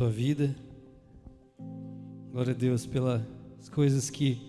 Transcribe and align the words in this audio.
tua 0.00 0.08
vida. 0.08 0.56
Glória 2.32 2.54
a 2.54 2.56
Deus 2.56 2.86
pelas 2.86 3.20
coisas 3.70 4.08
que 4.08 4.40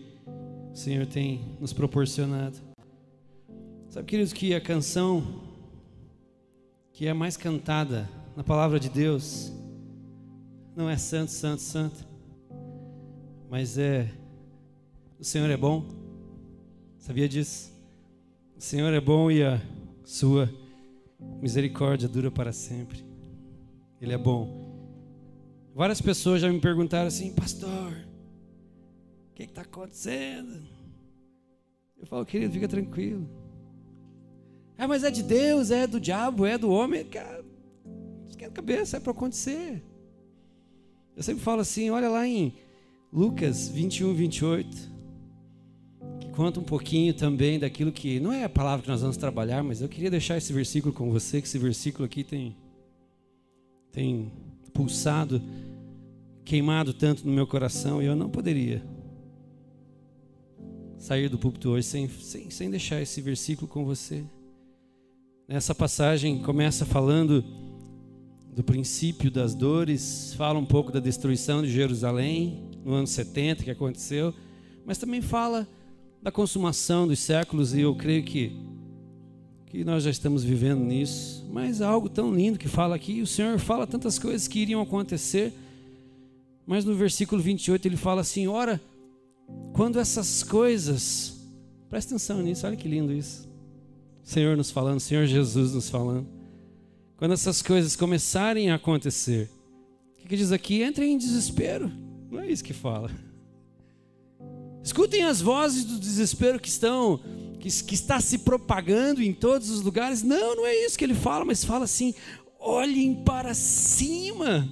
o 0.71 0.73
Senhor 0.73 1.05
tem 1.05 1.57
nos 1.59 1.73
proporcionado. 1.73 2.55
Sabe, 3.89 4.07
queridos, 4.07 4.31
que 4.31 4.55
a 4.55 4.61
canção 4.61 5.43
que 6.93 7.05
é 7.05 7.13
mais 7.13 7.35
cantada 7.35 8.09
na 8.33 8.45
palavra 8.45 8.79
de 8.79 8.87
Deus 8.87 9.51
não 10.73 10.89
é 10.89 10.95
santo, 10.95 11.31
santo, 11.31 11.61
santo, 11.61 12.07
mas 13.49 13.77
é 13.77 14.09
o 15.19 15.23
Senhor 15.25 15.49
é 15.49 15.57
bom. 15.57 15.83
Sabia 16.97 17.27
disso? 17.27 17.73
O 18.55 18.61
Senhor 18.61 18.93
é 18.93 19.01
bom 19.01 19.29
e 19.29 19.43
a 19.43 19.61
sua 20.05 20.49
misericórdia 21.41 22.07
dura 22.07 22.31
para 22.31 22.53
sempre. 22.53 23.03
Ele 23.99 24.13
é 24.13 24.17
bom. 24.17 24.60
Várias 25.73 26.01
pessoas 26.01 26.41
já 26.41 26.51
me 26.51 26.59
perguntaram 26.59 27.07
assim, 27.07 27.33
pastor, 27.33 27.93
o 29.29 29.33
que 29.33 29.43
está 29.43 29.61
acontecendo? 29.61 30.61
Eu 31.97 32.05
falo, 32.07 32.25
querido, 32.25 32.53
fica 32.53 32.67
tranquilo. 32.67 33.29
Ah, 34.77 34.87
mas 34.87 35.03
é 35.03 35.11
de 35.11 35.23
Deus, 35.23 35.71
é 35.71 35.87
do 35.87 35.99
diabo, 35.99 36.45
é 36.45 36.57
do 36.57 36.69
homem. 36.69 37.05
Cara, 37.05 37.45
esquenta 38.27 38.51
a 38.51 38.55
cabeça, 38.55 38.97
é 38.97 38.99
para 38.99 39.11
acontecer. 39.11 39.83
Eu 41.15 41.23
sempre 41.23 41.43
falo 41.43 41.61
assim, 41.61 41.89
olha 41.89 42.09
lá 42.09 42.27
em 42.27 42.53
Lucas 43.13 43.69
21, 43.69 44.13
28, 44.13 44.91
que 46.19 46.29
conta 46.29 46.59
um 46.59 46.63
pouquinho 46.63 47.13
também 47.13 47.59
daquilo 47.59 47.91
que, 47.91 48.19
não 48.19 48.33
é 48.33 48.43
a 48.43 48.49
palavra 48.49 48.83
que 48.83 48.89
nós 48.89 49.01
vamos 49.01 49.17
trabalhar, 49.17 49.63
mas 49.63 49.81
eu 49.81 49.87
queria 49.87 50.09
deixar 50.09 50.37
esse 50.37 50.51
versículo 50.51 50.93
com 50.93 51.11
você, 51.11 51.41
que 51.41 51.47
esse 51.47 51.59
versículo 51.59 52.05
aqui 52.05 52.23
tem 52.23 52.55
tem 53.91 54.31
pulsado, 54.73 55.41
queimado 56.43 56.93
tanto 56.93 57.25
no 57.25 57.33
meu 57.33 57.45
coração 57.45 58.01
e 58.01 58.05
eu 58.05 58.15
não 58.15 58.29
poderia 58.29 58.83
sair 60.97 61.29
do 61.29 61.37
púlpito 61.37 61.69
hoje 61.69 61.87
sem, 61.87 62.07
sem, 62.07 62.49
sem 62.49 62.69
deixar 62.69 63.01
esse 63.01 63.21
versículo 63.21 63.67
com 63.67 63.83
você. 63.83 64.23
Nessa 65.47 65.73
passagem 65.73 66.39
começa 66.39 66.85
falando 66.85 67.43
do 68.53 68.63
princípio 68.63 69.31
das 69.31 69.55
dores, 69.55 70.33
fala 70.35 70.59
um 70.59 70.65
pouco 70.65 70.91
da 70.91 70.99
destruição 70.99 71.61
de 71.61 71.71
Jerusalém 71.71 72.69
no 72.83 72.93
ano 72.93 73.07
70 73.07 73.63
que 73.63 73.71
aconteceu, 73.71 74.33
mas 74.85 74.97
também 74.97 75.21
fala 75.21 75.67
da 76.21 76.31
consumação 76.31 77.07
dos 77.07 77.19
séculos 77.19 77.73
e 77.73 77.81
eu 77.81 77.95
creio 77.95 78.23
que 78.23 78.55
que 79.71 79.85
nós 79.85 80.03
já 80.03 80.09
estamos 80.09 80.43
vivendo 80.43 80.83
nisso, 80.83 81.47
mas 81.49 81.81
há 81.81 81.87
algo 81.87 82.09
tão 82.09 82.35
lindo 82.35 82.59
que 82.59 82.67
fala 82.67 82.93
aqui, 82.93 83.21
o 83.21 83.27
Senhor 83.27 83.57
fala 83.57 83.87
tantas 83.87 84.19
coisas 84.19 84.45
que 84.45 84.59
iriam 84.59 84.81
acontecer, 84.81 85.53
mas 86.67 86.83
no 86.83 86.93
versículo 86.93 87.41
28 87.41 87.87
ele 87.87 87.95
fala 87.95 88.19
assim: 88.19 88.47
ora, 88.47 88.81
quando 89.71 89.97
essas 89.97 90.43
coisas, 90.43 91.37
presta 91.89 92.15
atenção 92.15 92.41
nisso, 92.41 92.67
olha 92.67 92.75
que 92.75 92.85
lindo 92.85 93.13
isso. 93.13 93.49
Senhor 94.21 94.57
nos 94.57 94.69
falando, 94.69 94.99
Senhor 94.99 95.25
Jesus 95.25 95.73
nos 95.73 95.89
falando. 95.89 96.27
Quando 97.15 97.31
essas 97.33 97.61
coisas 97.61 97.95
começarem 97.95 98.71
a 98.71 98.75
acontecer, 98.75 99.49
o 100.11 100.17
que, 100.17 100.27
que 100.27 100.35
diz 100.35 100.51
aqui? 100.51 100.83
Entrem 100.83 101.13
em 101.13 101.17
desespero. 101.17 101.89
Não 102.29 102.41
é 102.41 102.51
isso 102.51 102.63
que 102.63 102.73
fala. 102.73 103.09
Escutem 104.83 105.23
as 105.23 105.39
vozes 105.39 105.85
do 105.85 105.97
desespero 105.97 106.59
que 106.59 106.67
estão 106.67 107.21
que, 107.61 107.83
que 107.83 107.93
está 107.93 108.19
se 108.19 108.39
propagando 108.39 109.21
em 109.21 109.33
todos 109.33 109.69
os 109.69 109.81
lugares. 109.81 110.23
Não, 110.23 110.55
não 110.55 110.65
é 110.65 110.75
isso 110.75 110.97
que 110.97 111.03
ele 111.03 111.13
fala, 111.13 111.45
mas 111.45 111.63
fala 111.63 111.85
assim: 111.85 112.13
olhem 112.59 113.23
para 113.23 113.53
cima. 113.53 114.67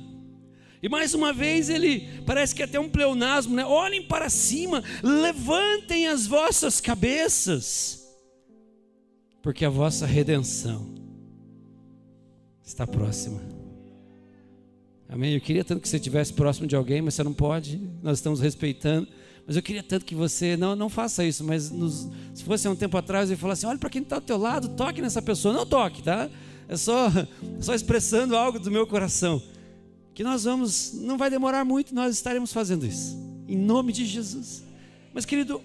E 0.81 0.87
mais 0.87 1.13
uma 1.13 1.33
vez 1.33 1.69
ele 1.69 2.07
parece 2.25 2.55
que 2.55 2.61
é 2.61 2.65
até 2.65 2.79
um 2.79 2.89
pleonasmo, 2.89 3.53
né? 3.55 3.65
Olhem 3.65 4.01
para 4.01 4.29
cima, 4.29 4.83
levantem 5.03 6.07
as 6.07 6.25
vossas 6.25 6.79
cabeças, 6.79 8.07
porque 9.41 9.65
a 9.65 9.69
vossa 9.69 10.05
redenção 10.05 10.95
está 12.63 12.87
próxima. 12.87 13.41
Amém? 15.09 15.33
Eu 15.33 15.41
queria 15.41 15.65
tanto 15.65 15.81
que 15.81 15.89
você 15.89 15.97
estivesse 15.97 16.31
próximo 16.31 16.65
de 16.65 16.75
alguém, 16.75 17.01
mas 17.01 17.15
você 17.15 17.23
não 17.23 17.33
pode, 17.33 17.81
nós 18.01 18.19
estamos 18.19 18.39
respeitando. 18.39 19.07
Mas 19.49 19.55
eu 19.55 19.63
queria 19.63 19.81
tanto 19.81 20.05
que 20.05 20.13
você, 20.13 20.55
não, 20.55 20.75
não 20.75 20.89
faça 20.89 21.25
isso, 21.25 21.43
mas 21.43 21.71
nos, 21.71 22.07
se 22.35 22.43
fosse 22.43 22.67
um 22.67 22.75
tempo 22.75 22.95
atrás, 22.95 23.29
eu 23.29 23.33
ia 23.33 23.37
falar 23.39 23.53
assim: 23.53 23.65
olha 23.65 23.79
para 23.79 23.89
quem 23.89 24.03
está 24.03 24.17
ao 24.17 24.21
teu 24.21 24.37
lado, 24.37 24.69
toque 24.75 25.01
nessa 25.01 25.23
pessoa. 25.23 25.51
Não 25.51 25.65
toque, 25.65 26.03
tá? 26.03 26.29
É 26.67 26.77
só, 26.77 27.07
só 27.59 27.73
expressando 27.73 28.37
algo 28.37 28.59
do 28.59 28.69
meu 28.69 28.85
coração. 28.85 29.41
Que 30.13 30.23
nós 30.23 30.43
vamos, 30.43 30.93
não 30.93 31.17
vai 31.17 31.31
demorar 31.31 31.65
muito, 31.65 31.95
nós 31.95 32.13
estaremos 32.13 32.53
fazendo 32.53 32.85
isso. 32.85 33.17
Em 33.47 33.57
nome 33.57 33.91
de 33.91 34.05
Jesus. 34.05 34.63
Mas 35.15 35.25
querido, 35.25 35.59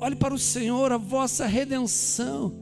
olhe 0.00 0.16
para 0.16 0.34
o 0.34 0.38
Senhor, 0.38 0.90
a 0.90 0.96
vossa 0.96 1.46
redenção. 1.46 2.52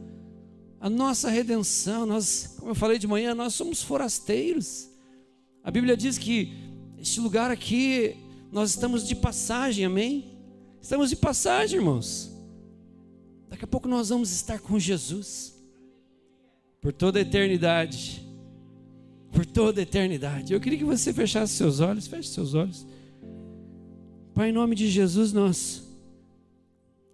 A 0.78 0.91
nossa 0.91 1.31
redenção, 1.31 2.04
nós, 2.04 2.56
como 2.59 2.72
eu 2.72 2.75
falei 2.75 2.98
de 2.98 3.06
manhã, 3.06 3.34
nós 3.34 3.54
somos 3.54 3.82
forasteiros. 3.82 4.91
A 5.65 5.71
Bíblia 5.71 5.97
diz 5.97 6.19
que 6.19 6.53
este 6.98 7.19
lugar 7.19 7.50
aqui, 7.50 8.15
nós 8.53 8.69
estamos 8.69 9.09
de 9.09 9.15
passagem, 9.15 9.87
amém? 9.87 10.29
Estamos 10.80 11.10
de 11.10 11.16
passagem, 11.16 11.78
irmãos. 11.78 12.30
Daqui 13.48 13.64
a 13.64 13.68
pouco 13.68 13.86
nós 13.86 14.08
vamos 14.08 14.30
estar 14.32 14.58
com 14.58 14.78
Jesus 14.78 15.54
por 16.80 16.92
toda 16.92 17.18
a 17.18 17.22
eternidade. 17.22 18.26
Por 19.30 19.44
toda 19.44 19.80
a 19.80 19.82
eternidade. 19.82 20.52
Eu 20.52 20.60
queria 20.60 20.78
que 20.78 20.84
você 20.84 21.12
fechasse 21.12 21.52
seus 21.52 21.80
olhos, 21.80 22.06
feche 22.06 22.30
seus 22.30 22.54
olhos. 22.54 22.86
Pai, 24.34 24.48
em 24.48 24.52
nome 24.52 24.74
de 24.74 24.88
Jesus, 24.88 25.32
nós 25.32 25.86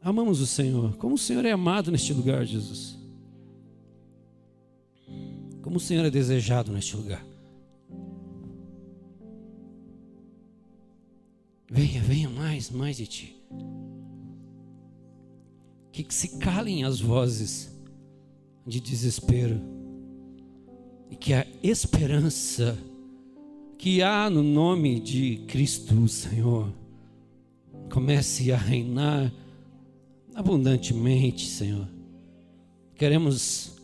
amamos 0.01 0.41
o 0.41 0.47
Senhor. 0.47 0.97
Como 0.97 1.17
o 1.17 1.19
Senhor 1.19 1.45
é 1.45 1.51
amado 1.51 1.91
neste 1.91 2.13
lugar, 2.13 2.45
Jesus. 2.47 2.97
Como 5.61 5.77
o 5.77 5.81
Senhor 5.81 6.05
é 6.05 6.11
desejado 6.11 6.71
neste 6.71 6.97
lugar. 6.97 7.25
Venha, 11.69 12.01
venha 12.01 12.31
mais, 12.31 12.71
mais 12.71 12.97
de 12.97 13.07
ti 13.09 13.36
que 15.93 16.15
se 16.15 16.37
calem 16.39 16.85
as 16.85 17.01
vozes 17.01 17.71
de 18.67 18.81
desespero. 18.81 19.61
E 21.11 21.17
que 21.17 21.33
a 21.33 21.47
esperança 21.63 22.77
que 23.79 24.03
há 24.03 24.29
no 24.29 24.43
nome 24.43 25.01
de 25.01 25.45
Cristo, 25.47 26.07
Senhor, 26.09 26.73
comece 27.91 28.51
a 28.53 28.57
reinar 28.57 29.33
abundantemente, 30.35 31.47
Senhor. 31.47 31.89
Queremos 32.95 33.77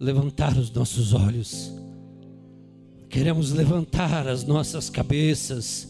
levantar 0.00 0.56
os 0.56 0.70
nossos 0.70 1.12
olhos, 1.12 1.72
queremos 3.08 3.52
levantar 3.52 4.26
as 4.26 4.44
nossas 4.44 4.88
cabeças 4.88 5.88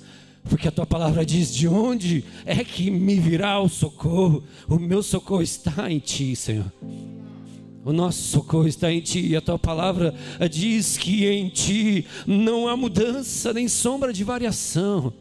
porque 0.48 0.68
a 0.68 0.72
tua 0.72 0.86
palavra 0.86 1.24
diz: 1.24 1.54
de 1.54 1.68
onde 1.68 2.24
é 2.44 2.64
que 2.64 2.90
me 2.90 3.18
virá 3.18 3.60
o 3.60 3.68
socorro? 3.68 4.42
O 4.68 4.78
meu 4.78 5.02
socorro 5.02 5.42
está 5.42 5.90
em 5.90 5.98
ti, 5.98 6.34
Senhor. 6.34 6.72
O 7.84 7.92
nosso 7.92 8.22
socorro 8.22 8.68
está 8.68 8.92
em 8.92 9.00
ti, 9.00 9.20
e 9.20 9.36
a 9.36 9.40
tua 9.40 9.58
palavra 9.58 10.14
diz 10.50 10.96
que 10.96 11.26
em 11.26 11.48
ti 11.48 12.04
não 12.26 12.68
há 12.68 12.76
mudança 12.76 13.52
nem 13.52 13.68
sombra 13.68 14.12
de 14.12 14.24
variação. 14.24 15.12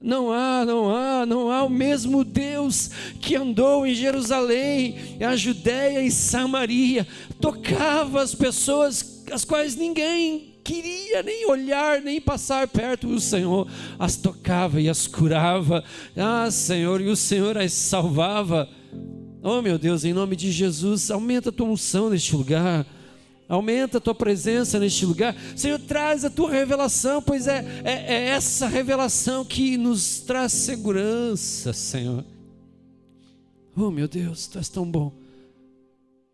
Não 0.00 0.30
há, 0.30 0.64
não 0.64 0.94
há, 0.94 1.26
não 1.26 1.50
há 1.50 1.64
o 1.64 1.68
mesmo 1.68 2.22
Deus 2.22 2.88
que 3.20 3.34
andou 3.34 3.84
em 3.84 3.94
Jerusalém, 3.94 4.96
a 5.20 5.34
Judéia 5.34 6.02
e 6.02 6.10
Samaria, 6.10 7.04
tocava 7.40 8.22
as 8.22 8.32
pessoas 8.32 9.24
as 9.32 9.44
quais 9.44 9.74
ninguém 9.74 10.54
queria 10.68 11.22
nem 11.22 11.46
olhar, 11.46 12.02
nem 12.02 12.20
passar 12.20 12.68
perto. 12.68 13.08
O 13.08 13.18
Senhor 13.18 13.66
as 13.98 14.16
tocava 14.16 14.78
e 14.80 14.88
as 14.88 15.06
curava. 15.06 15.82
Ah, 16.14 16.50
Senhor, 16.50 17.00
e 17.00 17.08
o 17.08 17.16
Senhor 17.16 17.56
as 17.56 17.72
salvava. 17.72 18.68
Oh, 19.42 19.62
meu 19.62 19.78
Deus, 19.78 20.04
em 20.04 20.12
nome 20.12 20.36
de 20.36 20.52
Jesus, 20.52 21.10
aumenta 21.10 21.48
a 21.48 21.52
tua 21.52 21.66
unção 21.66 22.10
neste 22.10 22.36
lugar. 22.36 22.86
Aumenta 23.48 23.96
a 23.96 24.00
tua 24.00 24.14
presença 24.14 24.78
neste 24.78 25.06
lugar. 25.06 25.34
Senhor, 25.56 25.78
traz 25.78 26.22
a 26.22 26.28
tua 26.28 26.50
revelação, 26.50 27.22
pois 27.22 27.46
é, 27.46 27.64
é, 27.82 28.14
é 28.14 28.28
essa 28.28 28.66
revelação 28.66 29.46
que 29.46 29.78
nos 29.78 30.20
traz 30.20 30.52
segurança, 30.52 31.72
Senhor. 31.72 32.22
Oh, 33.74 33.90
meu 33.90 34.06
Deus, 34.06 34.46
tu 34.48 34.58
és 34.58 34.68
tão 34.68 34.84
bom. 34.84 35.27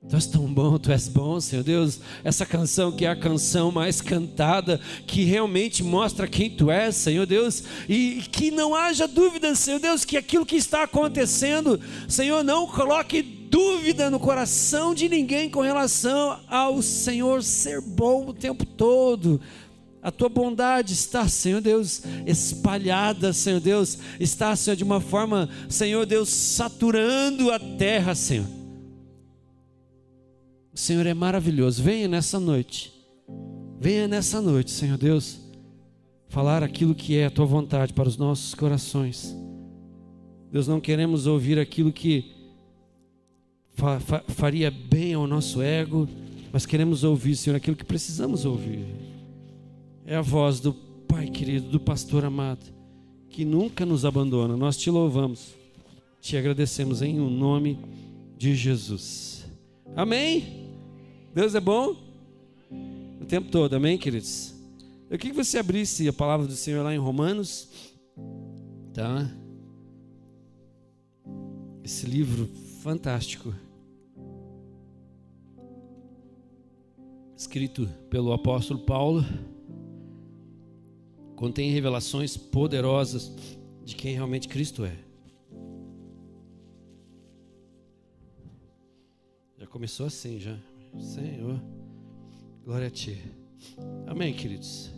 Tu 0.09 0.17
és 0.17 0.27
tão 0.27 0.47
bom, 0.53 0.79
tu 0.79 0.93
és 0.93 1.09
bom, 1.09 1.41
Senhor 1.41 1.63
Deus. 1.63 1.99
Essa 2.23 2.45
canção 2.45 2.93
que 2.93 3.07
é 3.07 3.09
a 3.09 3.17
canção 3.17 3.73
mais 3.73 4.03
cantada, 4.03 4.79
que 5.07 5.25
realmente 5.25 5.83
mostra 5.83 6.29
quem 6.29 6.51
tu 6.51 6.71
és, 6.71 6.95
Senhor 6.95 7.25
Deus, 7.27 7.65
e 7.89 8.23
que 8.31 8.51
não 8.51 8.75
haja 8.75 9.09
dúvida, 9.09 9.55
Senhor 9.55 9.81
Deus, 9.81 10.05
que 10.05 10.19
aquilo 10.19 10.45
que 10.45 10.57
está 10.57 10.83
acontecendo, 10.83 11.81
Senhor, 12.07 12.45
não 12.45 12.67
coloque 12.67 13.23
dúvida 13.23 14.11
no 14.11 14.21
coração 14.21 14.95
de 14.95 15.09
ninguém 15.09 15.49
com 15.49 15.61
relação 15.61 16.39
ao 16.49 16.83
Senhor 16.83 17.43
ser 17.43 17.81
bom 17.81 18.29
o 18.29 18.35
tempo 18.35 18.67
todo. 18.67 19.41
A 20.03 20.11
tua 20.11 20.29
bondade 20.29 20.93
está, 20.93 21.27
Senhor 21.27 21.63
Deus, 21.63 22.03
espalhada, 22.27 23.33
Senhor 23.33 23.59
Deus, 23.59 23.99
está, 24.21 24.55
Senhor, 24.55 24.77
de 24.77 24.85
uma 24.85 25.01
forma, 25.01 25.49
Senhor 25.67 26.05
Deus, 26.05 26.29
saturando 26.29 27.51
a 27.51 27.59
terra, 27.59 28.15
Senhor. 28.15 28.64
O 30.75 30.79
Senhor 30.79 31.07
é 31.07 31.15
maravilhoso. 31.15 31.81
Venha 31.83 32.09
nessa 32.09 32.41
noite, 32.41 32.93
venha 33.81 34.09
nessa 34.09 34.41
noite, 34.41 34.73
Senhor 34.73 34.99
Deus, 34.99 35.39
falar 36.29 36.65
aquilo 36.65 36.95
que 36.95 37.17
é 37.17 37.27
a 37.27 37.31
tua 37.31 37.47
vontade 37.47 37.93
para 37.93 38.09
os 38.09 38.17
nossos 38.17 38.55
corações. 38.55 39.37
Deus, 40.51 40.67
não 40.67 40.81
queremos 40.81 41.29
ouvir 41.29 41.61
aquilo 41.61 41.93
que 41.93 42.33
fa 43.75 44.01
fa 44.01 44.25
faria 44.29 44.71
bem 44.71 45.15
ao 45.15 45.29
nosso 45.29 45.63
ego, 45.63 46.09
mas 46.53 46.67
queremos 46.67 47.05
ouvir, 47.05 47.37
Senhor, 47.37 47.57
aquilo 47.57 47.77
que 47.77 47.85
precisamos 47.85 48.45
ouvir 48.45 48.85
é 50.05 50.17
a 50.17 50.23
voz 50.23 50.61
do 50.61 50.75
Pai 51.07 51.29
querido, 51.29 51.69
do 51.69 51.79
pastor 51.79 52.25
amado, 52.25 52.67
que 53.31 53.45
nunca 53.45 53.87
nos 53.87 54.05
abandona. 54.05 54.57
Nós 54.57 54.77
te 54.77 54.91
louvamos, 54.91 55.55
te 56.21 56.37
agradecemos 56.37 57.03
em 57.03 57.21
o 57.21 57.31
nome 57.31 57.79
de 58.37 58.57
Jesus. 58.57 59.47
Amém? 59.95 60.64
Deus 61.35 61.53
é 61.57 61.61
bom 61.61 61.97
o 63.21 63.25
tempo 63.27 63.51
todo, 63.51 63.75
amém, 63.75 63.99
queridos? 63.99 64.55
Eu 65.11 65.19
queria 65.19 65.35
que 65.35 65.45
você 65.45 65.59
abrisse 65.59 66.07
a 66.07 66.13
palavra 66.13 66.47
do 66.47 66.53
Senhor 66.53 66.85
lá 66.85 66.95
em 66.95 66.99
Romanos, 66.99 67.69
tá? 68.93 69.29
Esse 71.83 72.07
livro 72.07 72.47
fantástico. 72.83 73.53
Escrito 77.37 77.89
pelo 78.09 78.33
apóstolo 78.33 78.79
Paulo 78.79 79.25
contém 81.35 81.73
revelações 81.73 82.37
poderosas 82.37 83.33
de 83.85 83.97
quem 83.97 84.15
realmente 84.15 84.47
Cristo 84.47 84.85
é. 84.85 84.97
Já 89.59 89.67
começou 89.67 90.07
assim, 90.07 90.39
já. 90.39 90.57
Senhor, 90.99 91.61
glória 92.65 92.87
a 92.87 92.91
Ti. 92.91 93.21
Amém, 94.07 94.33
queridos. 94.33 94.91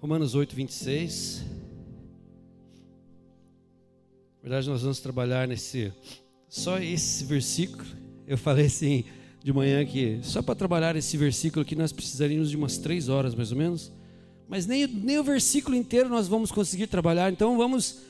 Romanos 0.00 0.34
8, 0.34 0.54
26. 0.54 1.44
Na 4.36 4.42
verdade, 4.42 4.68
nós 4.68 4.82
vamos 4.82 5.00
trabalhar 5.00 5.48
nesse. 5.48 5.92
Só 6.48 6.78
esse 6.78 7.24
versículo. 7.24 7.84
Eu 8.26 8.38
falei 8.38 8.66
assim 8.66 9.04
de 9.42 9.52
manhã 9.52 9.84
que 9.84 10.20
só 10.22 10.42
para 10.42 10.54
trabalhar 10.54 10.94
esse 10.94 11.16
versículo 11.16 11.62
aqui 11.62 11.74
nós 11.74 11.92
precisaríamos 11.92 12.50
de 12.50 12.56
umas 12.56 12.78
três 12.78 13.08
horas 13.08 13.34
mais 13.34 13.50
ou 13.50 13.58
menos. 13.58 13.92
Mas 14.48 14.66
nem, 14.66 14.86
nem 14.86 15.18
o 15.18 15.24
versículo 15.24 15.76
inteiro 15.76 16.08
nós 16.08 16.28
vamos 16.28 16.52
conseguir 16.52 16.86
trabalhar, 16.86 17.32
então 17.32 17.56
vamos 17.56 18.00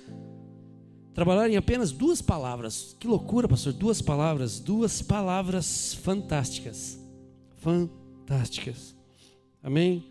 trabalhar 1.20 1.50
em 1.50 1.56
apenas 1.58 1.93
duas 1.93 2.22
palavras. 2.22 2.96
Que 2.99 3.06
loucura, 3.06 3.46
pastor! 3.46 3.75
Duas 3.75 4.00
palavras, 4.00 4.58
duas 4.58 5.02
palavras 5.02 5.93
fantásticas. 5.93 6.99
Fantásticas. 7.56 8.96
Amém? 9.62 10.02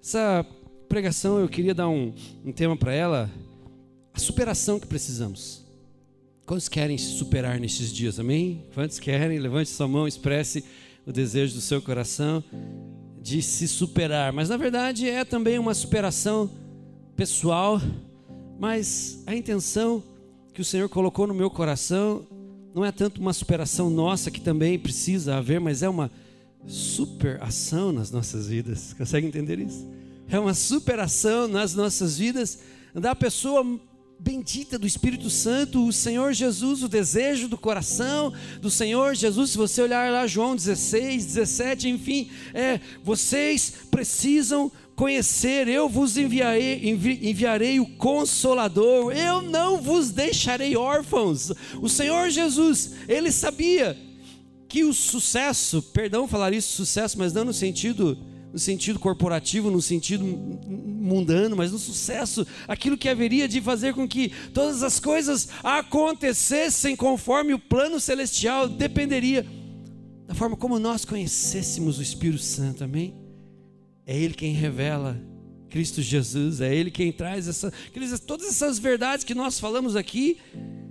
Essa 0.00 0.46
pregação 0.88 1.40
eu 1.40 1.48
queria 1.48 1.74
dar 1.74 1.88
um, 1.88 2.14
um 2.44 2.52
tema 2.52 2.76
para 2.76 2.94
ela: 2.94 3.28
a 4.14 4.20
superação 4.20 4.78
que 4.78 4.86
precisamos. 4.86 5.64
Quantos 6.46 6.68
querem 6.68 6.96
se 6.96 7.18
superar 7.18 7.58
nesses 7.58 7.92
dias? 7.92 8.20
Amém? 8.20 8.64
Quantos 8.72 9.00
querem? 9.00 9.40
Levante 9.40 9.68
sua 9.68 9.88
mão, 9.88 10.06
expresse 10.06 10.64
o 11.04 11.10
desejo 11.10 11.54
do 11.54 11.60
seu 11.60 11.82
coração 11.82 12.44
de 13.20 13.42
se 13.42 13.66
superar, 13.66 14.32
mas 14.32 14.48
na 14.48 14.56
verdade 14.56 15.08
é 15.08 15.24
também 15.24 15.58
uma 15.58 15.74
superação 15.74 16.48
pessoal, 17.16 17.80
mas 18.60 19.24
a 19.26 19.34
intenção 19.34 20.11
que 20.52 20.60
o 20.60 20.64
Senhor 20.64 20.88
colocou 20.88 21.26
no 21.26 21.34
meu 21.34 21.50
coração 21.50 22.26
não 22.74 22.84
é 22.84 22.92
tanto 22.92 23.20
uma 23.20 23.32
superação 23.32 23.90
nossa 23.90 24.30
que 24.30 24.40
também 24.40 24.78
precisa 24.78 25.36
haver, 25.36 25.60
mas 25.60 25.82
é 25.82 25.88
uma 25.88 26.10
superação 26.66 27.92
nas 27.92 28.10
nossas 28.10 28.46
vidas. 28.48 28.94
Consegue 28.94 29.26
entender 29.26 29.58
isso? 29.58 29.86
É 30.28 30.38
uma 30.38 30.54
superação 30.54 31.48
nas 31.48 31.74
nossas 31.74 32.16
vidas 32.16 32.60
da 32.94 33.14
pessoa 33.14 33.64
bendita 34.22 34.78
do 34.78 34.86
Espírito 34.86 35.28
Santo, 35.28 35.84
o 35.84 35.92
Senhor 35.92 36.32
Jesus, 36.32 36.84
o 36.84 36.88
desejo 36.88 37.48
do 37.48 37.58
coração 37.58 38.32
do 38.60 38.70
Senhor 38.70 39.16
Jesus. 39.16 39.50
Se 39.50 39.58
você 39.58 39.82
olhar 39.82 40.12
lá, 40.12 40.28
João 40.28 40.54
16, 40.54 41.26
17, 41.26 41.88
enfim, 41.88 42.30
é, 42.54 42.78
vocês 43.02 43.72
precisam 43.90 44.70
conhecer, 44.94 45.66
eu 45.66 45.88
vos 45.88 46.16
enviarei, 46.16 46.88
envi, 46.88 47.18
enviarei 47.28 47.80
o 47.80 47.86
Consolador, 47.96 49.12
eu 49.12 49.42
não 49.42 49.82
vos 49.82 50.12
deixarei 50.12 50.76
órfãos. 50.76 51.50
O 51.80 51.88
Senhor 51.88 52.30
Jesus, 52.30 52.92
ele 53.08 53.32
sabia 53.32 53.98
que 54.68 54.84
o 54.84 54.94
sucesso, 54.94 55.82
perdão 55.82 56.28
falar 56.28 56.52
isso, 56.52 56.76
sucesso, 56.76 57.18
mas 57.18 57.32
não 57.32 57.44
no 57.44 57.52
sentido 57.52 58.16
no 58.52 58.58
sentido 58.58 58.98
corporativo, 58.98 59.70
no 59.70 59.80
sentido 59.80 60.24
mundano, 60.24 61.56
mas 61.56 61.72
no 61.72 61.78
sucesso, 61.78 62.46
aquilo 62.68 62.98
que 62.98 63.08
haveria 63.08 63.48
de 63.48 63.60
fazer 63.60 63.94
com 63.94 64.06
que 64.06 64.30
todas 64.52 64.82
as 64.82 65.00
coisas 65.00 65.48
acontecessem 65.62 66.94
conforme 66.94 67.54
o 67.54 67.58
plano 67.58 67.98
celestial, 67.98 68.68
dependeria 68.68 69.46
da 70.26 70.34
forma 70.34 70.56
como 70.56 70.78
nós 70.78 71.04
conhecêssemos 71.04 71.98
o 71.98 72.02
Espírito 72.02 72.42
Santo, 72.42 72.84
amém? 72.84 73.14
É 74.06 74.16
Ele 74.16 74.34
quem 74.34 74.52
revela 74.52 75.20
Cristo 75.70 76.02
Jesus, 76.02 76.60
é 76.60 76.74
Ele 76.74 76.90
quem 76.90 77.10
traz 77.10 77.48
essa, 77.48 77.72
todas 78.26 78.48
essas 78.48 78.78
verdades 78.78 79.24
que 79.24 79.34
nós 79.34 79.58
falamos 79.58 79.96
aqui 79.96 80.38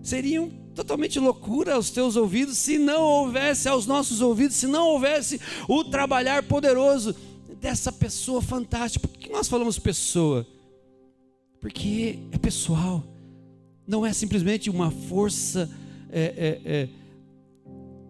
seriam 0.02 0.50
totalmente 0.74 1.20
loucura 1.20 1.76
aos 1.76 1.92
teus 1.92 2.16
ouvidos 2.16 2.58
se 2.58 2.78
não 2.80 3.02
houvesse 3.02 3.70
aos 3.70 3.86
nossos 3.86 4.22
ouvidos, 4.22 4.58
se 4.58 4.66
não 4.66 4.88
houvesse 4.88 5.40
o 5.68 5.84
trabalhar 5.84 6.44
poderoso 6.44 7.16
dessa 7.62 7.92
pessoa 7.92 8.42
fantástica. 8.42 9.08
Por 9.08 9.18
que 9.18 9.30
nós 9.32 9.48
falamos 9.48 9.78
pessoa? 9.78 10.46
Porque 11.60 12.18
é 12.32 12.38
pessoal, 12.40 13.04
não 13.88 14.04
é 14.04 14.12
simplesmente 14.12 14.68
uma 14.68 14.90
força 14.90 15.70
é, 16.10 16.22
é, 16.22 16.62
é, 16.66 16.90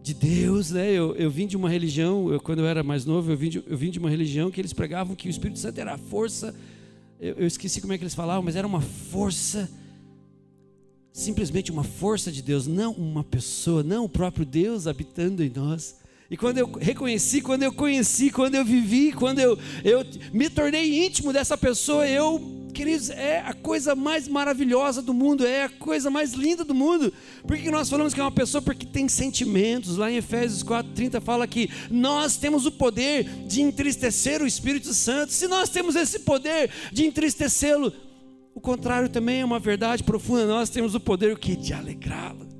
de 0.01 0.13
Deus, 0.13 0.72
né? 0.72 0.89
Eu, 0.89 1.13
eu 1.17 1.29
vim 1.29 1.46
de 1.46 1.58
uma 1.58 1.70
religião, 1.70 2.31
eu, 2.31 2.39
quando 2.39 2.60
eu 2.60 2.65
era 2.65 2.81
mais 2.81 3.03
novo, 3.03 3.29
eu 3.29 3.38
vim, 3.38 3.50
de, 3.50 3.63
eu 3.67 3.77
vim 3.77 3.91
de 3.91 4.00
uma 4.00 4.10
religião 4.10 4.50
que 4.50 4.62
eles 4.62 4.72
pregavam 4.72 5.15
que 5.17 5.27
o 5.27 5.29
Espírito 5.29 5.60
Santo 5.60 5.79
era 5.79 5.96
a 5.96 5.98
força, 5.98 6.55
eu, 7.20 7.36
eu 7.36 7.46
esqueci 7.46 7.81
como 7.81 7.91
é 7.91 7.98
que 7.98 8.03
eles 8.05 8.15
falavam, 8.15 8.41
mas 8.41 8.55
era 8.55 8.65
uma 8.65 8.81
força 8.81 9.70
simplesmente 11.12 11.72
uma 11.72 11.84
força 11.84 12.31
de 12.31 12.41
Deus, 12.41 12.67
não 12.67 12.93
uma 12.93 13.22
pessoa, 13.22 13.84
não 13.84 14.05
o 14.05 14.10
próprio 14.10 14.46
Deus 14.46 14.88
habitando 14.88 15.43
em 15.43 15.51
nós. 15.53 16.00
E 16.32 16.38
quando 16.38 16.60
eu 16.60 16.72
reconheci, 16.80 17.42
quando 17.42 17.64
eu 17.64 17.74
conheci, 17.74 18.32
quando 18.32 18.56
eu 18.56 18.64
vivi, 18.64 19.12
quando 19.12 19.40
eu, 19.40 19.60
eu 19.84 20.06
me 20.32 20.50
tornei 20.50 21.06
íntimo 21.06 21.34
dessa 21.34 21.58
pessoa, 21.58 22.08
eu, 22.08 22.70
queridos, 22.74 23.10
é 23.10 23.40
a 23.40 23.54
coisa 23.54 23.96
mais 23.96 24.30
maravilhosa 24.30 25.02
do 25.02 25.14
mundo, 25.14 25.46
é 25.46 25.66
a 25.66 25.70
coisa 25.70 26.10
mais 26.10 26.32
linda 26.32 26.64
do 26.64 26.74
mundo. 26.74 27.12
Por 27.46 27.58
que 27.58 27.70
nós 27.70 27.90
falamos 27.90 28.14
que 28.14 28.22
é 28.22 28.24
uma 28.24 28.32
pessoa? 28.32 28.62
Porque 28.62 28.86
tem 28.86 29.10
sentimentos. 29.10 29.98
Lá 29.98 30.10
em 30.10 30.16
Efésios 30.16 30.64
4,30 30.64 31.20
fala 31.20 31.46
que 31.46 31.70
nós 31.90 32.38
temos 32.38 32.66
o 32.66 32.72
poder 32.72 33.26
de 33.46 33.62
entristecer 33.62 34.42
o 34.42 34.48
Espírito 34.48 34.94
Santo. 34.94 35.34
Se 35.34 35.50
nós 35.50 35.68
temos 35.68 35.98
esse 35.98 36.20
poder 36.20 36.72
de 36.94 37.06
entristecê-lo, 37.06 37.92
o 38.56 38.62
contrário 38.62 39.10
também 39.10 39.42
é 39.42 39.46
uma 39.46 39.60
verdade 39.60 40.02
profunda. 40.02 40.48
Nós 40.48 40.70
temos 40.70 40.96
o 40.96 41.00
poder 41.02 41.34
o 41.34 41.38
que? 41.38 41.58
De 41.58 41.74
alegrá-lo. 41.74 42.50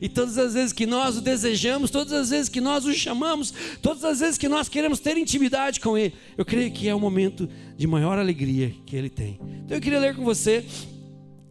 E 0.00 0.08
todas 0.08 0.38
as 0.38 0.54
vezes 0.54 0.72
que 0.72 0.86
nós 0.86 1.18
o 1.18 1.20
desejamos, 1.20 1.90
todas 1.90 2.12
as 2.12 2.30
vezes 2.30 2.48
que 2.48 2.60
nós 2.60 2.86
o 2.86 2.94
chamamos, 2.94 3.52
todas 3.82 4.02
as 4.02 4.20
vezes 4.20 4.38
que 4.38 4.48
nós 4.48 4.68
queremos 4.68 4.98
ter 4.98 5.18
intimidade 5.18 5.78
com 5.78 5.98
Ele, 5.98 6.14
eu 6.38 6.44
creio 6.44 6.72
que 6.72 6.88
é 6.88 6.94
o 6.94 7.00
momento 7.00 7.48
de 7.76 7.86
maior 7.86 8.18
alegria 8.18 8.74
que 8.86 8.96
Ele 8.96 9.10
tem. 9.10 9.38
Então 9.64 9.76
eu 9.76 9.80
queria 9.80 10.00
ler 10.00 10.16
com 10.16 10.24
você, 10.24 10.64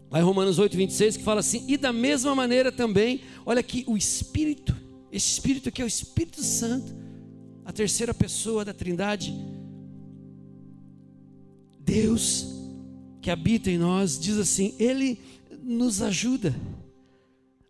lá 0.10 0.20
em 0.20 0.24
Romanos 0.24 0.58
8, 0.58 0.76
26, 0.76 1.18
que 1.18 1.24
fala 1.24 1.42
assim: 1.42 1.64
E 1.68 1.78
da 1.78 1.94
mesma 1.94 2.34
maneira 2.34 2.72
também, 2.72 3.22
olha 3.46 3.60
aqui, 3.60 3.84
o 3.86 3.96
Espírito, 3.96 4.76
esse 5.12 5.32
Espírito 5.32 5.72
que 5.72 5.84
é 5.84 5.86
o 5.86 5.88
Espírito 5.88 6.42
Santo, 6.42 6.96
a 7.64 7.72
terceira 7.72 8.16
pessoa 8.16 8.66
da 8.66 8.74
Trindade, 8.74 9.32
Deus 11.80 12.48
que 13.22 13.30
habita 13.30 13.70
em 13.70 13.78
nós, 13.78 14.20
diz 14.20 14.38
assim: 14.40 14.74
Ele 14.80 15.20
nos 15.62 16.02
ajuda 16.02 16.56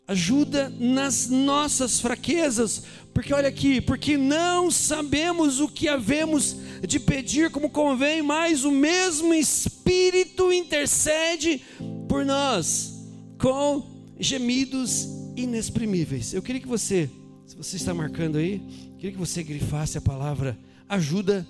ajuda 0.09 0.73
nas 0.79 1.29
nossas 1.29 1.99
fraquezas, 1.99 2.81
porque 3.13 3.31
olha 3.31 3.47
aqui, 3.47 3.79
porque 3.79 4.17
não 4.17 4.71
sabemos 4.71 5.59
o 5.59 5.67
que 5.67 5.87
havemos 5.87 6.55
de 6.81 6.99
pedir 6.99 7.51
como 7.51 7.69
convém, 7.69 8.23
mas 8.23 8.63
o 8.63 8.71
mesmo 8.71 9.35
Espírito 9.35 10.51
intercede 10.51 11.61
por 12.07 12.25
nós 12.25 13.07
com 13.39 13.85
gemidos 14.19 15.07
inexprimíveis. 15.35 16.33
Eu 16.33 16.41
queria 16.41 16.61
que 16.61 16.67
você, 16.67 17.07
se 17.45 17.55
você 17.55 17.75
está 17.75 17.93
marcando 17.93 18.39
aí, 18.39 18.59
queria 18.97 19.11
que 19.11 19.17
você 19.17 19.43
grifasse 19.43 19.95
a 19.95 20.01
palavra 20.01 20.57
ajuda 20.87 21.47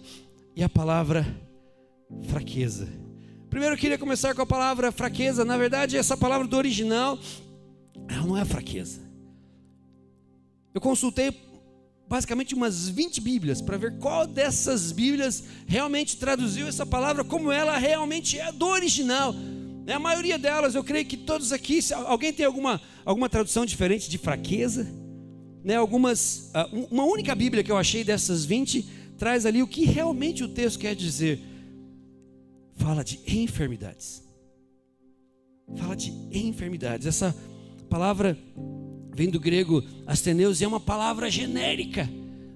e 0.53 0.61
a 0.61 0.67
palavra 0.67 1.25
fraqueza. 2.27 2.89
Primeiro 3.49 3.75
eu 3.75 3.79
queria 3.79 3.97
começar 3.97 4.35
com 4.35 4.41
a 4.41 4.45
palavra 4.45 4.91
fraqueza. 4.91 5.45
Na 5.45 5.55
verdade, 5.55 5.95
essa 5.95 6.17
palavra 6.17 6.45
do 6.45 6.57
original, 6.57 7.17
ela 8.09 8.25
não 8.25 8.35
é 8.35 8.43
fraqueza. 8.43 8.99
Eu 10.73 10.81
consultei 10.81 11.31
basicamente 12.07 12.55
umas 12.55 12.89
20 12.89 13.21
Bíblias 13.21 13.61
para 13.61 13.77
ver 13.77 13.99
qual 13.99 14.25
dessas 14.25 14.91
Bíblias 14.91 15.43
realmente 15.67 16.17
traduziu 16.17 16.67
essa 16.67 16.85
palavra 16.85 17.23
como 17.23 17.51
ela 17.51 17.77
realmente 17.77 18.39
é 18.39 18.51
do 18.51 18.65
original. 18.65 19.31
Né, 19.85 19.93
a 19.93 19.99
maioria 19.99 20.37
delas, 20.37 20.73
eu 20.73 20.83
creio 20.83 21.05
que 21.05 21.17
todos 21.17 21.53
aqui, 21.53 21.79
alguém 21.93 22.33
tem 22.33 22.45
alguma, 22.45 22.81
alguma 23.05 23.29
tradução 23.29 23.65
diferente 23.65 24.09
de 24.09 24.17
fraqueza? 24.17 24.87
Né, 25.63 25.75
algumas, 25.75 26.49
ah, 26.53 26.67
uma 26.89 27.03
única 27.03 27.35
Bíblia 27.35 27.63
que 27.63 27.71
eu 27.71 27.77
achei 27.77 28.03
dessas 28.03 28.43
20 28.43 28.85
traz 29.17 29.45
ali 29.45 29.61
o 29.61 29.67
que 29.67 29.85
realmente 29.85 30.43
o 30.43 30.47
texto 30.47 30.79
quer 30.79 30.95
dizer. 30.95 31.39
Fala 32.75 33.03
de 33.03 33.19
enfermidades. 33.27 34.23
Fala 35.75 35.95
de 35.95 36.11
enfermidades. 36.31 37.05
Essa 37.05 37.35
palavra 37.89 38.37
vem 39.15 39.29
do 39.29 39.39
grego 39.39 39.83
asteneus 40.05 40.61
e 40.61 40.63
é 40.63 40.67
uma 40.67 40.79
palavra 40.79 41.29
genérica, 41.29 42.09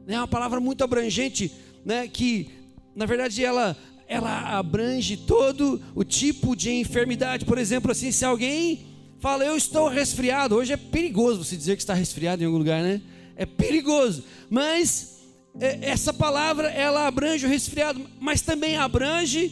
né? 0.06 0.16
é 0.16 0.18
uma 0.18 0.28
palavra 0.28 0.60
muito 0.60 0.84
abrangente, 0.84 1.52
né? 1.84 2.08
que 2.08 2.50
na 2.96 3.06
verdade 3.06 3.44
ela, 3.44 3.76
ela 4.08 4.58
abrange 4.58 5.18
todo 5.18 5.82
o 5.96 6.04
tipo 6.04 6.56
de 6.56 6.72
enfermidade. 6.72 7.46
Por 7.46 7.58
exemplo, 7.58 7.92
assim, 7.92 8.12
se 8.12 8.24
alguém 8.24 8.86
fala, 9.20 9.44
eu 9.44 9.58
estou 9.58 9.90
resfriado, 9.90 10.56
hoje 10.56 10.74
é 10.74 10.78
perigoso 10.78 11.44
você 11.44 11.58
dizer 11.58 11.76
que 11.76 11.82
está 11.82 11.94
resfriado 11.94 12.44
em 12.44 12.46
algum 12.46 12.58
lugar, 12.58 12.84
né? 12.84 13.02
É 13.36 13.46
perigoso, 13.46 14.24
mas 14.50 15.20
é, 15.60 15.80
essa 15.90 16.14
palavra 16.14 16.70
ela 16.70 17.08
abrange 17.08 17.46
o 17.46 17.50
resfriado, 17.50 18.02
mas 18.20 18.42
também 18.42 18.78
abrange 18.78 19.52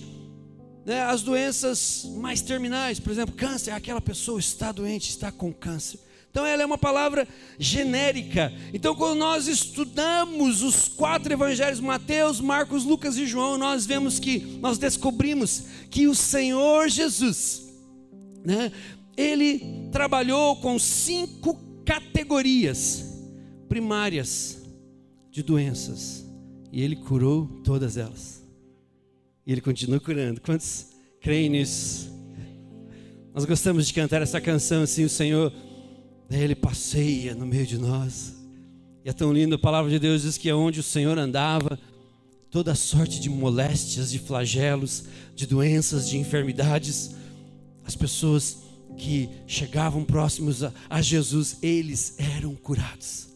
né, 0.86 1.02
as 1.04 1.22
doenças 1.22 2.06
mais 2.16 2.42
terminais, 2.42 3.00
por 3.00 3.12
exemplo, 3.12 3.36
câncer, 3.36 3.72
aquela 3.72 4.02
pessoa 4.02 4.40
está 4.40 4.72
doente, 4.72 5.10
está 5.10 5.32
com 5.32 5.54
câncer. 5.54 6.00
Então 6.32 6.46
ela 6.46 6.64
é 6.64 6.66
uma 6.66 6.78
palavra 6.78 7.28
genérica. 7.60 8.54
Então 8.74 8.96
quando 8.96 9.20
nós 9.20 9.48
estudamos 9.48 10.62
os 10.64 10.88
quatro 10.88 11.32
evangelhos, 11.32 11.82
Mateus, 11.82 12.40
Marcos, 12.40 12.86
Lucas 12.86 13.18
e 13.18 13.28
João, 13.28 13.58
nós 13.58 13.86
vemos 13.86 14.18
que 14.18 14.40
nós 14.62 14.78
descobrimos 14.78 15.64
que 15.90 16.08
o 16.08 16.16
Senhor 16.16 16.88
Jesus, 16.88 17.64
né, 18.46 18.72
ele 19.18 19.90
trabalhou 19.92 20.56
com 20.56 20.80
cinco 20.80 21.60
categorias 21.86 23.04
primárias 23.68 24.58
de 25.30 25.44
doenças 25.44 26.26
e 26.72 26.82
ele 26.82 26.96
curou 26.96 27.46
todas 27.64 27.98
elas. 27.98 28.41
E 29.46 29.52
ele 29.52 29.62
continua 29.62 30.00
curando. 30.00 30.40
Quantos 30.42 30.88
creem 31.20 31.50
nisso? 31.50 32.12
Nós 33.34 33.46
gostamos 33.46 33.88
de 33.88 33.94
cantar 33.94 34.22
essa 34.22 34.42
canção 34.42 34.84
assim, 34.84 35.06
o 35.06 35.10
Senhor 35.10 35.54
ele 36.30 36.56
passeia 36.56 37.34
no 37.36 37.46
meio 37.46 37.66
de 37.66 37.78
nós. 37.78 38.34
E 39.04 39.10
é 39.10 39.14
tão 39.14 39.34
lindo, 39.34 39.56
a 39.56 39.60
palavra 39.60 39.90
de 39.90 40.00
Deus 40.00 40.22
diz 40.22 40.38
que 40.38 40.52
onde 40.52 40.80
o 40.80 40.84
Senhor 40.84 41.18
andava, 41.18 41.80
toda 42.50 42.76
sorte 42.76 43.20
de 43.20 43.30
moléstias, 43.30 44.12
de 44.12 44.20
flagelos, 44.20 45.06
de 45.36 45.48
doenças, 45.48 46.08
de 46.10 46.18
enfermidades, 46.18 47.16
as 47.86 47.96
pessoas 47.96 48.58
que 48.98 49.30
chegavam 49.48 50.04
próximos 50.04 50.64
a, 50.64 50.72
a 50.90 51.02
Jesus, 51.02 51.58
eles 51.62 52.16
eram 52.18 52.54
curados. 52.56 53.31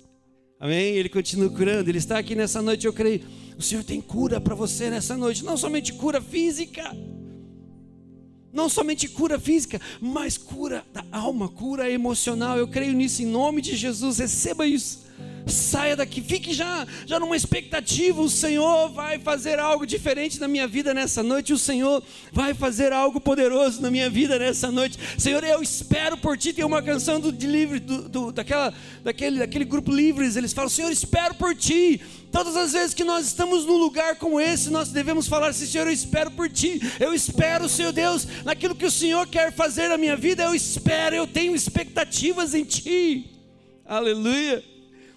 Amém? 0.65 0.95
Ele 0.95 1.09
continua 1.09 1.47
curando, 1.47 1.91
ele 1.91 1.99
está 1.99 2.17
aqui 2.17 2.33
nessa 2.33 2.59
noite, 2.59 2.87
eu 2.87 2.91
creio. 2.91 3.21
O 3.55 3.61
Senhor 3.61 3.83
tem 3.83 4.01
cura 4.01 4.41
para 4.41 4.55
você 4.55 4.89
nessa 4.89 5.15
noite, 5.15 5.45
não 5.45 5.55
somente 5.55 5.93
cura 5.93 6.19
física, 6.19 6.91
não 8.51 8.67
somente 8.67 9.07
cura 9.07 9.39
física, 9.39 9.79
mas 10.01 10.39
cura 10.39 10.83
da 10.91 11.05
alma, 11.11 11.47
cura 11.47 11.87
emocional. 11.87 12.57
Eu 12.57 12.67
creio 12.67 12.93
nisso 12.93 13.21
em 13.21 13.27
nome 13.27 13.61
de 13.61 13.75
Jesus. 13.75 14.17
Receba 14.17 14.65
isso. 14.65 15.05
Saia 15.47 15.95
daqui, 15.95 16.21
fique 16.21 16.53
já, 16.53 16.87
já 17.05 17.19
numa 17.19 17.35
expectativa. 17.35 18.21
O 18.21 18.29
Senhor 18.29 18.89
vai 18.89 19.19
fazer 19.19 19.59
algo 19.59 19.85
diferente 19.85 20.39
na 20.39 20.47
minha 20.47 20.67
vida 20.67 20.93
nessa 20.93 21.21
noite. 21.21 21.53
O 21.53 21.57
Senhor 21.57 22.03
vai 22.31 22.53
fazer 22.53 22.91
algo 22.91 23.21
poderoso 23.21 23.81
na 23.81 23.91
minha 23.91 24.09
vida 24.09 24.39
nessa 24.39 24.71
noite. 24.71 24.97
Senhor, 25.17 25.43
eu 25.43 25.61
espero 25.61 26.17
por 26.17 26.37
ti. 26.37 26.51
Tem 26.51 26.65
uma 26.65 26.81
canção 26.81 27.19
do, 27.19 27.31
de 27.31 27.45
livre, 27.45 27.79
do, 27.79 28.09
do, 28.09 28.31
daquela, 28.31 28.73
daquele, 29.03 29.39
daquele 29.39 29.65
grupo 29.65 29.91
Livres. 29.91 30.35
Eles 30.35 30.51
falam: 30.51 30.69
Senhor, 30.69 30.91
espero 30.91 31.35
por 31.35 31.55
ti. 31.55 32.01
Todas 32.31 32.55
as 32.57 32.73
vezes 32.73 32.93
que 32.93 33.03
nós 33.03 33.27
estamos 33.27 33.65
num 33.65 33.77
lugar 33.77 34.15
como 34.15 34.41
esse, 34.41 34.69
nós 34.69 34.89
devemos 34.89 35.27
falar 35.27 35.49
assim: 35.49 35.65
Senhor, 35.65 35.87
eu 35.87 35.93
espero 35.93 36.31
por 36.31 36.49
ti. 36.49 36.81
Eu 36.99 37.13
espero, 37.13 37.69
Senhor 37.69 37.91
Deus, 37.91 38.27
naquilo 38.43 38.75
que 38.75 38.85
o 38.85 38.91
Senhor 38.91 39.27
quer 39.27 39.53
fazer 39.53 39.89
na 39.89 39.97
minha 39.97 40.17
vida. 40.17 40.43
Eu 40.43 40.55
espero, 40.55 41.15
eu 41.15 41.27
tenho 41.27 41.55
expectativas 41.55 42.53
em 42.53 42.63
ti. 42.63 43.29
Aleluia. 43.85 44.74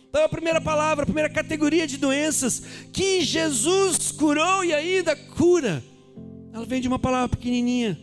Então 0.09 0.25
a 0.25 0.29
primeira 0.29 0.61
palavra, 0.61 1.03
a 1.03 1.07
primeira 1.07 1.29
categoria 1.29 1.87
de 1.87 1.99
doenças 1.99 2.63
que 2.93 3.21
Jesus 3.21 4.11
curou 4.11 4.65
e 4.65 4.73
ainda 4.73 5.15
cura, 5.15 5.85
ela 6.53 6.65
vem 6.65 6.81
de 6.81 6.89
uma 6.89 6.99
palavra 6.99 7.37
pequenininha, 7.37 7.99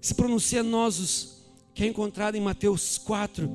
que 0.00 0.06
se 0.06 0.14
pronuncia 0.14 0.62
nosos, 0.62 1.44
que 1.74 1.84
é 1.84 1.86
encontrada 1.86 2.36
em 2.36 2.40
Mateus 2.40 2.96
4, 2.98 3.50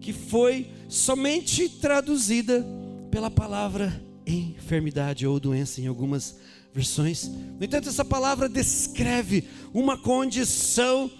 que 0.00 0.12
foi 0.12 0.70
somente 0.88 1.68
traduzida 1.68 2.64
pela 3.10 3.30
palavra 3.30 4.02
enfermidade 4.26 5.26
ou 5.26 5.38
doença 5.38 5.80
em 5.80 5.86
algumas 5.86 6.36
versões. 6.72 7.28
No 7.28 7.64
entanto, 7.64 7.88
essa 7.88 8.04
palavra 8.04 8.48
descreve 8.48 9.44
uma 9.72 9.96
condição 9.96 11.10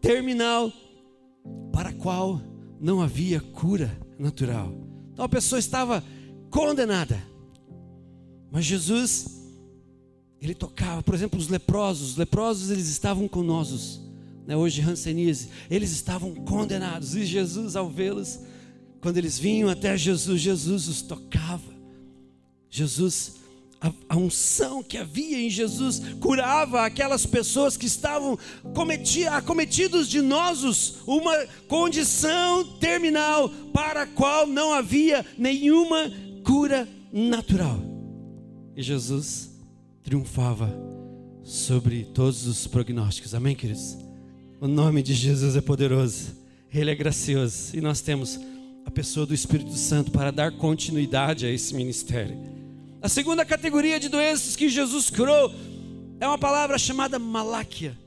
terminal 0.00 0.72
para 1.72 1.90
a 1.90 1.94
qual 1.94 2.40
não 2.80 3.00
havia 3.00 3.40
cura 3.40 3.90
natural. 4.18 4.81
Então 5.12 5.24
a 5.24 5.28
pessoa 5.28 5.58
estava 5.58 6.02
condenada. 6.50 7.22
Mas 8.50 8.64
Jesus, 8.64 9.42
ele 10.40 10.54
tocava, 10.54 11.02
por 11.02 11.14
exemplo, 11.14 11.38
os 11.38 11.48
leprosos. 11.48 12.10
Os 12.10 12.16
leprosos, 12.16 12.70
eles 12.70 12.88
estavam 12.88 13.28
conosos. 13.28 14.00
Né? 14.46 14.56
Hoje, 14.56 14.82
Hanseníase, 14.82 15.48
eles 15.70 15.90
estavam 15.92 16.34
condenados. 16.34 17.14
E 17.14 17.24
Jesus, 17.24 17.76
ao 17.76 17.88
vê-los, 17.88 18.40
quando 19.00 19.16
eles 19.16 19.38
vinham 19.38 19.68
até 19.68 19.96
Jesus, 19.96 20.40
Jesus 20.40 20.88
os 20.88 21.02
tocava. 21.02 21.72
Jesus 22.68 23.41
a, 24.08 24.16
unção 24.16 24.82
que 24.82 24.96
havia 24.96 25.40
em 25.40 25.50
Jesus 25.50 26.00
curava 26.20 26.86
aquelas 26.86 27.26
pessoas 27.26 27.76
que 27.76 27.86
estavam 27.86 28.38
cometi, 28.72 29.26
acometidos 29.26 30.08
de 30.08 30.20
nosos, 30.20 30.98
uma 31.06 31.46
condição 31.66 32.64
terminal 32.78 33.48
para 33.72 34.02
a 34.02 34.06
qual 34.06 34.46
não 34.46 34.72
havia 34.72 35.26
nenhuma 35.36 36.12
cura 36.44 36.88
natural. 37.12 37.80
E 38.76 38.82
Jesus 38.82 39.50
triunfava 40.02 40.72
sobre 41.42 42.04
todos 42.04 42.46
os 42.46 42.66
prognósticos. 42.68 43.34
Amém, 43.34 43.56
queridos? 43.56 43.96
O 44.60 44.68
nome 44.68 45.02
de 45.02 45.12
Jesus 45.12 45.56
é 45.56 45.60
poderoso, 45.60 46.36
Ele 46.72 46.90
é 46.90 46.94
gracioso 46.94 47.76
e 47.76 47.80
nós 47.80 48.00
temos 48.00 48.38
a 48.84 48.90
pessoa 48.90 49.26
do 49.26 49.34
Espírito 49.34 49.74
Santo 49.74 50.12
para 50.12 50.30
dar 50.30 50.52
continuidade 50.52 51.46
a 51.46 51.50
esse 51.50 51.74
ministério. 51.74 52.61
A 53.02 53.08
segunda 53.08 53.44
categoria 53.44 53.98
de 53.98 54.08
doenças 54.08 54.54
que 54.54 54.68
Jesus 54.68 55.10
curou 55.10 55.52
é 56.20 56.26
uma 56.28 56.38
palavra 56.38 56.78
chamada 56.78 57.18
maláquia. 57.18 57.98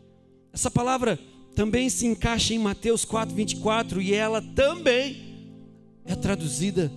Essa 0.53 0.71
palavra 0.71 1.19
também 1.53 1.89
se 1.89 2.05
encaixa 2.05 2.53
em 2.53 2.59
Mateus 2.59 3.03
4:24 3.03 4.01
e 4.01 4.13
ela 4.13 4.41
também 4.41 5.51
é 6.05 6.15
traduzida 6.15 6.89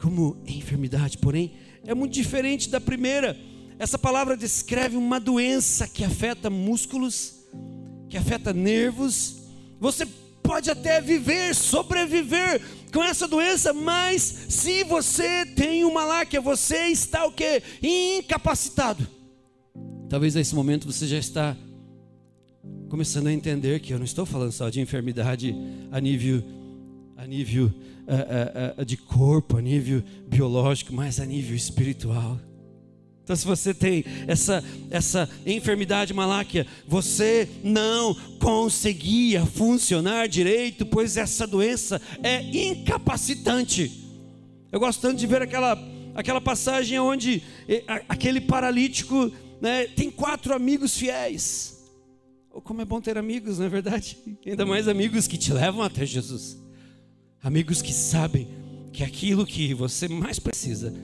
como 0.00 0.42
enfermidade, 0.44 1.16
porém 1.18 1.52
é 1.86 1.94
muito 1.94 2.12
diferente 2.12 2.68
da 2.68 2.80
primeira. 2.80 3.38
Essa 3.78 3.96
palavra 3.96 4.36
descreve 4.36 4.96
uma 4.96 5.20
doença 5.20 5.86
que 5.86 6.02
afeta 6.02 6.50
músculos, 6.50 7.34
que 8.08 8.16
afeta 8.16 8.52
nervos. 8.52 9.36
Você 9.78 10.08
pode 10.42 10.72
até 10.72 11.00
viver, 11.00 11.54
sobreviver 11.54 12.60
com 12.94 13.02
essa 13.02 13.26
doença, 13.26 13.72
mas 13.72 14.22
se 14.48 14.84
você 14.84 15.44
tem 15.44 15.84
uma 15.84 16.04
láquia, 16.04 16.40
você 16.40 16.86
está 16.86 17.26
o 17.26 17.32
que? 17.32 17.60
Incapacitado. 17.82 19.04
Talvez 20.08 20.36
nesse 20.36 20.54
momento 20.54 20.90
você 20.90 21.04
já 21.08 21.18
está 21.18 21.56
começando 22.88 23.26
a 23.26 23.32
entender 23.32 23.80
que 23.80 23.92
eu 23.92 23.98
não 23.98 24.04
estou 24.04 24.24
falando 24.24 24.52
só 24.52 24.70
de 24.70 24.80
enfermidade 24.80 25.52
a 25.90 26.00
nível, 26.00 26.40
a 27.16 27.26
nível 27.26 27.66
uh, 27.66 28.78
uh, 28.78 28.82
uh, 28.82 28.84
de 28.84 28.96
corpo, 28.96 29.56
a 29.56 29.60
nível 29.60 30.00
biológico, 30.28 30.94
mas 30.94 31.18
a 31.18 31.26
nível 31.26 31.56
espiritual. 31.56 32.38
Então, 33.24 33.34
se 33.34 33.46
você 33.46 33.72
tem 33.72 34.04
essa, 34.26 34.62
essa 34.90 35.28
enfermidade 35.46 36.12
maláquia, 36.12 36.66
você 36.86 37.48
não 37.64 38.14
conseguia 38.38 39.46
funcionar 39.46 40.28
direito, 40.28 40.84
pois 40.84 41.16
essa 41.16 41.46
doença 41.46 42.00
é 42.22 42.42
incapacitante. 42.42 43.90
Eu 44.70 44.78
gosto 44.78 45.00
tanto 45.00 45.16
de 45.16 45.26
ver 45.26 45.40
aquela, 45.40 45.82
aquela 46.14 46.40
passagem 46.40 46.98
onde 46.98 47.42
aquele 48.10 48.42
paralítico, 48.42 49.32
né, 49.58 49.86
tem 49.86 50.10
quatro 50.10 50.54
amigos 50.54 50.94
fiéis. 50.94 51.82
Ou 52.50 52.60
como 52.60 52.82
é 52.82 52.84
bom 52.84 53.00
ter 53.00 53.16
amigos, 53.16 53.58
não 53.58 53.64
é 53.64 53.68
verdade? 53.70 54.18
Ainda 54.44 54.66
mais 54.66 54.86
amigos 54.86 55.26
que 55.26 55.38
te 55.38 55.50
levam 55.50 55.80
até 55.80 56.04
Jesus. 56.04 56.58
Amigos 57.42 57.80
que 57.80 57.92
sabem 57.92 58.46
que 58.92 59.02
aquilo 59.02 59.46
que 59.46 59.72
você 59.72 60.08
mais 60.08 60.38
precisa, 60.38 60.94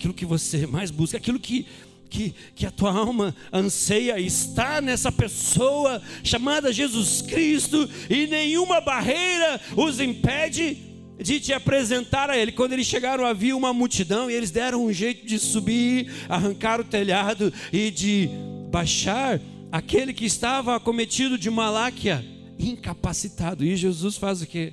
aquilo 0.00 0.14
que 0.14 0.24
você 0.24 0.66
mais 0.66 0.90
busca, 0.90 1.18
aquilo 1.18 1.38
que 1.38 1.66
que, 2.08 2.34
que 2.56 2.66
a 2.66 2.72
tua 2.72 2.90
alma 2.90 3.36
anseia 3.52 4.18
está 4.18 4.80
nessa 4.80 5.12
pessoa 5.12 6.02
chamada 6.24 6.72
Jesus 6.72 7.22
Cristo, 7.22 7.88
e 8.08 8.26
nenhuma 8.26 8.80
barreira 8.80 9.60
os 9.76 10.00
impede 10.00 10.76
de 11.22 11.38
te 11.38 11.52
apresentar 11.52 12.28
a 12.28 12.36
Ele. 12.36 12.50
Quando 12.50 12.72
eles 12.72 12.88
chegaram, 12.88 13.24
havia 13.24 13.56
uma 13.56 13.72
multidão 13.72 14.28
e 14.28 14.34
eles 14.34 14.50
deram 14.50 14.84
um 14.84 14.92
jeito 14.92 15.24
de 15.24 15.38
subir, 15.38 16.10
arrancar 16.28 16.80
o 16.80 16.84
telhado 16.84 17.52
e 17.72 17.92
de 17.92 18.28
baixar 18.72 19.40
aquele 19.70 20.12
que 20.12 20.24
estava 20.24 20.74
acometido 20.74 21.38
de 21.38 21.48
maláquia, 21.48 22.24
incapacitado. 22.58 23.64
E 23.64 23.76
Jesus 23.76 24.16
faz 24.16 24.42
o 24.42 24.46
que? 24.48 24.72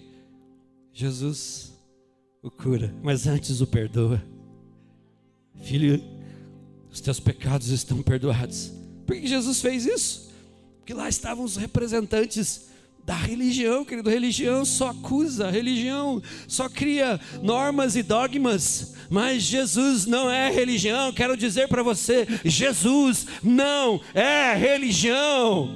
Jesus 0.91 1.71
o 2.41 2.49
cura, 2.49 2.95
mas 3.03 3.27
antes 3.27 3.61
o 3.61 3.67
perdoa. 3.67 4.36
Filho, 5.61 6.03
os 6.91 7.01
teus 7.01 7.19
pecados 7.19 7.69
estão 7.69 8.01
perdoados. 8.01 8.71
Por 9.05 9.15
que 9.15 9.27
Jesus 9.27 9.61
fez 9.61 9.85
isso? 9.85 10.31
Porque 10.79 10.93
lá 10.93 11.09
estavam 11.09 11.43
os 11.43 11.55
representantes 11.57 12.67
da 13.07 13.15
religião, 13.15 13.85
querido. 13.85 14.09
Religião 14.09 14.65
só 14.65 14.89
acusa, 14.89 15.49
religião 15.49 16.21
só 16.45 16.67
cria 16.67 17.19
normas 17.41 17.95
e 17.95 18.03
dogmas, 18.03 18.95
mas 19.09 19.43
Jesus 19.43 20.05
não 20.05 20.29
é 20.29 20.51
religião. 20.51 21.13
Quero 21.13 21.37
dizer 21.37 21.69
para 21.69 21.81
você: 21.81 22.27
Jesus 22.43 23.25
não 23.41 24.01
é 24.13 24.53
religião. 24.55 25.73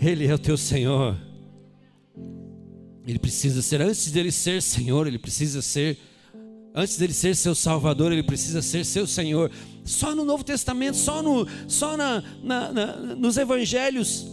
Ele 0.00 0.26
é 0.26 0.34
o 0.34 0.38
teu 0.38 0.56
Senhor. 0.56 1.16
Ele 3.06 3.20
precisa 3.20 3.62
ser, 3.62 3.80
antes 3.80 4.10
dele 4.10 4.32
ser 4.32 4.60
Senhor, 4.60 5.06
ele 5.06 5.18
precisa 5.18 5.62
ser 5.62 5.96
Antes 6.78 6.98
dele 6.98 7.14
ser 7.14 7.34
seu 7.34 7.54
Salvador, 7.54 8.12
ele 8.12 8.22
precisa 8.22 8.60
ser 8.60 8.84
seu 8.84 9.06
Senhor. 9.06 9.50
Só 9.82 10.14
no 10.14 10.26
Novo 10.26 10.44
Testamento, 10.44 10.98
só, 10.98 11.22
no, 11.22 11.48
só 11.66 11.96
na, 11.96 12.22
na, 12.42 12.70
na, 12.70 12.96
nos 13.16 13.38
Evangelhos, 13.38 14.26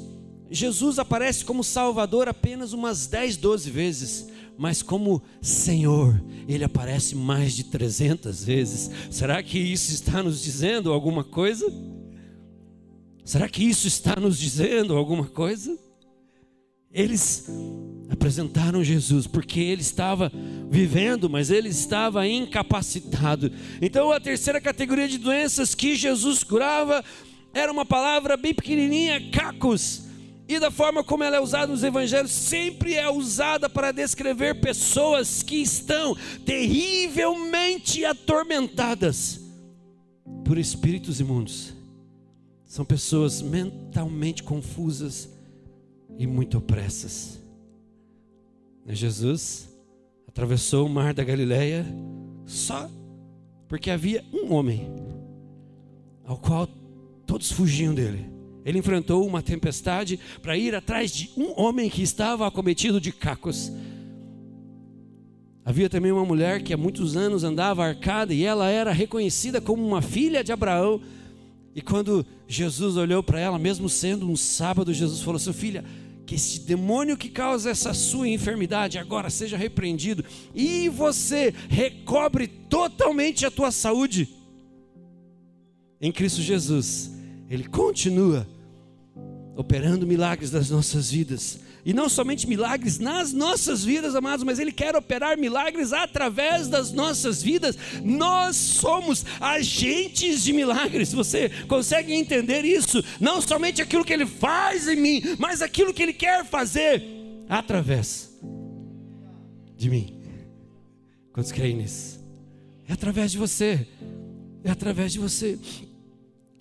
Jesus 0.52 1.00
aparece 1.00 1.46
como 1.46 1.64
Salvador 1.64 2.28
apenas 2.28 2.74
umas 2.74 3.08
10, 3.08 3.38
12 3.38 3.70
vezes. 3.72 4.28
Mas 4.58 4.84
como 4.84 5.24
Senhor, 5.42 6.22
ele 6.46 6.66
aparece 6.66 7.16
mais 7.16 7.54
de 7.54 7.64
300 7.64 8.44
vezes. 8.44 8.92
Será 9.10 9.42
que 9.42 9.58
isso 9.58 9.94
está 9.94 10.22
nos 10.22 10.44
dizendo 10.44 10.92
alguma 10.92 11.24
coisa? 11.24 11.66
Será 13.24 13.48
que 13.48 13.64
isso 13.64 13.88
está 13.88 14.18
nos 14.20 14.38
dizendo 14.38 14.98
alguma 14.98 15.28
coisa? 15.28 15.80
Eles 16.92 17.48
apresentaram 18.14 18.84
Jesus 18.84 19.28
porque 19.28 19.60
ele 19.60 19.82
estava 19.82 20.32
vivendo, 20.70 21.30
mas 21.30 21.50
ele 21.50 21.70
estava 21.70 22.28
incapacitado. 22.28 23.52
Então, 23.82 24.12
a 24.12 24.20
terceira 24.20 24.62
categoria 24.62 25.08
de 25.08 25.18
doenças 25.18 25.76
que 25.76 25.96
Jesus 25.96 26.44
curava 26.44 27.04
era 27.54 27.72
uma 27.72 27.86
palavra 27.86 28.38
bem 28.38 28.54
pequenininha, 28.54 29.32
cacos. 29.32 30.04
E 30.48 30.60
da 30.60 30.70
forma 30.70 31.04
como 31.04 31.24
ela 31.24 31.38
é 31.38 31.40
usada 31.40 31.68
nos 31.68 31.84
evangelhos, 31.84 32.32
sempre 32.32 32.96
é 32.96 33.10
usada 33.10 33.70
para 33.70 33.92
descrever 33.92 34.60
pessoas 34.60 35.42
que 35.42 35.56
estão 35.56 36.16
terrivelmente 36.46 38.04
atormentadas 38.04 39.40
por 40.44 40.58
espíritos 40.58 41.20
imundos. 41.20 41.74
São 42.66 42.84
pessoas 42.84 43.42
mentalmente 43.42 44.44
confusas 44.44 45.30
e 46.18 46.28
muito 46.28 46.58
opressas. 46.58 47.43
Jesus 48.88 49.70
atravessou 50.28 50.86
o 50.86 50.90
mar 50.90 51.14
da 51.14 51.24
Galileia 51.24 51.86
só 52.46 52.90
porque 53.68 53.90
havia 53.90 54.24
um 54.34 54.54
homem 54.54 54.88
ao 56.26 56.38
qual 56.38 56.68
todos 57.26 57.52
fugiam 57.52 57.94
dele. 57.94 58.30
Ele 58.66 58.80
enfrentou 58.80 59.26
uma 59.26 59.42
tempestade 59.42 60.20
para 60.42 60.58
ir 60.58 60.74
atrás 60.74 61.12
de 61.12 61.30
um 61.36 61.60
homem 61.60 61.90
que 61.90 62.02
estava 62.02 62.48
acometido 62.48 63.00
de 63.00 63.12
cacos. 63.12 63.72
Havia 65.66 65.90
também 65.90 66.12
uma 66.12 66.26
mulher 66.26 66.62
que 66.62 66.74
há 66.74 66.78
muitos 66.78 67.16
anos 67.16 67.44
andava 67.44 67.86
arcada 67.86 68.34
e 68.34 68.44
ela 68.44 68.70
era 68.70 68.92
reconhecida 68.92 69.62
como 69.62 69.86
uma 69.86 70.02
filha 70.02 70.44
de 70.44 70.52
Abraão. 70.52 71.02
E 71.76 71.82
quando 71.82 72.26
Jesus 72.48 72.98
olhou 72.98 73.24
para 73.24 73.40
ela, 73.40 73.58
mesmo 73.58 73.90
sendo 73.90 74.30
um 74.30 74.36
sábado, 74.36 74.94
Jesus 74.94 75.22
falou: 75.22 75.40
Sua 75.40 75.54
filha, 75.54 75.84
que 76.34 76.36
esse 76.36 76.62
demônio 76.62 77.16
que 77.16 77.30
causa 77.30 77.70
essa 77.70 77.94
sua 77.94 78.28
enfermidade 78.28 78.98
agora 78.98 79.30
seja 79.30 79.56
repreendido 79.56 80.26
e 80.54 80.90
você 80.90 81.54
recobre 81.70 82.48
totalmente 82.48 83.46
a 83.46 83.52
tua 83.52 83.72
saúde. 83.72 84.28
Em 86.02 86.12
Cristo 86.12 86.42
Jesus, 86.42 87.12
Ele 87.50 87.66
continua 87.66 88.48
operando 89.56 90.08
milagres 90.08 90.50
das 90.50 90.72
nossas 90.72 91.12
vidas. 91.12 91.60
E 91.86 91.94
não 91.94 92.08
somente 92.08 92.48
milagres 92.48 92.98
nas 92.98 93.34
nossas 93.34 93.84
vidas, 93.84 94.16
amados, 94.16 94.46
mas 94.46 94.58
Ele 94.58 94.72
quer 94.72 94.96
operar 94.96 95.38
milagres 95.38 95.92
através 95.92 96.70
das 96.70 96.94
nossas 96.94 97.44
vidas. 97.44 97.78
Nós 98.02 98.56
somos 98.56 99.26
agentes 99.40 100.44
de 100.44 100.54
milagres. 100.54 101.12
Você 101.12 101.50
consegue 101.68 102.14
entender 102.14 102.64
isso? 102.64 103.04
Não 103.20 103.42
somente 103.42 103.82
aquilo 103.82 104.06
que 104.06 104.14
Ele 104.14 104.26
faz 104.26 104.88
em 104.88 104.96
mim, 104.96 105.22
mas 105.38 105.62
aquilo 105.62 105.94
que 105.94 106.02
Ele 106.02 106.14
quer 106.14 106.46
fazer 106.46 107.04
através 107.50 108.34
de 109.76 109.90
mim. 109.90 110.22
Quantos 111.34 111.52
creem 111.52 111.76
nisso? 111.76 112.24
É 112.88 112.94
através 112.94 113.32
de 113.32 113.38
você. 113.38 113.86
É 114.64 114.72
através 114.72 115.12
de 115.12 115.20
você. 115.20 115.60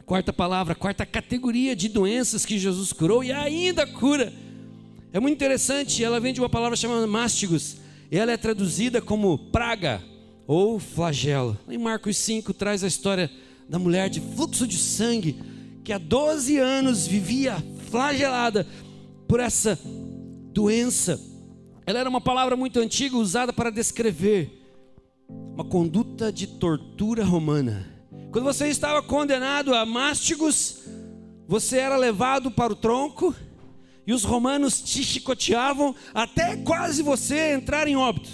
Quarta 0.05 0.33
palavra, 0.33 0.75
quarta 0.75 1.07
categoria 1.07 1.77
de 1.77 1.89
doenças 1.89 2.45
que 2.45 2.59
Jesus 2.59 2.93
curou 2.93 3.23
e 3.23 3.31
ainda 3.31 3.87
cura 3.87 4.33
é 5.13 5.21
muito 5.21 5.35
interessante, 5.35 6.03
ela 6.03 6.19
vem 6.19 6.33
de 6.33 6.41
uma 6.41 6.49
palavra 6.49 6.77
chamada 6.77 7.07
mastigos, 7.07 7.77
e 8.11 8.17
ela 8.17 8.33
é 8.33 8.37
traduzida 8.37 9.01
como 9.01 9.37
praga 9.51 10.03
ou 10.47 10.79
flagelo. 10.79 11.59
Em 11.69 11.77
Marcos 11.77 12.17
5 12.17 12.55
traz 12.55 12.83
a 12.83 12.87
história 12.87 13.31
da 13.69 13.79
mulher 13.79 14.09
de 14.09 14.21
fluxo 14.21 14.67
de 14.67 14.79
sangue, 14.79 15.37
que 15.85 15.93
há 15.93 15.99
12 15.99 16.57
anos 16.59 17.07
vivia 17.07 17.63
flagelada 17.91 18.67
por 19.29 19.39
essa 19.39 19.79
doença. 20.53 21.21
Ela 21.87 21.99
era 21.99 22.09
uma 22.09 22.21
palavra 22.21 22.57
muito 22.57 22.81
antiga 22.81 23.17
usada 23.17 23.53
para 23.53 23.71
descrever 23.71 24.63
uma 25.29 25.65
conduta 25.65 26.33
de 26.33 26.47
tortura 26.47 27.25
romana. 27.25 27.87
Quando 28.31 28.45
você 28.45 28.69
estava 28.69 29.03
condenado 29.03 29.75
a 29.75 29.85
mastigos, 29.85 30.85
você 31.47 31.79
era 31.79 31.97
levado 31.97 32.51
para 32.51 32.73
o 32.73 32.77
tronco 32.77 33.35
e 34.07 34.13
os 34.13 34.25
romanos 34.25 34.81
te 34.81 35.03
chicoteavam 35.03 35.95
até 36.13 36.57
quase 36.57 37.03
você 37.03 37.53
entrar 37.53 37.87
em 37.87 37.97
óbito. 37.97 38.31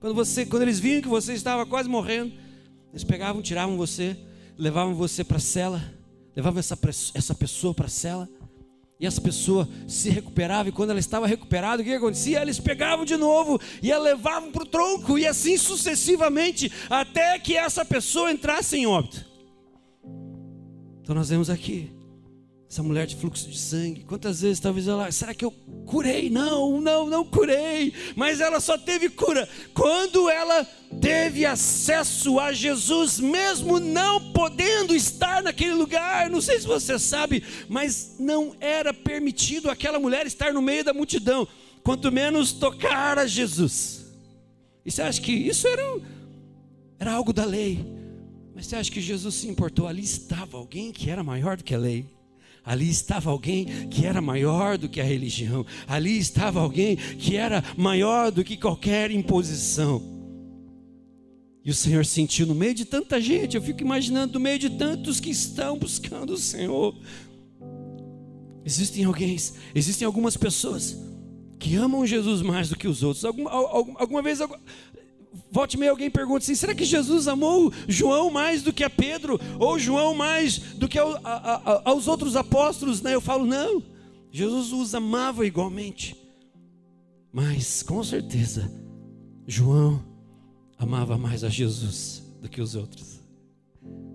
Quando, 0.00 0.14
você, 0.14 0.44
quando 0.44 0.62
eles 0.62 0.80
viam 0.80 1.00
que 1.00 1.08
você 1.08 1.32
estava 1.34 1.64
quase 1.64 1.88
morrendo, 1.88 2.32
eles 2.90 3.04
pegavam, 3.04 3.40
tiravam 3.40 3.76
você, 3.76 4.16
levavam 4.58 4.94
você 4.94 5.22
para 5.22 5.36
a 5.36 5.40
cela, 5.40 5.82
levavam 6.34 6.58
essa, 6.58 6.78
essa 7.14 7.34
pessoa 7.34 7.72
para 7.72 7.86
a 7.86 7.90
cela, 7.90 8.28
e 8.98 9.06
essa 9.06 9.20
pessoa 9.20 9.68
se 9.88 10.10
recuperava, 10.10 10.68
e 10.68 10.72
quando 10.72 10.90
ela 10.90 11.00
estava 11.00 11.26
recuperada, 11.26 11.82
o 11.82 11.84
que 11.84 11.92
acontecia? 11.92 12.40
Eles 12.40 12.60
pegavam 12.60 13.04
de 13.04 13.16
novo 13.16 13.60
e 13.82 13.90
a 13.90 13.98
levavam 13.98 14.52
para 14.52 14.62
o 14.62 14.66
tronco, 14.66 15.18
e 15.18 15.26
assim 15.26 15.56
sucessivamente, 15.56 16.70
até 16.88 17.38
que 17.38 17.56
essa 17.56 17.84
pessoa 17.84 18.30
entrasse 18.30 18.76
em 18.76 18.86
óbito. 18.86 19.24
Então 21.00 21.14
nós 21.14 21.30
vemos 21.30 21.50
aqui 21.50 21.90
essa 22.72 22.82
mulher 22.82 23.06
de 23.06 23.16
fluxo 23.16 23.50
de 23.50 23.58
sangue, 23.58 24.02
quantas 24.02 24.40
vezes 24.40 24.58
talvez 24.58 24.88
ela, 24.88 25.12
será 25.12 25.34
que 25.34 25.44
eu 25.44 25.50
curei? 25.84 26.30
Não, 26.30 26.80
não, 26.80 27.06
não 27.06 27.22
curei. 27.22 27.92
Mas 28.16 28.40
ela 28.40 28.60
só 28.60 28.78
teve 28.78 29.10
cura 29.10 29.46
quando 29.74 30.30
ela 30.30 30.64
teve 30.98 31.44
acesso 31.44 32.40
a 32.40 32.50
Jesus, 32.50 33.20
mesmo 33.20 33.78
não 33.78 34.32
podendo 34.32 34.94
estar 34.94 35.42
naquele 35.42 35.74
lugar. 35.74 36.30
Não 36.30 36.40
sei 36.40 36.60
se 36.60 36.66
você 36.66 36.98
sabe, 36.98 37.44
mas 37.68 38.16
não 38.18 38.56
era 38.58 38.94
permitido 38.94 39.68
aquela 39.68 39.98
mulher 39.98 40.26
estar 40.26 40.50
no 40.50 40.62
meio 40.62 40.82
da 40.82 40.94
multidão, 40.94 41.46
quanto 41.84 42.10
menos 42.10 42.54
tocar 42.54 43.18
a 43.18 43.26
Jesus. 43.26 44.06
E 44.82 44.90
você 44.90 45.02
acha 45.02 45.20
que 45.20 45.30
isso 45.30 45.68
era, 45.68 46.00
era 46.98 47.12
algo 47.12 47.34
da 47.34 47.44
lei? 47.44 47.84
Mas 48.54 48.64
você 48.64 48.76
acha 48.76 48.90
que 48.90 49.02
Jesus 49.02 49.34
se 49.34 49.46
importou? 49.46 49.86
Ali 49.86 50.04
estava 50.04 50.56
alguém 50.56 50.90
que 50.90 51.10
era 51.10 51.22
maior 51.22 51.58
do 51.58 51.64
que 51.64 51.74
a 51.74 51.78
lei. 51.78 52.06
Ali 52.64 52.88
estava 52.88 53.30
alguém 53.30 53.88
que 53.88 54.06
era 54.06 54.20
maior 54.20 54.78
do 54.78 54.88
que 54.88 55.00
a 55.00 55.04
religião. 55.04 55.66
Ali 55.86 56.16
estava 56.18 56.60
alguém 56.60 56.96
que 56.96 57.36
era 57.36 57.62
maior 57.76 58.30
do 58.30 58.44
que 58.44 58.56
qualquer 58.56 59.10
imposição. 59.10 60.02
E 61.64 61.70
o 61.70 61.74
Senhor 61.74 62.04
sentiu 62.04 62.46
no 62.46 62.54
meio 62.54 62.74
de 62.74 62.84
tanta 62.84 63.20
gente, 63.20 63.56
eu 63.56 63.62
fico 63.62 63.82
imaginando 63.82 64.34
no 64.34 64.40
meio 64.40 64.58
de 64.58 64.70
tantos 64.70 65.20
que 65.20 65.30
estão 65.30 65.78
buscando 65.78 66.32
o 66.32 66.38
Senhor. 66.38 66.94
Existem 68.64 69.04
alguém, 69.04 69.36
existem 69.74 70.06
algumas 70.06 70.36
pessoas 70.36 70.96
que 71.58 71.76
amam 71.76 72.04
Jesus 72.04 72.42
mais 72.42 72.68
do 72.68 72.76
que 72.76 72.88
os 72.88 73.04
outros. 73.04 73.24
Alguma, 73.24 73.50
alguma 73.50 74.22
vez, 74.22 74.40
volte 75.50 75.78
meio 75.78 75.92
alguém 75.92 76.10
pergunta 76.10 76.38
assim: 76.38 76.54
será 76.54 76.74
que 76.74 76.84
Jesus 76.84 77.28
amou 77.28 77.72
João 77.88 78.30
mais 78.30 78.62
do 78.62 78.72
que 78.72 78.84
a 78.84 78.90
Pedro? 78.90 79.40
Ou 79.58 79.78
João 79.78 80.14
mais 80.14 80.58
do 80.58 80.88
que 80.88 80.98
a, 80.98 81.04
a, 81.04 81.82
aos 81.84 82.08
outros 82.08 82.36
apóstolos? 82.36 83.02
Né? 83.02 83.14
Eu 83.14 83.20
falo, 83.20 83.44
não. 83.44 83.82
Jesus 84.30 84.72
os 84.72 84.94
amava 84.94 85.46
igualmente. 85.46 86.16
Mas 87.32 87.82
com 87.82 88.02
certeza, 88.02 88.70
João 89.46 90.02
amava 90.78 91.16
mais 91.16 91.44
a 91.44 91.48
Jesus 91.48 92.22
do 92.40 92.48
que 92.48 92.60
os 92.60 92.74
outros. 92.74 93.20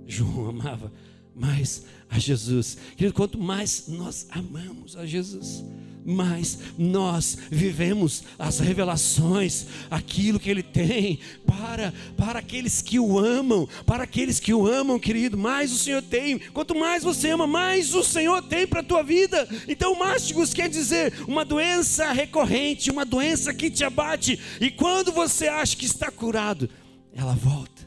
João 0.06 0.50
amava 0.50 0.92
mais 1.36 1.86
a 2.10 2.18
Jesus. 2.18 2.78
Querido, 2.96 3.14
quanto 3.14 3.38
mais 3.38 3.88
nós 3.88 4.28
amamos 4.32 4.96
a 4.98 5.06
Jesus, 5.06 5.64
mais 6.08 6.58
nós 6.78 7.38
vivemos 7.52 8.24
as 8.40 8.60
revelações, 8.60 9.66
aquilo 9.92 10.40
que 10.40 10.50
Ele 10.50 10.64
tem 10.64 11.20
para, 11.46 11.94
para 12.16 12.40
aqueles 12.40 12.82
que 12.82 12.98
o 12.98 13.20
amam, 13.20 13.68
para 13.86 14.06
aqueles 14.06 14.40
que 14.40 14.54
o 14.54 14.66
amam, 14.66 14.98
querido, 14.98 15.38
mais 15.38 15.74
o 15.74 15.78
Senhor 15.78 16.02
tem. 16.02 16.40
Quanto 16.40 16.74
mais 16.74 17.04
você 17.04 17.32
ama, 17.32 17.46
mais 17.46 17.94
o 17.94 18.04
Senhor 18.04 18.42
tem 18.42 18.66
para 18.66 18.80
a 18.80 18.84
tua 18.84 19.04
vida. 19.04 19.46
Então, 19.68 20.00
mástigos 20.00 20.54
quer 20.54 20.70
dizer 20.70 21.14
uma 21.28 21.44
doença 21.44 22.10
recorrente, 22.14 22.90
uma 22.90 23.04
doença 23.04 23.54
que 23.54 23.70
te 23.70 23.84
abate, 23.84 24.40
e 24.62 24.72
quando 24.72 25.12
você 25.12 25.50
acha 25.50 25.76
que 25.76 25.86
está 25.86 26.10
curado, 26.10 26.70
ela 27.14 27.34
volta. 27.34 27.86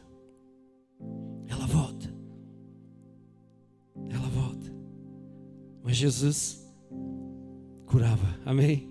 Ela 1.48 1.66
volta. 1.66 2.12
Ela 4.10 4.28
volta. 4.28 4.70
Mas 5.82 5.96
Jesus 5.96 6.59
curava. 7.90 8.38
Amém? 8.46 8.88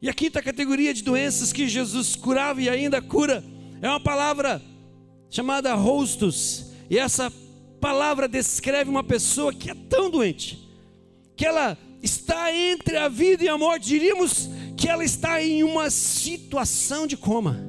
E 0.00 0.08
a 0.08 0.14
quinta 0.14 0.40
categoria 0.40 0.94
de 0.94 1.02
doenças 1.02 1.52
que 1.52 1.68
Jesus 1.68 2.14
curava 2.14 2.62
e 2.62 2.68
ainda 2.68 3.02
cura 3.02 3.44
é 3.80 3.88
uma 3.88 4.00
palavra 4.00 4.62
chamada 5.28 5.74
rostos. 5.74 6.72
E 6.88 6.96
essa 6.96 7.32
palavra 7.80 8.28
descreve 8.28 8.88
uma 8.88 9.02
pessoa 9.02 9.52
que 9.52 9.70
é 9.70 9.74
tão 9.74 10.08
doente, 10.08 10.68
que 11.36 11.44
ela 11.44 11.76
está 12.00 12.54
entre 12.54 12.96
a 12.96 13.08
vida 13.08 13.44
e 13.44 13.48
a 13.48 13.58
morte, 13.58 13.88
diríamos 13.88 14.48
que 14.76 14.88
ela 14.88 15.04
está 15.04 15.42
em 15.42 15.64
uma 15.64 15.90
situação 15.90 17.06
de 17.06 17.16
coma. 17.16 17.60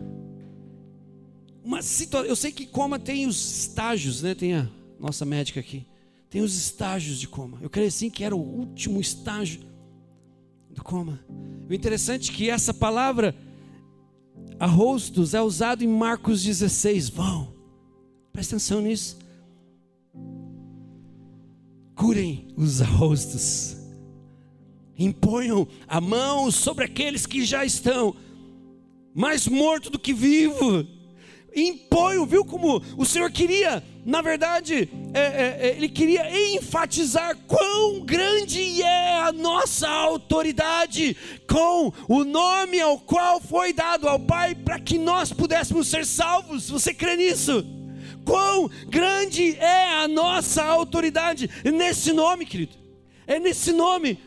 Uma 1.64 1.82
situa 1.82 2.22
eu 2.22 2.36
sei 2.36 2.52
que 2.52 2.66
coma 2.66 3.00
tem 3.00 3.26
os 3.26 3.60
estágios, 3.60 4.22
né? 4.22 4.36
Tem 4.36 4.54
a 4.54 4.70
nossa 5.00 5.26
médica 5.26 5.60
aqui. 5.60 5.86
Tem 6.30 6.42
os 6.42 6.56
estágios 6.56 7.20
de 7.20 7.28
coma. 7.28 7.60
Eu 7.62 7.70
creio 7.70 7.88
assim 7.88 8.10
que 8.10 8.24
era 8.24 8.36
o 8.36 8.40
último 8.40 9.00
estágio 9.00 9.73
coma. 10.84 11.20
O 11.70 11.74
interessante 11.74 12.30
é 12.30 12.34
que 12.34 12.50
essa 12.50 12.74
palavra 12.74 13.36
arrostos 14.60 15.34
é 15.34 15.42
usado 15.42 15.84
em 15.84 15.88
Marcos 15.88 16.44
16. 16.44 17.10
Vão, 17.10 17.54
presta 18.32 18.56
atenção 18.56 18.82
nisso. 18.82 19.18
Curem 21.96 22.48
os 22.58 22.82
arrostos, 22.82 23.78
imponham 24.98 25.68
a 25.88 26.02
mão 26.02 26.52
sobre 26.52 26.86
aqueles 26.86 27.26
que 27.26 27.46
já 27.46 27.64
estão 27.64 28.16
mais 29.16 29.48
mortos 29.48 29.90
do 29.90 30.00
que 30.00 30.14
vivos 30.14 30.86
impõe, 31.56 32.26
viu 32.26 32.44
como 32.44 32.82
o 32.98 33.06
Senhor 33.06 33.32
queria, 33.32 33.84
na 34.06 34.22
verdade, 34.22 34.90
é, 35.14 35.20
é, 35.20 35.58
é, 35.62 35.76
Ele 35.78 35.88
queria 35.88 36.30
enfatizar 36.56 37.38
quão 37.48 38.02
grande 38.02 38.82
é 38.82 39.20
a 39.20 39.32
nossa 39.32 39.88
autoridade 39.88 41.16
com 41.48 41.94
o 42.10 42.26
nome 42.26 42.82
ao 42.82 43.00
qual 43.00 43.40
foi 43.40 43.72
dado 43.72 44.10
ao 44.10 44.20
Pai 44.20 44.56
para 44.56 44.80
que 44.80 44.98
nós 44.98 45.32
pudéssemos 45.32 45.88
ser 45.88 46.06
salvos. 46.06 46.70
Você 46.70 46.94
crê 46.94 47.16
nisso? 47.16 47.66
Quão 48.26 48.70
grande 48.88 49.56
é 49.58 49.94
a 50.04 50.08
nossa 50.08 50.64
autoridade 50.64 51.50
nesse 51.64 52.12
nome, 52.12 52.46
querido? 52.46 52.74
É 53.26 53.40
nesse 53.40 53.72
nome 53.72 54.20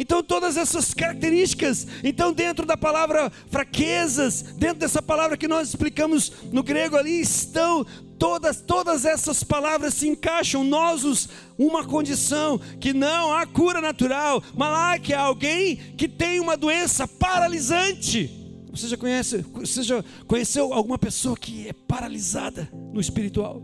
então, 0.00 0.22
todas 0.22 0.56
essas 0.56 0.94
características, 0.94 1.86
então, 2.02 2.32
dentro 2.32 2.64
da 2.64 2.74
palavra 2.74 3.30
fraquezas, 3.50 4.40
dentro 4.40 4.78
dessa 4.78 5.02
palavra 5.02 5.36
que 5.36 5.46
nós 5.46 5.68
explicamos 5.68 6.32
no 6.50 6.62
grego 6.62 6.96
ali, 6.96 7.20
estão 7.20 7.84
todas, 8.20 8.60
todas 8.60 9.06
essas 9.06 9.42
palavras 9.42 9.94
se 9.94 10.06
encaixam. 10.06 10.62
Nós, 10.62 11.26
uma 11.56 11.82
condição 11.84 12.58
que 12.78 12.92
não 12.92 13.32
há 13.32 13.46
cura 13.46 13.80
natural, 13.80 14.42
Malaque 14.54 15.14
é 15.14 15.16
alguém 15.16 15.76
que 15.96 16.06
tem 16.06 16.38
uma 16.38 16.54
doença 16.54 17.08
paralisante. 17.08 18.30
Você 18.70 18.86
já 18.86 18.96
conhece, 18.96 19.38
você 19.38 19.82
já 19.82 20.04
conheceu 20.26 20.72
alguma 20.72 20.98
pessoa 20.98 21.34
que 21.34 21.66
é 21.66 21.72
paralisada 21.72 22.68
no 22.92 23.00
espiritual? 23.00 23.62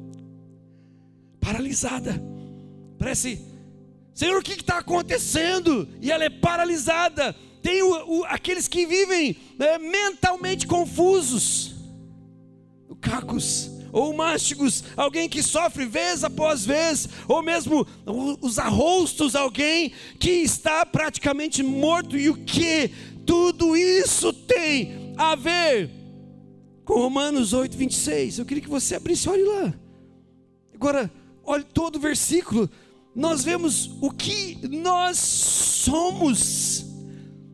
Paralisada, 1.38 2.20
parece 2.98 3.38
Senhor, 4.14 4.38
o 4.38 4.42
que 4.42 4.54
está 4.54 4.78
acontecendo? 4.78 5.86
E 6.00 6.10
ela 6.10 6.24
é 6.24 6.30
paralisada. 6.30 7.36
Tem 7.62 7.82
o, 7.82 8.20
o, 8.20 8.24
aqueles 8.24 8.66
que 8.66 8.86
vivem 8.86 9.36
né, 9.58 9.76
mentalmente 9.76 10.66
confusos, 10.66 11.74
o 12.88 12.96
cacos 12.96 13.75
ou 13.96 14.12
mástigos, 14.12 14.84
alguém 14.94 15.26
que 15.26 15.42
sofre 15.42 15.86
vez 15.86 16.22
após 16.22 16.66
vez, 16.66 17.08
ou 17.26 17.42
mesmo 17.42 17.86
os 18.42 18.58
arrostos, 18.58 19.34
alguém 19.34 19.90
que 20.20 20.30
está 20.30 20.84
praticamente 20.84 21.62
morto, 21.62 22.14
e 22.14 22.28
o 22.28 22.36
que 22.36 22.90
tudo 23.24 23.74
isso 23.74 24.34
tem 24.34 25.14
a 25.16 25.34
ver 25.34 25.90
com 26.84 27.00
Romanos 27.00 27.54
8, 27.54 27.74
26. 27.74 28.38
Eu 28.38 28.44
queria 28.44 28.62
que 28.62 28.68
você 28.68 28.96
abrisse, 28.96 29.30
olhe 29.30 29.44
lá. 29.44 29.74
Agora, 30.74 31.10
olhe 31.42 31.64
todo 31.64 31.96
o 31.96 32.00
versículo 32.00 32.70
nós 33.16 33.42
vemos 33.42 33.90
o 34.02 34.10
que 34.10 34.58
nós 34.68 35.16
somos. 35.16 36.84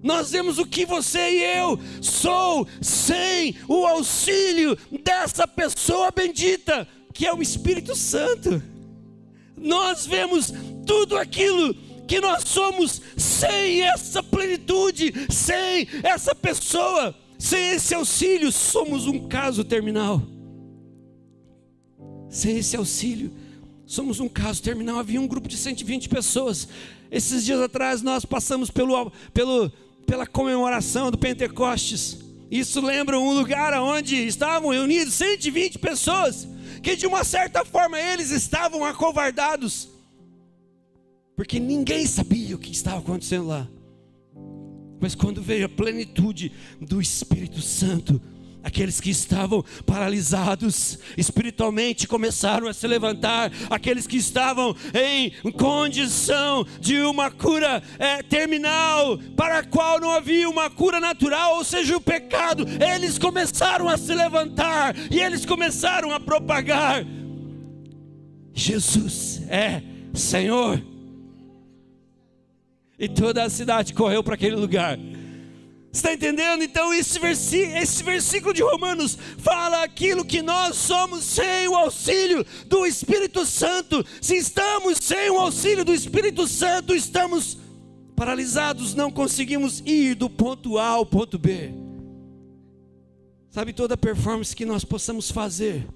Nós 0.02 0.30
vemos 0.30 0.58
o 0.58 0.66
que 0.66 0.84
você 0.84 1.18
e 1.18 1.58
eu 1.58 1.78
sou 2.00 2.66
sem 2.80 3.54
o 3.68 3.86
auxílio 3.86 4.76
dessa 5.02 5.46
pessoa 5.46 6.10
bendita, 6.10 6.88
que 7.14 7.26
é 7.26 7.32
o 7.32 7.42
Espírito 7.42 7.94
Santo. 7.94 8.62
Nós 9.56 10.04
vemos 10.06 10.52
tudo 10.86 11.16
aquilo 11.16 11.74
que 12.08 12.20
nós 12.20 12.42
somos 12.44 13.00
sem 13.16 13.82
essa 13.82 14.22
plenitude, 14.22 15.12
sem 15.30 15.86
essa 16.02 16.34
pessoa, 16.34 17.14
sem 17.38 17.70
esse 17.70 17.94
auxílio, 17.94 18.50
somos 18.50 19.06
um 19.06 19.28
caso 19.28 19.62
terminal. 19.62 20.20
Sem 22.28 22.58
esse 22.58 22.76
auxílio, 22.76 23.30
Somos 23.92 24.20
um 24.20 24.28
caso 24.28 24.62
terminal. 24.62 24.98
Havia 24.98 25.20
um 25.20 25.26
grupo 25.26 25.46
de 25.46 25.54
120 25.54 26.08
pessoas. 26.08 26.66
Esses 27.10 27.44
dias 27.44 27.60
atrás 27.60 28.00
nós 28.00 28.24
passamos 28.24 28.70
pelo, 28.70 29.12
pelo, 29.34 29.70
pela 30.06 30.26
comemoração 30.26 31.10
do 31.10 31.18
Pentecostes. 31.18 32.18
Isso 32.50 32.80
lembra 32.80 33.18
um 33.18 33.32
lugar 33.32 33.72
onde 33.80 34.16
estavam 34.16 34.70
reunidos 34.70 35.14
120 35.14 35.78
pessoas, 35.78 36.46
que 36.82 36.96
de 36.96 37.06
uma 37.06 37.24
certa 37.24 37.64
forma 37.64 37.98
eles 37.98 38.30
estavam 38.30 38.84
acovardados, 38.84 39.88
porque 41.36 41.58
ninguém 41.58 42.06
sabia 42.06 42.54
o 42.54 42.58
que 42.58 42.70
estava 42.70 42.98
acontecendo 42.98 43.46
lá. 43.46 43.66
Mas 45.00 45.14
quando 45.14 45.42
veio 45.42 45.66
a 45.66 45.68
plenitude 45.68 46.52
do 46.80 47.00
Espírito 47.00 47.60
Santo, 47.60 48.20
Aqueles 48.62 49.00
que 49.00 49.10
estavam 49.10 49.64
paralisados 49.84 50.98
espiritualmente 51.16 52.06
começaram 52.06 52.68
a 52.68 52.72
se 52.72 52.86
levantar. 52.86 53.50
Aqueles 53.68 54.06
que 54.06 54.16
estavam 54.16 54.74
em 54.94 55.50
condição 55.52 56.64
de 56.80 57.00
uma 57.00 57.30
cura 57.30 57.82
é, 57.98 58.22
terminal, 58.22 59.18
para 59.36 59.58
a 59.58 59.64
qual 59.64 59.98
não 59.98 60.12
havia 60.12 60.48
uma 60.48 60.70
cura 60.70 61.00
natural, 61.00 61.56
ou 61.56 61.64
seja, 61.64 61.96
o 61.96 62.00
pecado, 62.00 62.64
eles 62.80 63.18
começaram 63.18 63.88
a 63.88 63.98
se 63.98 64.14
levantar 64.14 64.94
e 65.10 65.20
eles 65.20 65.44
começaram 65.44 66.12
a 66.12 66.20
propagar: 66.20 67.04
Jesus 68.54 69.42
é 69.48 69.82
Senhor. 70.14 70.80
E 72.98 73.08
toda 73.08 73.42
a 73.42 73.50
cidade 73.50 73.92
correu 73.92 74.22
para 74.22 74.34
aquele 74.34 74.54
lugar. 74.54 74.96
Está 75.92 76.14
entendendo? 76.14 76.64
Então, 76.64 76.92
esse, 76.94 77.18
esse 77.58 78.02
versículo 78.02 78.54
de 78.54 78.62
Romanos 78.62 79.18
fala 79.36 79.82
aquilo 79.82 80.24
que 80.24 80.40
nós 80.40 80.74
somos 80.76 81.22
sem 81.22 81.68
o 81.68 81.74
auxílio 81.74 82.46
do 82.66 82.86
Espírito 82.86 83.44
Santo. 83.44 84.02
Se 84.18 84.34
estamos 84.36 84.96
sem 85.02 85.30
o 85.30 85.38
auxílio 85.38 85.84
do 85.84 85.92
Espírito 85.92 86.46
Santo, 86.46 86.94
estamos 86.94 87.58
paralisados, 88.16 88.94
não 88.94 89.10
conseguimos 89.10 89.80
ir 89.84 90.14
do 90.14 90.30
ponto 90.30 90.78
A 90.78 90.86
ao 90.86 91.04
ponto 91.04 91.38
B. 91.38 91.74
Sabe, 93.50 93.74
toda 93.74 93.94
performance 93.94 94.56
que 94.56 94.64
nós 94.64 94.86
possamos 94.86 95.30
fazer 95.30 95.86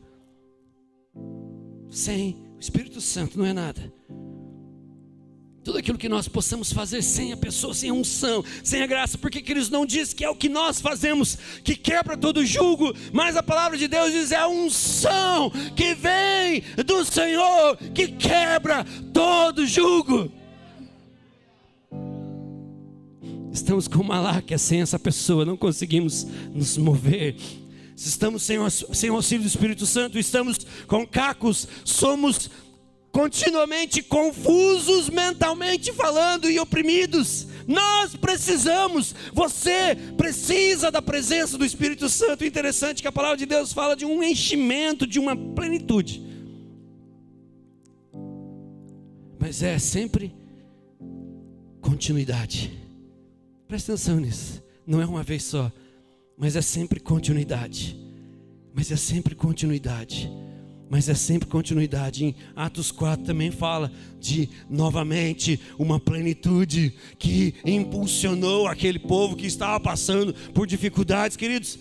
sem 1.91 2.37
o 2.55 2.61
Espírito 2.61 3.01
Santo 3.01 3.39
não 3.39 3.47
é 3.47 3.55
nada. 3.55 3.91
Tudo 5.67 5.79
aquilo 5.79 5.99
que 5.99 6.09
nós 6.09 6.29
possamos 6.29 6.73
fazer 6.73 7.03
sem 7.03 7.33
a 7.33 7.37
pessoa, 7.37 7.75
sem 7.75 7.91
a 7.91 7.93
unção, 7.93 8.45
sem 8.63 8.83
a 8.83 8.87
graça, 8.87 9.19
porque 9.19 9.43
que 9.43 9.51
eles 9.51 9.69
não 9.69 9.85
diz 9.85 10.13
que 10.13 10.25
é 10.25 10.31
o 10.31 10.37
que 10.37 10.49
nós 10.49 10.81
fazemos 10.81 11.37
que 11.65 11.75
quebra 11.75 12.17
todo 12.17 12.47
jugo, 12.47 12.95
mas 13.13 13.37
a 13.37 13.43
palavra 13.43 13.77
de 13.77 13.89
Deus 13.89 14.13
diz 14.13 14.31
é 14.31 14.37
a 14.37 14.47
unção 14.47 15.51
que 15.75 15.93
vem 15.93 16.63
do 16.87 17.05
Senhor 17.05 17.77
que 17.93 18.07
quebra 18.07 18.87
todo 19.13 19.67
jugo. 19.67 20.31
Estamos 23.53 23.89
com 23.89 24.05
Malaquia, 24.05 24.59
sem 24.59 24.83
essa 24.83 25.01
pessoa 25.01 25.45
não 25.45 25.57
conseguimos 25.57 26.29
nos 26.55 26.79
mover. 26.79 27.35
Se 27.97 28.09
estamos 28.09 28.45
sem, 28.45 28.59
sem 28.71 29.11
o 29.11 29.17
auxílio 29.17 29.43
do 29.43 29.49
Espírito 29.49 29.85
Santo, 29.85 30.17
estamos 30.17 30.59
com 30.87 31.05
cacos, 31.05 31.67
somos 31.83 32.51
continuamente 33.17 34.03
confusos 34.03 35.09
mentalmente 35.09 35.91
falando 35.91 36.51
e 36.51 36.61
oprimidos. 36.61 37.47
Nós 37.67 38.15
precisamos, 38.15 39.15
você 39.33 39.97
precisa 40.19 40.91
da 40.91 41.01
presença 41.01 41.57
do 41.57 41.65
Espírito 41.65 42.11
Santo. 42.11 42.45
Interessante 42.45 43.01
que 43.01 43.09
a 43.09 43.13
palavra 43.13 43.39
de 43.39 43.47
Deus 43.47 43.73
fala 43.73 43.97
de 43.97 44.05
um 44.05 44.23
enchimento, 44.23 45.07
de 45.07 45.19
uma 45.19 45.35
plenitude. 45.35 46.23
Mas 49.39 49.63
é 49.63 49.79
sempre 49.79 50.37
continuidade. 51.81 52.71
Presta 53.67 53.95
atenção 53.95 54.21
nisso. 54.21 54.63
Não 54.87 55.01
é 55.01 55.07
uma 55.07 55.23
vez 55.23 55.43
só, 55.43 55.73
mas 56.37 56.55
é 56.55 56.61
sempre 56.61 57.01
continuidade. 57.01 57.97
Mas 58.75 58.93
é 58.93 58.97
sempre 58.97 59.35
continuidade 59.35 60.31
mas 60.89 61.09
é 61.09 61.15
sempre 61.15 61.49
continuidade. 61.49 62.25
Em 62.25 62.35
Atos 62.55 62.93
4 62.93 63.25
também 63.25 63.51
fala 63.51 63.91
de 64.21 64.49
novamente 64.71 65.61
uma 65.79 65.99
plenitude 65.99 66.95
que 67.19 67.55
impulsionou 67.65 68.67
aquele 68.67 68.99
povo 68.99 69.37
que 69.37 69.47
estava 69.47 69.81
passando 69.81 70.35
por 70.53 70.67
dificuldades, 70.67 71.37
queridos. 71.37 71.79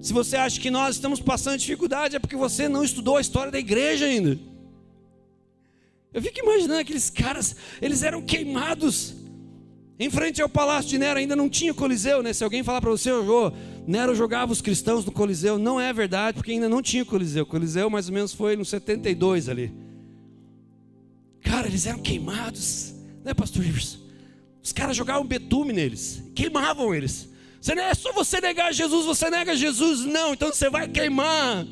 Se 0.00 0.12
você 0.12 0.36
acha 0.36 0.60
que 0.60 0.70
nós 0.70 0.96
estamos 0.96 1.20
passando 1.20 1.58
dificuldade, 1.58 2.16
é 2.16 2.18
porque 2.18 2.36
você 2.36 2.68
não 2.68 2.84
estudou 2.84 3.16
a 3.16 3.20
história 3.20 3.50
da 3.50 3.58
igreja 3.58 4.06
ainda. 4.06 4.38
Eu 6.12 6.22
fico 6.22 6.38
imaginando 6.38 6.80
aqueles 6.80 7.10
caras, 7.10 7.56
eles 7.82 8.02
eram 8.02 8.22
queimados 8.22 9.14
em 9.98 10.10
frente 10.10 10.42
ao 10.42 10.48
palácio 10.48 10.90
de 10.90 10.98
Nero, 10.98 11.18
ainda 11.18 11.36
não 11.36 11.48
tinha 11.48 11.72
Coliseu, 11.72 12.22
né? 12.22 12.32
Se 12.32 12.42
alguém 12.42 12.62
falar 12.64 12.80
para 12.80 12.90
você, 12.90 13.12
oh, 13.12 13.52
Nero 13.86 14.14
jogava 14.14 14.50
os 14.50 14.62
cristãos 14.62 15.04
no 15.04 15.12
Coliseu. 15.12 15.58
Não 15.58 15.80
é 15.80 15.92
verdade, 15.92 16.36
porque 16.36 16.52
ainda 16.52 16.68
não 16.68 16.80
tinha 16.80 17.04
Coliseu. 17.04 17.44
Coliseu 17.44 17.90
mais 17.90 18.08
ou 18.08 18.14
menos 18.14 18.32
foi 18.32 18.56
no 18.56 18.64
72 18.64 19.48
ali. 19.48 19.72
Cara, 21.42 21.66
eles 21.66 21.86
eram 21.86 22.00
queimados, 22.00 22.94
né, 23.22 23.34
pastor 23.34 23.62
Rivers? 23.62 23.98
Os 24.62 24.72
caras 24.72 24.96
jogavam 24.96 25.26
betume 25.26 25.74
neles, 25.74 26.22
queimavam 26.34 26.94
eles. 26.94 27.28
Você 27.60 27.74
não 27.74 27.82
é 27.82 27.94
só 27.94 28.12
você 28.12 28.40
negar 28.40 28.72
Jesus, 28.72 29.04
você 29.04 29.28
nega 29.28 29.54
Jesus, 29.54 30.00
não, 30.00 30.32
então 30.32 30.48
você 30.48 30.70
vai 30.70 30.88
queimar. 30.88 31.66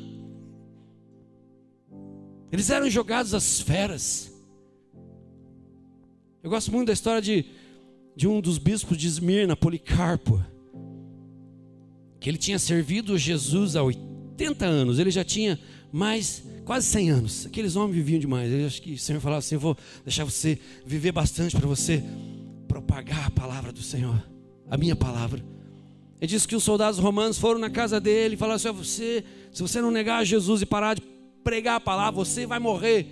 Eles 2.51 2.69
eram 2.69 2.87
jogados 2.87 3.33
às 3.33 3.59
feras. 3.59 4.31
Eu 6.43 6.51
gosto 6.51 6.71
muito 6.71 6.87
da 6.87 6.93
história 6.93 7.21
de, 7.21 7.45
de 8.15 8.27
um 8.27 8.39
dos 8.39 8.59
bispos 8.59 8.95
de 8.95 9.07
Esmirna, 9.07 9.55
Policarpo 9.55 10.43
que 12.23 12.29
ele 12.29 12.37
tinha 12.37 12.57
servido 12.57 13.17
Jesus 13.17 13.75
há 13.75 13.83
80 13.83 14.65
anos, 14.65 14.97
ele 14.97 15.11
já 15.11 15.25
tinha 15.25 15.59
mais 15.91 16.41
quase 16.63 16.87
100 16.87 17.09
anos. 17.09 17.45
Aqueles 17.45 17.75
homens 17.75 17.97
viviam 17.97 18.17
demais. 18.17 18.49
Ele 18.49 18.65
acho 18.65 18.81
que 18.81 18.93
o 18.93 18.97
Senhor 18.97 19.19
falava 19.19 19.39
assim: 19.39 19.55
"Eu 19.55 19.59
vou 19.59 19.77
deixar 20.05 20.23
você 20.23 20.57
viver 20.85 21.11
bastante 21.11 21.53
para 21.53 21.67
você 21.67 22.01
propagar 22.65 23.27
a 23.27 23.29
palavra 23.29 23.73
do 23.73 23.81
Senhor, 23.81 24.25
a 24.69 24.77
minha 24.77 24.95
palavra". 24.95 25.43
Ele 26.21 26.29
disse 26.29 26.47
que 26.47 26.55
os 26.55 26.63
soldados 26.63 26.97
romanos 26.97 27.37
foram 27.37 27.59
na 27.59 27.69
casa 27.69 27.99
dele 27.99 28.35
e 28.35 28.37
falaram 28.37 28.55
assim: 28.55 28.71
"Você, 28.71 29.25
se 29.51 29.61
você 29.61 29.81
não 29.81 29.91
negar 29.91 30.25
Jesus 30.25 30.61
e 30.61 30.65
parar 30.65 30.93
de 30.93 31.01
pregar 31.43 31.75
a 31.75 31.81
palavra, 31.81 32.13
você 32.13 32.45
vai 32.45 32.57
morrer". 32.57 33.05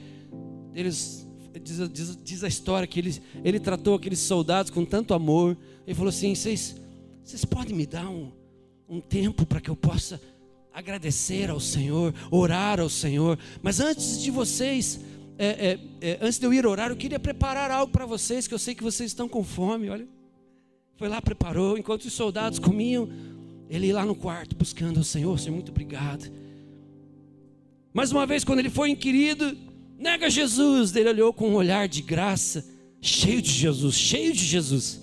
Eles 0.74 1.28
diz, 1.62 1.90
diz, 1.92 2.18
diz 2.24 2.44
a 2.46 2.48
história 2.48 2.88
que 2.88 2.98
ele, 2.98 3.22
ele 3.44 3.60
tratou 3.60 3.94
aqueles 3.94 4.20
soldados 4.20 4.72
com 4.72 4.86
tanto 4.86 5.14
amor. 5.14 5.58
Ele 5.86 5.96
falou 5.96 6.08
assim: 6.08 6.34
"Vocês 6.34 6.78
vocês 7.26 7.44
podem 7.44 7.76
me 7.76 7.86
dar 7.86 8.10
um 8.10 8.41
um 8.92 9.00
tempo 9.00 9.46
para 9.46 9.62
que 9.62 9.70
eu 9.70 9.76
possa 9.76 10.22
agradecer 10.74 11.50
ao 11.50 11.62
Senhor, 11.62 12.14
orar 12.30 12.78
ao 12.82 12.90
Senhor. 12.90 13.40
Mas 13.64 13.80
antes 13.80 14.22
de 14.22 14.30
vocês, 14.30 15.00
é, 15.38 15.46
é, 15.48 15.80
é, 16.02 16.20
antes 16.22 16.38
de 16.38 16.46
eu 16.46 16.54
ir 16.54 16.66
orar, 16.68 16.92
eu 16.92 16.98
queria 16.98 17.18
preparar 17.18 17.72
algo 17.72 17.90
para 17.90 18.06
vocês, 18.06 18.50
que 18.50 18.54
eu 18.54 18.60
sei 18.60 18.76
que 18.76 18.84
vocês 18.84 19.12
estão 19.12 19.30
com 19.30 19.46
fome. 19.46 19.90
Olha, 19.90 20.06
foi 20.98 21.08
lá, 21.08 21.22
preparou. 21.22 21.78
Enquanto 21.78 22.04
os 22.04 22.12
soldados 22.12 22.60
comiam, 22.60 23.10
ele 23.70 23.88
ia 23.88 23.96
lá 23.96 24.06
no 24.06 24.14
quarto 24.14 24.58
buscando 24.58 24.98
ao 24.98 25.06
Senhor. 25.06 25.40
Senhor, 25.40 25.56
muito 25.56 25.72
obrigado. 25.72 26.30
Mais 27.94 28.12
uma 28.12 28.26
vez, 28.26 28.44
quando 28.44 28.60
ele 28.60 28.70
foi 28.70 28.90
inquirido, 28.90 29.58
nega 29.98 30.30
Jesus. 30.30 30.94
Ele 30.98 31.08
olhou 31.08 31.32
com 31.32 31.48
um 31.48 31.56
olhar 31.56 31.88
de 31.88 32.02
graça, 32.02 32.70
cheio 33.00 33.42
de 33.42 33.52
Jesus, 33.52 33.96
cheio 33.96 34.34
de 34.34 34.44
Jesus. 34.44 35.02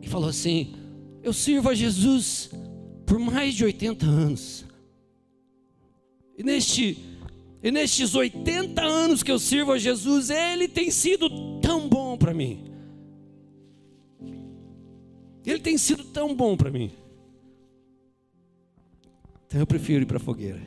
E 0.00 0.06
falou 0.08 0.28
assim: 0.28 0.77
eu 1.22 1.32
sirvo 1.32 1.68
a 1.68 1.74
Jesus 1.74 2.50
por 3.06 3.18
mais 3.18 3.54
de 3.54 3.64
80 3.64 4.06
anos. 4.06 4.64
E, 6.36 6.42
neste, 6.42 6.98
e 7.62 7.70
nestes 7.70 8.14
80 8.14 8.82
anos 8.82 9.22
que 9.22 9.30
eu 9.32 9.38
sirvo 9.38 9.72
a 9.72 9.78
Jesus, 9.78 10.30
Ele 10.30 10.68
tem 10.68 10.90
sido 10.90 11.60
tão 11.60 11.88
bom 11.88 12.16
para 12.16 12.32
mim. 12.32 12.64
Ele 15.44 15.58
tem 15.58 15.78
sido 15.78 16.04
tão 16.04 16.34
bom 16.34 16.56
para 16.56 16.70
mim. 16.70 16.92
Então 19.46 19.60
eu 19.60 19.66
prefiro 19.66 20.02
ir 20.02 20.06
para 20.06 20.18
a 20.18 20.20
fogueira. 20.20 20.60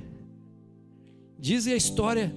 Dizem 1.37 1.73
a 1.73 1.77
história, 1.77 2.33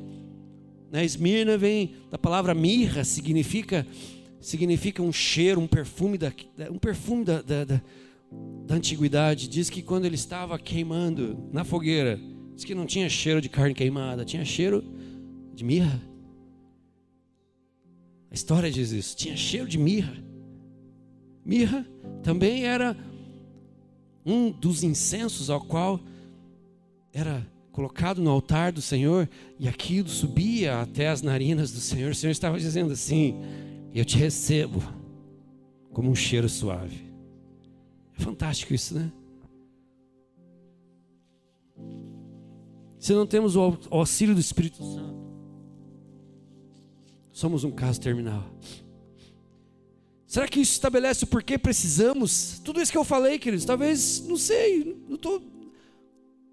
na 0.90 0.98
né, 0.98 1.04
Esmirna 1.04 1.56
vem 1.56 1.96
da 2.10 2.18
palavra 2.18 2.54
mirra, 2.54 3.02
significa 3.02 3.86
significa 4.44 5.02
um 5.02 5.12
cheiro, 5.12 5.58
um 5.58 5.66
perfume 5.66 6.18
da, 6.18 6.30
um 6.70 6.78
perfume 6.78 7.24
da, 7.24 7.40
da, 7.40 7.64
da 7.64 7.82
da 8.66 8.76
antiguidade 8.76 9.48
diz 9.48 9.68
que 9.68 9.82
quando 9.82 10.06
ele 10.06 10.14
estava 10.14 10.58
queimando 10.58 11.48
na 11.52 11.64
fogueira, 11.64 12.18
diz 12.54 12.64
que 12.64 12.74
não 12.74 12.86
tinha 12.86 13.08
cheiro 13.08 13.40
de 13.40 13.48
carne 13.48 13.74
queimada, 13.74 14.24
tinha 14.24 14.44
cheiro 14.44 14.82
de 15.54 15.62
mirra. 15.64 16.00
A 18.30 18.34
história 18.34 18.70
diz 18.70 18.90
isso, 18.90 19.16
tinha 19.16 19.36
cheiro 19.36 19.68
de 19.68 19.78
mirra. 19.78 20.16
Mirra 21.44 21.86
também 22.22 22.64
era 22.64 22.96
um 24.24 24.50
dos 24.50 24.82
incensos 24.82 25.50
ao 25.50 25.60
qual 25.60 26.00
era 27.12 27.46
colocado 27.70 28.22
no 28.22 28.30
altar 28.30 28.72
do 28.72 28.80
Senhor 28.80 29.28
e 29.58 29.68
aquilo 29.68 30.08
subia 30.08 30.80
até 30.80 31.08
as 31.08 31.20
narinas 31.20 31.70
do 31.70 31.80
Senhor. 31.80 32.12
O 32.12 32.14
Senhor 32.14 32.32
estava 32.32 32.58
dizendo 32.58 32.92
assim: 32.92 33.36
Eu 33.92 34.04
te 34.04 34.16
recebo 34.16 34.82
como 35.92 36.10
um 36.10 36.14
cheiro 36.14 36.48
suave. 36.48 37.13
É 38.18 38.22
fantástico 38.22 38.74
isso, 38.74 38.94
né? 38.94 39.12
Se 42.98 43.12
não 43.12 43.26
temos 43.26 43.54
o 43.54 43.78
auxílio 43.90 44.34
do 44.34 44.40
Espírito 44.40 44.78
Santo, 44.78 45.24
somos 47.30 47.62
um 47.62 47.70
caso 47.70 48.00
terminal. 48.00 48.44
Será 50.26 50.48
que 50.48 50.58
isso 50.58 50.72
estabelece 50.72 51.24
o 51.24 51.26
porquê 51.26 51.58
precisamos? 51.58 52.60
Tudo 52.64 52.80
isso 52.80 52.90
que 52.90 52.98
eu 52.98 53.04
falei, 53.04 53.38
queridos, 53.38 53.66
talvez, 53.66 54.24
não 54.26 54.36
sei, 54.36 54.96
não, 55.08 55.16
tô, 55.16 55.40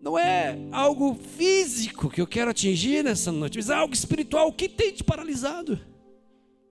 não 0.02 0.20
é 0.20 0.58
algo 0.72 1.16
físico 1.16 2.10
que 2.10 2.20
eu 2.20 2.28
quero 2.28 2.52
atingir 2.52 3.04
nessa 3.04 3.32
noite, 3.32 3.58
mas 3.58 3.70
é 3.70 3.74
algo 3.74 3.94
espiritual. 3.94 4.52
Que 4.52 4.68
tem 4.68 4.92
te 4.92 5.04
paralisado? 5.04 5.80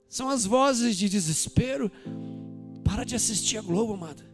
São 0.08 0.28
as 0.28 0.44
vozes 0.44 0.96
de 0.96 1.08
desespero. 1.08 1.90
Para 2.84 3.02
de 3.02 3.14
assistir 3.14 3.56
a 3.56 3.62
Globo, 3.62 3.94
amada. 3.94 4.29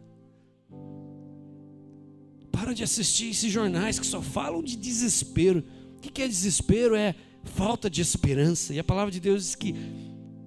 Para 2.51 2.73
de 2.73 2.83
assistir 2.83 3.29
esses 3.29 3.51
jornais 3.51 3.99
que 3.99 4.05
só 4.05 4.21
falam 4.21 4.63
de 4.63 4.75
desespero. 4.75 5.63
O 5.97 6.01
que 6.01 6.21
é 6.21 6.27
desespero? 6.27 6.95
É 6.95 7.15
falta 7.43 7.89
de 7.89 8.01
esperança. 8.01 8.73
E 8.73 8.79
a 8.79 8.83
palavra 8.83 9.11
de 9.11 9.19
Deus 9.19 9.43
diz 9.43 9.55
que 9.55 9.75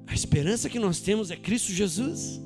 a 0.06 0.14
esperança 0.14 0.68
que 0.68 0.78
nós 0.78 1.00
temos 1.00 1.30
é 1.30 1.36
Cristo 1.36 1.72
Jesus. 1.72 2.40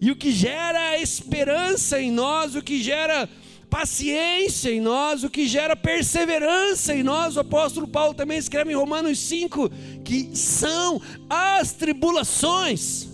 E 0.00 0.10
o 0.10 0.16
que 0.16 0.32
gera 0.32 0.98
esperança 0.98 2.00
em 2.00 2.10
nós, 2.10 2.56
o 2.56 2.62
que 2.62 2.82
gera 2.82 3.28
paciência 3.70 4.70
em 4.70 4.80
nós, 4.80 5.22
o 5.22 5.30
que 5.30 5.46
gera 5.46 5.76
perseverança 5.76 6.94
em 6.94 7.02
nós, 7.02 7.36
o 7.36 7.40
apóstolo 7.40 7.86
Paulo 7.88 8.12
também 8.12 8.36
escreve 8.36 8.72
em 8.72 8.74
Romanos 8.74 9.18
5 9.18 9.70
que 10.04 10.36
são 10.36 11.00
as 11.30 11.72
tribulações. 11.72 13.11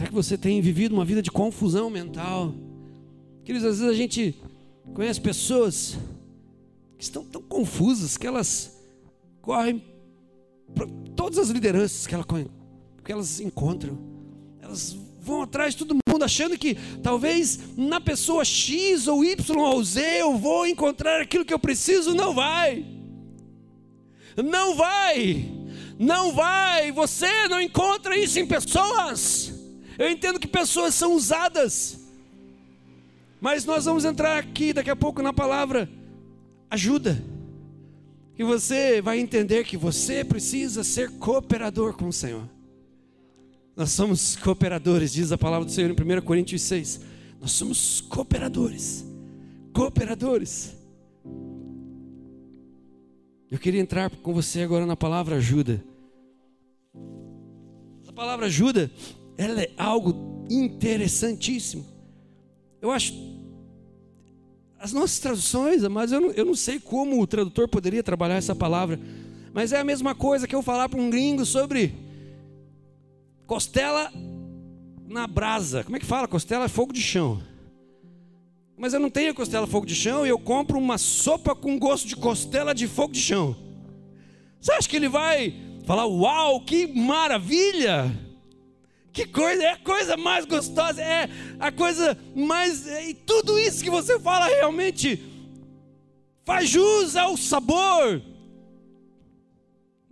Será 0.00 0.08
que 0.08 0.14
você 0.14 0.38
tem 0.38 0.62
vivido 0.62 0.92
uma 0.94 1.04
vida 1.04 1.20
de 1.20 1.30
confusão 1.30 1.90
mental? 1.90 2.54
Queridos, 3.44 3.68
às 3.68 3.80
vezes 3.80 3.94
a 3.94 3.94
gente 3.94 4.34
conhece 4.94 5.20
pessoas 5.20 5.98
que 6.96 7.04
estão 7.04 7.22
tão 7.22 7.42
confusas 7.42 8.16
que 8.16 8.26
elas 8.26 8.80
correm 9.42 9.84
para 10.74 10.86
todas 11.14 11.38
as 11.38 11.50
lideranças 11.50 12.06
que, 12.06 12.14
ela, 12.14 12.24
que 12.24 13.12
elas 13.12 13.40
encontram. 13.40 13.98
Elas 14.62 14.96
vão 15.20 15.42
atrás 15.42 15.74
de 15.74 15.84
todo 15.84 15.98
mundo 16.08 16.24
achando 16.24 16.56
que 16.56 16.78
talvez 17.02 17.58
na 17.76 18.00
pessoa 18.00 18.42
X 18.42 19.06
ou 19.06 19.22
Y 19.22 19.58
ou 19.58 19.84
Z 19.84 20.00
eu 20.00 20.34
vou 20.38 20.66
encontrar 20.66 21.20
aquilo 21.20 21.44
que 21.44 21.52
eu 21.52 21.58
preciso. 21.58 22.14
Não 22.14 22.32
vai. 22.32 22.86
Não 24.34 24.74
vai. 24.74 25.46
Não 25.98 26.32
vai. 26.32 26.90
Você 26.90 27.48
não 27.48 27.60
encontra 27.60 28.16
isso 28.16 28.40
em 28.40 28.46
pessoas. 28.46 29.59
Eu 30.00 30.08
entendo 30.08 30.40
que 30.40 30.48
pessoas 30.48 30.94
são 30.94 31.14
usadas. 31.14 32.00
Mas 33.38 33.66
nós 33.66 33.84
vamos 33.84 34.02
entrar 34.06 34.38
aqui 34.38 34.72
daqui 34.72 34.88
a 34.88 34.96
pouco 34.96 35.20
na 35.20 35.30
palavra 35.30 35.90
ajuda. 36.70 37.22
E 38.38 38.42
você 38.42 39.02
vai 39.02 39.18
entender 39.18 39.62
que 39.62 39.76
você 39.76 40.24
precisa 40.24 40.82
ser 40.82 41.10
cooperador 41.18 41.92
com 41.92 42.08
o 42.08 42.12
Senhor. 42.14 42.48
Nós 43.76 43.90
somos 43.90 44.36
cooperadores, 44.36 45.12
diz 45.12 45.32
a 45.32 45.36
palavra 45.36 45.66
do 45.66 45.70
Senhor 45.70 45.90
em 45.90 46.18
1 46.18 46.22
Coríntios 46.22 46.62
6. 46.62 47.02
Nós 47.38 47.52
somos 47.52 48.00
cooperadores. 48.00 49.04
Cooperadores. 49.74 50.74
Eu 53.50 53.58
queria 53.58 53.82
entrar 53.82 54.08
com 54.08 54.32
você 54.32 54.62
agora 54.62 54.86
na 54.86 54.96
palavra 54.96 55.36
ajuda. 55.36 55.84
Essa 58.02 58.14
palavra 58.14 58.46
ajuda 58.46 58.90
ela 59.40 59.62
é 59.62 59.70
algo 59.78 60.44
interessantíssimo. 60.50 61.86
Eu 62.80 62.90
acho. 62.90 63.14
As 64.78 64.92
nossas 64.92 65.18
traduções, 65.18 65.82
mas 65.88 66.12
eu 66.12 66.20
não, 66.20 66.30
eu 66.32 66.44
não 66.44 66.54
sei 66.54 66.78
como 66.78 67.20
o 67.20 67.26
tradutor 67.26 67.66
poderia 67.66 68.02
trabalhar 68.02 68.36
essa 68.36 68.54
palavra. 68.54 69.00
Mas 69.54 69.72
é 69.72 69.80
a 69.80 69.84
mesma 69.84 70.14
coisa 70.14 70.46
que 70.46 70.54
eu 70.54 70.62
falar 70.62 70.90
para 70.90 71.00
um 71.00 71.08
gringo 71.08 71.46
sobre 71.46 71.94
costela 73.46 74.12
na 75.08 75.26
brasa. 75.26 75.84
Como 75.84 75.96
é 75.96 76.00
que 76.00 76.06
fala? 76.06 76.28
Costela 76.28 76.66
é 76.66 76.68
fogo 76.68 76.92
de 76.92 77.00
chão. 77.00 77.42
Mas 78.76 78.92
eu 78.92 79.00
não 79.00 79.10
tenho 79.10 79.34
costela 79.34 79.66
fogo 79.66 79.86
de 79.86 79.94
chão 79.94 80.26
e 80.26 80.28
eu 80.28 80.38
compro 80.38 80.78
uma 80.78 80.98
sopa 80.98 81.54
com 81.54 81.78
gosto 81.78 82.06
de 82.06 82.16
costela 82.16 82.74
de 82.74 82.86
fogo 82.86 83.14
de 83.14 83.20
chão. 83.20 83.56
Você 84.60 84.72
acha 84.72 84.88
que 84.88 84.96
ele 84.96 85.08
vai 85.08 85.54
falar, 85.86 86.06
uau, 86.06 86.60
que 86.60 86.86
maravilha? 86.86 88.29
Que 89.20 89.26
coisa, 89.26 89.62
é 89.62 89.72
a 89.72 89.76
coisa 89.76 90.16
mais 90.16 90.46
gostosa, 90.46 91.02
é 91.02 91.28
a 91.58 91.70
coisa 91.70 92.16
mais. 92.34 92.86
É, 92.86 93.10
e 93.10 93.12
tudo 93.12 93.58
isso 93.58 93.84
que 93.84 93.90
você 93.90 94.18
fala 94.18 94.46
realmente 94.46 95.22
faz 96.42 96.70
jus 96.70 97.16
ao 97.16 97.36
sabor. 97.36 98.22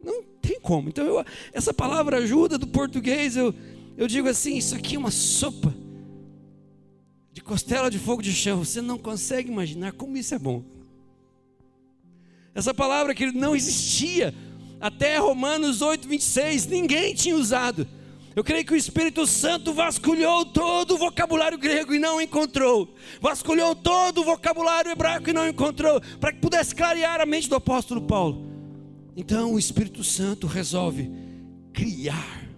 Não 0.05 0.23
tem 0.43 0.61
como. 0.61 0.91
Então, 0.91 1.07
eu, 1.07 1.25
essa 1.55 1.73
palavra 1.73 2.19
ajuda 2.19 2.59
do 2.59 2.67
português, 2.67 3.35
eu, 3.35 3.55
eu 3.97 4.07
digo 4.07 4.29
assim: 4.29 4.59
isso 4.59 4.75
aqui 4.75 4.97
é 4.97 4.99
uma 4.99 5.11
sopa 5.11 5.75
de 7.33 7.41
costela 7.41 7.91
de 7.91 7.99
fogo 7.99 8.21
de 8.21 8.35
chão. 8.35 8.63
Você 8.63 8.83
não 8.83 8.99
consegue 8.99 9.51
imaginar 9.51 9.93
como 9.93 10.19
isso 10.19 10.35
é 10.35 10.39
bom. 10.39 10.63
Essa 12.55 12.75
palavra 12.75 13.15
que 13.15 13.33
não 13.33 13.57
existia 13.57 14.35
até 14.79 15.17
Romanos 15.17 15.81
8, 15.81 16.07
26, 16.07 16.67
ninguém 16.67 17.15
tinha 17.15 17.37
usado. 17.37 17.89
Eu 18.39 18.45
creio 18.45 18.65
que 18.65 18.73
o 18.73 18.77
Espírito 18.77 19.27
Santo 19.27 19.73
vasculhou 19.73 20.47
todo 20.47 20.95
o 20.95 20.97
vocabulário 20.97 21.59
grego 21.59 21.93
e 21.93 21.99
não 21.99 22.21
encontrou. 22.21 22.95
Vasculhou 23.21 23.75
todo 23.75 24.21
o 24.21 24.25
vocabulário 24.25 24.93
hebraico 24.93 25.29
e 25.29 25.33
não 25.33 25.49
encontrou, 25.49 26.01
para 26.21 26.33
que 26.33 26.39
pudesse 26.39 26.73
clarear 26.73 27.21
a 27.21 27.27
mente 27.27 27.49
do 27.49 27.57
apóstolo 27.57 28.01
Paulo. 28.01 28.49
Então 29.17 29.55
o 29.55 29.59
Espírito 29.59 30.05
Santo 30.05 30.47
resolve 30.47 31.11
criar. 31.73 32.49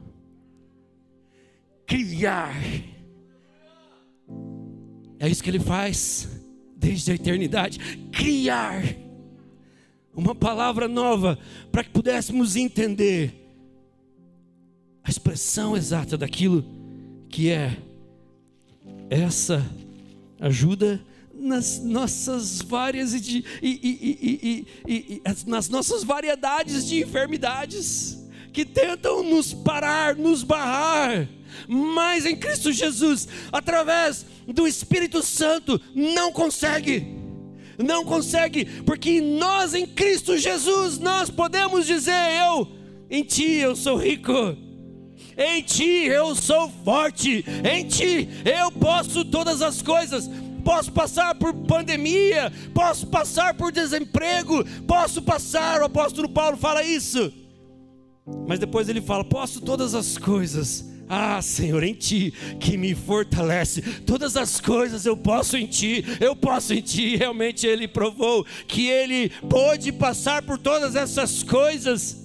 Criar. 1.86 2.62
É 5.18 5.30
isso 5.30 5.42
que 5.42 5.48
ele 5.48 5.60
faz 5.60 6.28
desde 6.76 7.12
a 7.12 7.14
eternidade 7.14 7.78
criar 8.12 8.82
uma 10.14 10.34
palavra 10.34 10.86
nova 10.86 11.38
para 11.72 11.82
que 11.82 11.88
pudéssemos 11.88 12.54
entender 12.54 13.39
a 15.02 15.10
expressão 15.10 15.76
exata 15.76 16.16
daquilo 16.16 16.64
que 17.28 17.50
é 17.50 17.76
essa 19.08 19.64
ajuda 20.38 21.00
nas 21.34 21.80
nossas 21.80 22.60
várias 22.60 23.14
e, 23.14 23.44
e, 23.62 24.66
e, 24.86 25.22
nas 25.46 25.68
nossas 25.68 26.04
variedades 26.04 26.86
de 26.86 27.02
enfermidades 27.02 28.18
que 28.52 28.64
tentam 28.64 29.22
nos 29.22 29.54
parar, 29.54 30.16
nos 30.16 30.42
barrar, 30.42 31.28
mas 31.66 32.26
em 32.26 32.36
Cristo 32.36 32.72
Jesus, 32.72 33.26
através 33.50 34.26
do 34.46 34.66
Espírito 34.66 35.22
Santo, 35.22 35.80
não 35.94 36.32
consegue. 36.32 37.18
Não 37.78 38.04
consegue, 38.04 38.66
porque 38.82 39.22
nós 39.22 39.72
em 39.72 39.86
Cristo 39.86 40.36
Jesus 40.36 40.98
nós 40.98 41.30
podemos 41.30 41.86
dizer 41.86 42.12
eu 42.46 42.68
em 43.08 43.24
ti 43.24 43.54
eu 43.54 43.74
sou 43.74 43.96
rico 43.96 44.54
em 45.36 45.62
ti 45.62 46.06
eu 46.06 46.34
sou 46.34 46.70
forte, 46.84 47.44
em 47.64 47.86
ti 47.86 48.28
eu 48.44 48.70
posso 48.72 49.24
todas 49.24 49.62
as 49.62 49.82
coisas. 49.82 50.28
Posso 50.64 50.92
passar 50.92 51.34
por 51.34 51.54
pandemia, 51.54 52.52
posso 52.74 53.06
passar 53.06 53.54
por 53.54 53.72
desemprego, 53.72 54.62
posso 54.86 55.22
passar, 55.22 55.80
o 55.80 55.86
apóstolo 55.86 56.28
Paulo 56.28 56.56
fala 56.56 56.82
isso. 56.82 57.32
Mas 58.46 58.58
depois 58.58 58.88
ele 58.88 59.00
fala: 59.00 59.24
posso 59.24 59.60
todas 59.60 59.94
as 59.94 60.18
coisas. 60.18 60.88
Ah, 61.12 61.42
Senhor, 61.42 61.82
em 61.82 61.92
Ti 61.92 62.32
que 62.60 62.76
me 62.76 62.94
fortalece. 62.94 63.82
Todas 64.06 64.36
as 64.36 64.60
coisas 64.60 65.04
eu 65.04 65.16
posso 65.16 65.56
em 65.56 65.66
Ti, 65.66 66.04
eu 66.20 66.36
posso 66.36 66.72
em 66.72 66.80
Ti. 66.80 67.16
Realmente 67.16 67.66
Ele 67.66 67.88
provou 67.88 68.46
que 68.68 68.86
Ele 68.88 69.28
pôde 69.48 69.90
passar 69.90 70.42
por 70.42 70.56
todas 70.56 70.94
essas 70.94 71.42
coisas. 71.42 72.16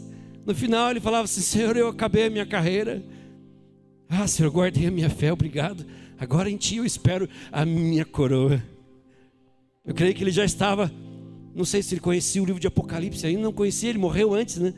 No 0.46 0.54
final 0.54 0.92
ele 0.92 1.00
falava 1.00 1.26
assim: 1.26 1.42
Senhor, 1.42 1.76
eu 1.76 1.90
acabei 1.90 2.28
a 2.28 2.30
minha 2.30 2.46
carreira. 2.46 3.04
Ah, 4.08 4.28
Senhor, 4.28 4.52
guardei 4.52 4.88
a 4.88 4.92
minha 4.92 5.10
fé, 5.10 5.34
obrigado. 5.34 5.86
Agora 6.20 6.50
em 6.50 6.58
Ti 6.58 6.78
eu 6.78 6.86
espero 6.86 7.28
a 7.52 7.66
minha 7.66 8.06
coroa. 8.06 8.62
Eu 9.84 9.94
creio 9.94 10.14
que 10.14 10.24
ele 10.24 10.32
já 10.32 10.46
estava, 10.46 10.92
não 11.54 11.66
sei 11.66 11.84
se 11.84 11.94
ele 11.94 12.02
conhecia 12.02 12.42
o 12.42 12.46
livro 12.46 12.60
de 12.60 12.68
Apocalipse 12.68 13.26
ainda, 13.26 13.42
não 13.42 13.54
conhecia, 13.54 13.90
ele 13.90 14.00
morreu 14.00 14.34
antes, 14.34 14.58
né? 14.58 14.74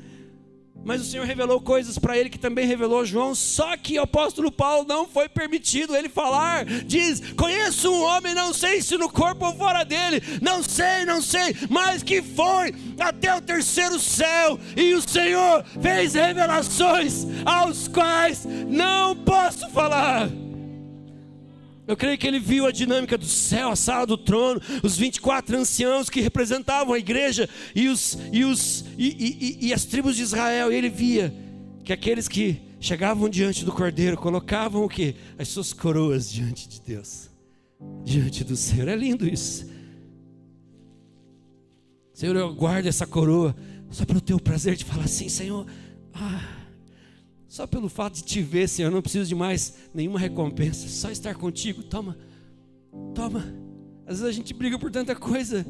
Mas 0.84 1.02
o 1.02 1.06
Senhor 1.06 1.26
revelou 1.26 1.60
coisas 1.60 2.00
para 2.00 2.18
ele 2.18 2.30
que 2.30 2.40
também 2.40 2.66
revelou 2.66 3.06
João, 3.06 3.36
só 3.36 3.76
que 3.76 4.00
o 4.00 4.04
apóstolo 4.04 4.52
Paulo 4.52 4.86
não 4.88 5.06
foi 5.06 5.28
permitido 5.28 5.96
ele 5.96 6.08
falar. 6.08 6.66
Diz: 6.66 7.22
Conheço 7.34 7.92
um 7.92 8.04
homem, 8.04 8.34
não 8.34 8.54
sei 8.54 8.82
se 8.82 8.98
no 8.98 9.10
corpo 9.10 9.46
ou 9.46 9.56
fora 9.56 9.84
dele, 9.84 10.22
não 10.42 10.64
sei, 10.64 11.04
não 11.06 11.22
sei, 11.22 11.56
mas 11.70 12.04
que 12.04 12.22
foi 12.22 12.74
até 13.00 13.36
o 13.36 13.42
terceiro 13.42 14.00
céu, 14.00 14.60
e 14.76 14.94
o 14.94 15.02
Senhor 15.02 15.64
fez 15.82 16.14
revelações 16.14 17.26
aos 17.46 17.88
quais 17.88 18.46
não 18.46 19.16
posso 19.16 19.70
falar. 19.72 20.30
Eu 21.88 21.96
creio 21.96 22.18
que 22.18 22.28
ele 22.28 22.40
viu 22.40 22.66
a 22.66 22.72
dinâmica 22.72 23.18
do 23.18 23.26
céu, 23.26 23.70
a 23.70 23.76
sala 23.76 24.06
do 24.06 24.18
trono, 24.18 24.62
os 24.84 24.98
24 24.98 25.58
anciãos 25.58 26.10
que 26.10 26.20
representavam 26.20 26.94
a 26.94 27.00
igreja 27.00 27.50
e, 27.74 27.88
os, 27.88 28.18
e, 28.34 28.44
os, 28.44 28.84
e, 28.98 29.58
e, 29.62 29.68
e 29.68 29.74
as 29.74 29.86
tribos 29.86 30.18
de 30.18 30.24
Israel. 30.24 30.72
E 30.72 30.76
ele 30.76 30.90
via 30.90 31.34
que 31.86 31.94
aqueles 31.94 32.28
que 32.28 32.62
chegavam 32.82 33.30
diante 33.30 33.64
do 33.64 33.72
cordeiro 33.72 34.18
colocavam 34.18 34.84
o 34.84 34.90
que? 34.90 35.16
As 35.40 35.48
suas 35.48 35.72
coroas 35.72 36.30
diante 36.30 36.68
de 36.68 36.82
Deus, 36.82 37.30
diante 38.04 38.44
do 38.44 38.58
Senhor. 38.58 38.90
É 38.90 38.96
lindo 38.96 39.26
isso. 39.26 39.66
Senhor, 42.14 42.36
eu 42.36 42.54
guardo 42.54 42.88
essa 42.88 43.08
coroa 43.08 43.56
só 43.90 44.04
para 44.04 44.18
o 44.18 44.22
teu 44.22 44.40
prazer 44.40 44.76
de 44.76 44.84
falar 44.84 45.06
assim, 45.06 45.30
Senhor. 45.30 45.66
Ah, 46.14 46.57
só 47.58 47.66
pelo 47.66 47.90
fato 47.90 48.18
de 48.18 48.24
te 48.24 48.40
ver, 48.40 48.70
Senhor, 48.70 48.92
não 48.92 49.02
preciso 49.02 49.28
de 49.28 49.34
mais 49.34 49.90
nenhuma 49.92 50.20
recompensa. 50.20 50.88
Só 50.88 51.10
estar 51.10 51.34
contigo, 51.34 51.82
toma, 51.82 52.16
toma. 53.16 53.44
Às 54.06 54.20
vezes 54.20 54.26
a 54.26 54.32
gente 54.32 54.54
briga 54.54 54.78
por 54.78 54.92
tanta 54.92 55.16
coisa. 55.16 55.66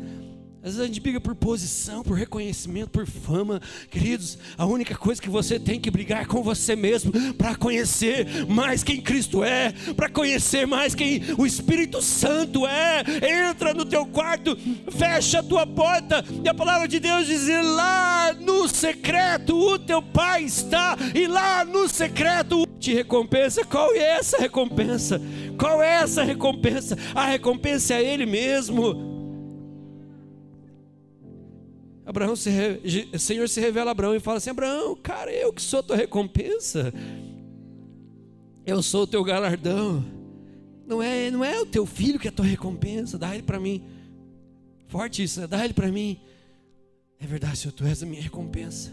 Às 0.67 0.73
vezes 0.73 0.81
a 0.81 0.87
gente 0.87 0.99
briga 0.99 1.21
por 1.21 1.33
posição, 1.33 2.03
por 2.03 2.17
reconhecimento, 2.17 2.89
por 2.89 3.07
fama. 3.07 3.61
Queridos, 3.89 4.37
a 4.57 4.65
única 4.65 4.97
coisa 4.97 5.21
que 5.21 5.29
você 5.29 5.57
tem 5.57 5.79
que 5.79 5.89
brigar 5.89 6.23
é 6.23 6.25
com 6.25 6.43
você 6.43 6.75
mesmo 6.75 7.09
para 7.35 7.55
conhecer 7.55 8.45
mais 8.49 8.83
quem 8.83 8.99
Cristo 8.99 9.45
é, 9.45 9.73
para 9.95 10.09
conhecer 10.09 10.67
mais 10.67 10.93
quem 10.93 11.21
o 11.37 11.45
Espírito 11.45 12.01
Santo 12.01 12.67
é. 12.67 13.01
Entra 13.49 13.73
no 13.73 13.85
teu 13.85 14.05
quarto, 14.07 14.57
fecha 14.91 15.39
a 15.39 15.43
tua 15.43 15.65
porta 15.65 16.25
e 16.43 16.49
a 16.49 16.53
palavra 16.53 16.85
de 16.85 16.99
Deus 16.99 17.27
diz: 17.27 17.47
lá 17.47 18.33
no 18.33 18.67
secreto 18.67 19.55
o 19.57 19.79
teu 19.79 20.01
Pai 20.01 20.43
está, 20.43 20.97
e 21.15 21.27
lá 21.27 21.63
no 21.63 21.87
secreto 21.87 22.67
te 22.77 22.93
recompensa. 22.93 23.63
Qual 23.63 23.93
é 23.93 24.17
essa 24.17 24.37
recompensa? 24.37 25.21
Qual 25.57 25.81
é 25.81 26.01
essa 26.01 26.23
recompensa? 26.23 26.97
A 27.15 27.25
recompensa 27.25 27.93
é 27.93 28.03
Ele 28.03 28.25
mesmo. 28.25 29.16
Abraão 32.07 32.37
se, 32.37 32.49
o 33.13 33.19
Senhor 33.19 33.49
se 33.49 33.59
revela 33.59 33.91
a 33.91 33.91
Abraão 33.91 34.15
e 34.15 34.19
fala 34.21 34.37
assim: 34.37 34.49
Abraão, 34.49 34.95
cara, 34.95 35.29
eu 35.29 35.51
que 35.51 35.61
sou 35.61 35.83
tua 35.83 35.97
recompensa, 35.97 36.93
eu 38.65 38.81
sou 38.81 39.03
o 39.03 39.07
teu 39.07 39.21
galardão. 39.25 40.05
Não 40.87 41.03
é, 41.03 41.29
não 41.29 41.43
é 41.43 41.59
o 41.59 41.65
teu 41.65 41.85
filho 41.85 42.17
que 42.17 42.29
é 42.29 42.29
a 42.29 42.33
tua 42.33 42.45
recompensa, 42.45 43.17
dá 43.17 43.33
ele 43.33 43.43
para 43.43 43.59
mim. 43.59 43.83
Forte 44.87 45.21
isso, 45.21 45.41
né? 45.41 45.47
dá 45.47 45.65
ele 45.65 45.73
para 45.73 45.91
mim. 45.91 46.17
É 47.19 47.27
verdade, 47.27 47.57
Senhor, 47.57 47.73
tu 47.73 47.85
és 47.85 48.01
a 48.01 48.05
minha 48.05 48.21
recompensa. 48.21 48.89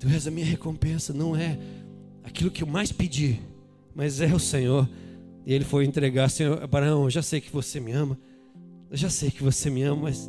Tu 0.00 0.08
és 0.08 0.26
a 0.26 0.30
minha 0.32 0.44
recompensa, 0.44 1.12
não 1.12 1.36
é 1.36 1.56
aquilo 2.24 2.50
que 2.50 2.64
eu 2.64 2.66
mais 2.66 2.90
pedi, 2.90 3.40
mas 3.94 4.20
é 4.20 4.34
o 4.34 4.40
Senhor. 4.40 4.88
E 5.46 5.52
ele 5.52 5.64
foi 5.64 5.84
entregar, 5.84 6.28
Senhor, 6.30 6.60
Abraão, 6.60 7.04
eu 7.04 7.10
já 7.10 7.22
sei 7.22 7.40
que 7.40 7.52
você 7.52 7.78
me 7.78 7.92
ama, 7.92 8.18
eu 8.90 8.96
já 8.96 9.08
sei 9.08 9.30
que 9.30 9.44
você 9.44 9.70
me 9.70 9.82
ama, 9.82 10.02
mas 10.02 10.28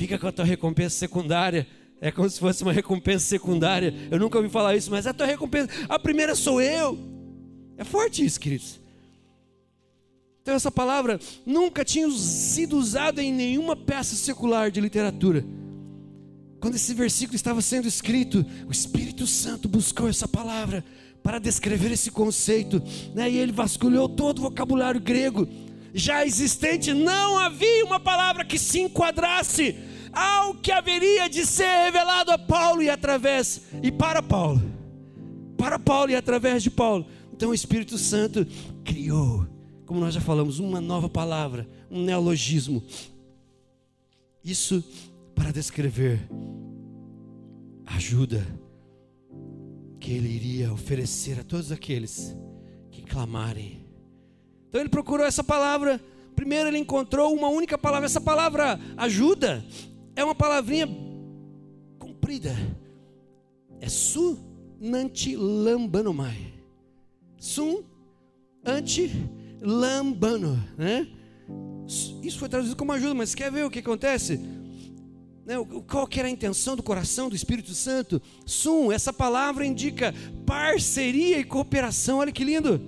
fica 0.00 0.18
com 0.18 0.26
a 0.26 0.32
tua 0.32 0.46
recompensa 0.46 0.96
secundária. 0.96 1.66
É 2.00 2.10
como 2.10 2.28
se 2.30 2.40
fosse 2.40 2.62
uma 2.62 2.72
recompensa 2.72 3.26
secundária. 3.26 3.94
Eu 4.10 4.18
nunca 4.18 4.38
ouvi 4.38 4.48
falar 4.48 4.74
isso, 4.74 4.90
mas 4.90 5.04
é 5.04 5.10
a 5.10 5.12
tua 5.12 5.26
recompensa. 5.26 5.68
A 5.90 5.98
primeira 5.98 6.34
sou 6.34 6.58
eu. 6.58 6.98
É 7.76 7.84
forte 7.84 8.24
isso, 8.24 8.40
queridos. 8.40 8.80
Então, 10.40 10.54
essa 10.54 10.70
palavra 10.70 11.20
nunca 11.44 11.84
tinha 11.84 12.10
sido 12.12 12.78
usada 12.78 13.22
em 13.22 13.30
nenhuma 13.30 13.76
peça 13.76 14.16
secular 14.16 14.70
de 14.70 14.80
literatura. 14.80 15.44
Quando 16.60 16.76
esse 16.76 16.94
versículo 16.94 17.36
estava 17.36 17.60
sendo 17.60 17.86
escrito, 17.86 18.44
o 18.66 18.72
Espírito 18.72 19.26
Santo 19.26 19.68
buscou 19.68 20.08
essa 20.08 20.26
palavra 20.26 20.82
para 21.22 21.38
descrever 21.38 21.92
esse 21.92 22.10
conceito, 22.10 22.82
né? 23.14 23.30
e 23.30 23.36
ele 23.36 23.52
vasculhou 23.52 24.08
todo 24.08 24.38
o 24.38 24.42
vocabulário 24.42 24.98
grego 24.98 25.46
já 25.92 26.24
existente. 26.24 26.94
Não 26.94 27.36
havia 27.36 27.84
uma 27.84 28.00
palavra 28.00 28.46
que 28.46 28.58
se 28.58 28.80
enquadrasse 28.80 29.89
ao 30.12 30.54
que 30.54 30.72
haveria 30.72 31.28
de 31.28 31.46
ser 31.46 31.84
revelado 31.84 32.30
a 32.30 32.38
Paulo 32.38 32.82
e 32.82 32.90
através 32.90 33.62
e 33.82 33.90
para 33.92 34.22
Paulo, 34.22 34.62
para 35.56 35.78
Paulo 35.78 36.10
e 36.10 36.16
através 36.16 36.62
de 36.62 36.70
Paulo. 36.70 37.06
Então 37.32 37.50
o 37.50 37.54
Espírito 37.54 37.96
Santo 37.96 38.46
criou, 38.84 39.46
como 39.86 40.00
nós 40.00 40.14
já 40.14 40.20
falamos, 40.20 40.58
uma 40.58 40.80
nova 40.80 41.08
palavra, 41.08 41.68
um 41.90 42.02
neologismo. 42.02 42.82
Isso 44.44 44.84
para 45.34 45.52
descrever 45.52 46.20
ajuda 47.86 48.46
que 49.98 50.12
ele 50.12 50.28
iria 50.28 50.72
oferecer 50.72 51.38
a 51.38 51.44
todos 51.44 51.70
aqueles 51.70 52.34
que 52.90 53.02
clamarem. 53.02 53.84
Então 54.68 54.80
ele 54.80 54.90
procurou 54.90 55.26
essa 55.26 55.44
palavra. 55.44 56.00
Primeiro 56.34 56.68
ele 56.68 56.78
encontrou 56.78 57.34
uma 57.34 57.48
única 57.48 57.76
palavra. 57.76 58.06
Essa 58.06 58.20
palavra 58.20 58.80
ajuda 58.96 59.64
é 60.16 60.24
uma 60.24 60.34
palavrinha 60.34 60.88
comprida. 61.98 62.54
É 63.80 63.88
sunanti 63.88 65.36
lambanomai. 65.36 66.52
Sun 67.38 67.82
anti 68.64 69.10
lambano, 69.60 70.62
né? 70.76 71.06
Isso 72.22 72.38
foi 72.38 72.48
traduzido 72.48 72.76
como 72.76 72.92
ajuda, 72.92 73.14
mas 73.14 73.34
quer 73.34 73.50
ver 73.50 73.64
o 73.64 73.70
que 73.70 73.80
acontece? 73.80 74.38
Né, 75.44 75.54
qual 75.88 76.06
que 76.06 76.20
era 76.20 76.28
a 76.28 76.30
intenção 76.30 76.76
do 76.76 76.82
coração 76.82 77.28
do 77.28 77.34
Espírito 77.34 77.72
Santo? 77.74 78.22
Sum, 78.46 78.92
essa 78.92 79.12
palavra 79.12 79.66
indica 79.66 80.14
parceria 80.46 81.38
e 81.38 81.44
cooperação. 81.44 82.18
Olha 82.18 82.30
que 82.30 82.44
lindo. 82.44 82.80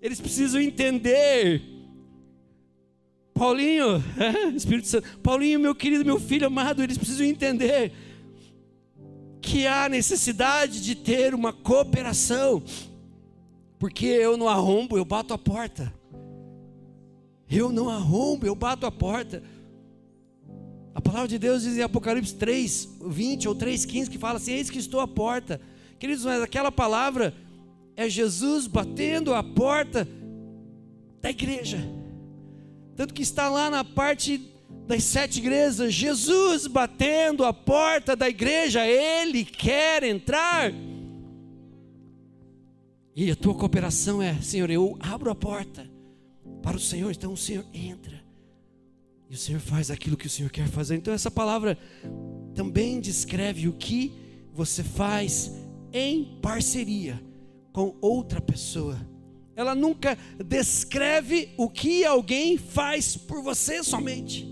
Eles 0.00 0.20
precisam 0.20 0.60
entender. 0.60 1.71
Paulinho, 3.34 4.02
Espírito 4.54 4.88
Santo, 4.88 5.18
Paulinho, 5.18 5.58
meu 5.58 5.74
querido, 5.74 6.04
meu 6.04 6.20
filho 6.20 6.46
amado, 6.46 6.82
eles 6.82 6.98
precisam 6.98 7.26
entender 7.26 7.92
que 9.40 9.66
há 9.66 9.88
necessidade 9.88 10.82
de 10.82 10.94
ter 10.94 11.34
uma 11.34 11.52
cooperação, 11.52 12.62
porque 13.78 14.06
eu 14.06 14.36
não 14.36 14.48
arrombo, 14.48 14.96
eu 14.96 15.04
bato 15.04 15.34
a 15.34 15.38
porta. 15.38 15.92
Eu 17.50 17.70
não 17.70 17.88
arrombo, 17.88 18.46
eu 18.46 18.54
bato 18.54 18.86
a 18.86 18.90
porta. 18.90 19.42
A 20.94 21.00
palavra 21.00 21.28
de 21.28 21.38
Deus 21.38 21.62
diz 21.62 21.76
em 21.76 21.82
Apocalipse 21.82 22.34
3, 22.34 22.98
20 23.06 23.48
ou 23.48 23.54
3, 23.54 23.84
15, 23.84 24.10
que 24.10 24.18
fala 24.18 24.36
assim: 24.36 24.52
Eis 24.52 24.70
que 24.70 24.78
estou 24.78 25.00
à 25.00 25.08
porta. 25.08 25.60
Queridos, 25.98 26.24
mas 26.24 26.42
aquela 26.42 26.70
palavra 26.70 27.34
é 27.96 28.08
Jesus 28.08 28.66
batendo 28.66 29.34
a 29.34 29.42
porta 29.42 30.06
da 31.20 31.30
igreja. 31.30 31.78
Tanto 32.96 33.14
que 33.14 33.22
está 33.22 33.48
lá 33.48 33.70
na 33.70 33.84
parte 33.84 34.40
das 34.86 35.04
sete 35.04 35.38
igrejas, 35.38 35.92
Jesus 35.94 36.66
batendo 36.66 37.44
a 37.44 37.52
porta 37.52 38.14
da 38.14 38.28
igreja, 38.28 38.86
Ele 38.86 39.44
quer 39.44 40.02
entrar. 40.02 40.72
E 43.14 43.30
a 43.30 43.36
tua 43.36 43.54
cooperação 43.54 44.22
é, 44.22 44.40
Senhor, 44.40 44.70
eu 44.70 44.96
abro 45.00 45.30
a 45.30 45.34
porta 45.34 45.88
para 46.62 46.76
o 46.76 46.80
Senhor, 46.80 47.10
então 47.10 47.32
o 47.32 47.36
Senhor 47.36 47.64
entra. 47.72 48.22
E 49.28 49.34
o 49.34 49.38
Senhor 49.38 49.60
faz 49.60 49.90
aquilo 49.90 50.16
que 50.16 50.26
o 50.26 50.30
Senhor 50.30 50.50
quer 50.50 50.68
fazer. 50.68 50.96
Então, 50.96 51.14
essa 51.14 51.30
palavra 51.30 51.78
também 52.54 53.00
descreve 53.00 53.66
o 53.66 53.72
que 53.72 54.12
você 54.52 54.82
faz 54.82 55.50
em 55.92 56.38
parceria 56.42 57.22
com 57.72 57.96
outra 58.00 58.40
pessoa. 58.40 58.98
Ela 59.54 59.74
nunca 59.74 60.16
descreve 60.44 61.50
o 61.56 61.68
que 61.68 62.04
alguém 62.04 62.56
faz 62.56 63.16
por 63.16 63.42
você 63.42 63.84
somente, 63.84 64.48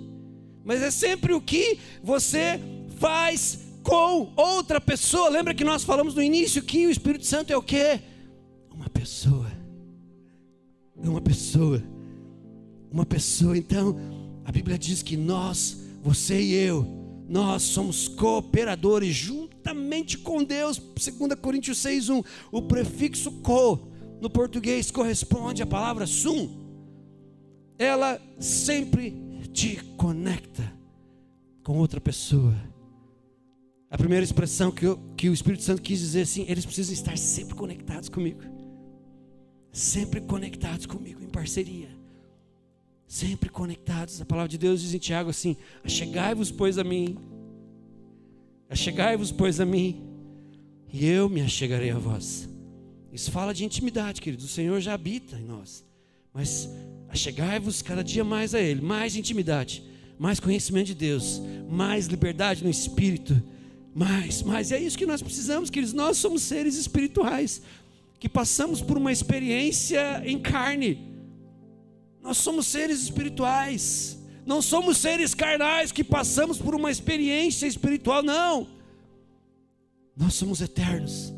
mas 0.65 0.83
é 0.83 0.91
sempre 0.91 1.33
o 1.33 1.41
que 1.41 1.79
você 2.03 2.61
faz 2.99 3.61
com 3.83 4.33
outra 4.37 4.81
pessoa. 4.81 5.31
Lembra 5.31 5.55
que 5.55 5.65
nós 5.65 5.83
falamos 5.83 6.15
no 6.15 6.23
início 6.23 6.63
que 6.63 6.87
o 6.87 6.91
Espírito 6.91 7.25
Santo 7.27 7.53
é 7.53 7.57
o 7.57 7.63
que? 7.63 8.01
Uma 8.71 8.89
pessoa. 8.91 9.51
É 11.03 11.09
uma 11.09 11.21
pessoa. 11.21 11.83
Uma 12.93 13.07
pessoa. 13.07 13.57
Então, 13.57 13.97
a 14.45 14.53
Bíblia 14.53 14.79
diz 14.79 15.03
que 15.03 15.17
nós, 15.17 15.79
você 16.03 16.41
e 16.41 16.55
eu, 16.55 16.87
nós 17.29 17.63
somos 17.63 18.09
cooperadores 18.09 19.15
juntamente 19.15 20.19
com 20.19 20.45
Deus. 20.45 20.79
2 20.79 21.35
Coríntios 21.41 21.79
6:1. 21.79 22.25
O 22.53 22.63
prefixo 22.63 23.31
co 23.41 23.90
no 24.21 24.29
português 24.31 24.91
corresponde 24.91 25.63
à 25.63 25.67
palavra 25.67 26.07
sum. 26.07 26.49
Ela 27.79 28.21
sempre 28.39 29.11
te 29.53 29.77
conecta 29.97 30.73
com 31.63 31.79
outra 31.79 32.01
pessoa. 32.01 32.55
A 33.91 33.99
primeira 33.99 34.23
expressão 34.23 34.71
que, 34.71 34.87
eu, 34.87 34.99
que 35.17 35.29
o 35.29 35.33
Espírito 35.33 35.65
Santo 35.65 35.83
quis 35.83 35.99
dizer 35.99 36.23
assim, 36.23 36.45
eles 36.49 36.65
precisam 36.65 36.93
estar 36.93 37.17
sempre 37.19 37.55
conectados 37.55 38.09
comigo. 38.09 38.41
Sempre 39.73 40.21
conectados 40.21 40.87
comigo, 40.87 41.23
em 41.23 41.29
parceria 41.29 42.01
sempre 43.11 43.49
conectados. 43.49 44.21
A 44.21 44.25
palavra 44.25 44.49
de 44.49 44.57
Deus 44.57 44.81
diz 44.81 44.95
em 44.95 44.99
Tiago 44.99 45.31
assim: 45.31 45.57
Achegai-vos, 45.85 46.53
pois, 46.53 46.79
a 46.79 46.85
mim. 46.85 47.19
Achegai-vos, 48.71 49.33
pois, 49.33 49.59
a 49.59 49.67
mim, 49.67 50.01
e 50.93 51.05
eu 51.07 51.29
me 51.29 51.41
achegarei 51.41 51.91
a 51.91 51.99
vós. 51.99 52.49
Isso 53.13 53.31
fala 53.31 53.53
de 53.53 53.65
intimidade, 53.65 54.21
queridos. 54.21 54.45
O 54.45 54.49
Senhor 54.49 54.81
já 54.81 54.95
habita 54.95 55.37
em 55.37 55.45
nós. 55.45 55.85
Mas 56.33 56.69
achegai-vos 57.09 57.83
cada 57.83 58.05
dia 58.05 58.23
mais 58.25 58.55
a 58.55 58.61
Ele, 58.61 58.81
mais 58.81 59.17
intimidade, 59.17 59.83
mais 60.19 60.39
conhecimento 60.39 60.87
de 60.87 60.95
Deus, 60.95 61.41
mais 61.69 62.07
liberdade 62.07 62.63
no 62.63 62.71
espírito, 62.71 63.43
mais, 63.95 64.43
mais. 64.43 64.71
E 64.71 64.75
é 64.75 64.81
isso 64.81 64.97
que 64.97 65.07
nós 65.07 65.23
precisamos, 65.23 65.71
queridos. 65.71 65.93
Nós 65.93 66.19
somos 66.19 66.43
seres 66.43 66.77
espirituais 66.77 67.61
que 68.19 68.29
passamos 68.29 68.81
por 68.81 68.97
uma 68.97 69.11
experiência 69.11 70.23
em 70.25 70.39
carne 70.39 71.11
nós 72.23 72.39
somos 72.39 72.67
seres 72.67 73.03
espirituais. 73.03 74.19
Não 74.45 74.61
somos 74.61 74.99
seres 74.99 75.35
carnais 75.35 75.93
que 75.93 76.03
passamos 76.05 76.59
por 76.59 76.75
uma 76.75 76.91
experiência 76.91 77.67
espiritual, 77.67 78.23
não. 78.23 78.67
Nós 80.17 80.35
somos 80.35 80.61
eternos. 80.61 81.33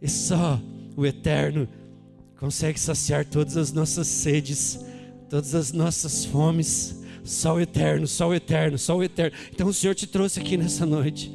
E 0.00 0.08
só 0.08 0.60
o 1.00 1.06
eterno 1.06 1.66
consegue 2.38 2.78
saciar 2.78 3.24
todas 3.24 3.56
as 3.56 3.72
nossas 3.72 4.06
sedes, 4.06 4.78
todas 5.30 5.54
as 5.54 5.72
nossas 5.72 6.26
fomes. 6.26 7.00
Só 7.24 7.54
o 7.54 7.60
eterno, 7.60 8.06
só 8.06 8.28
o 8.28 8.34
eterno, 8.34 8.78
só 8.78 8.96
o 8.96 9.02
eterno. 9.02 9.36
Então 9.52 9.68
o 9.68 9.74
Senhor 9.74 9.94
te 9.94 10.06
trouxe 10.06 10.40
aqui 10.40 10.56
nessa 10.56 10.84
noite 10.84 11.32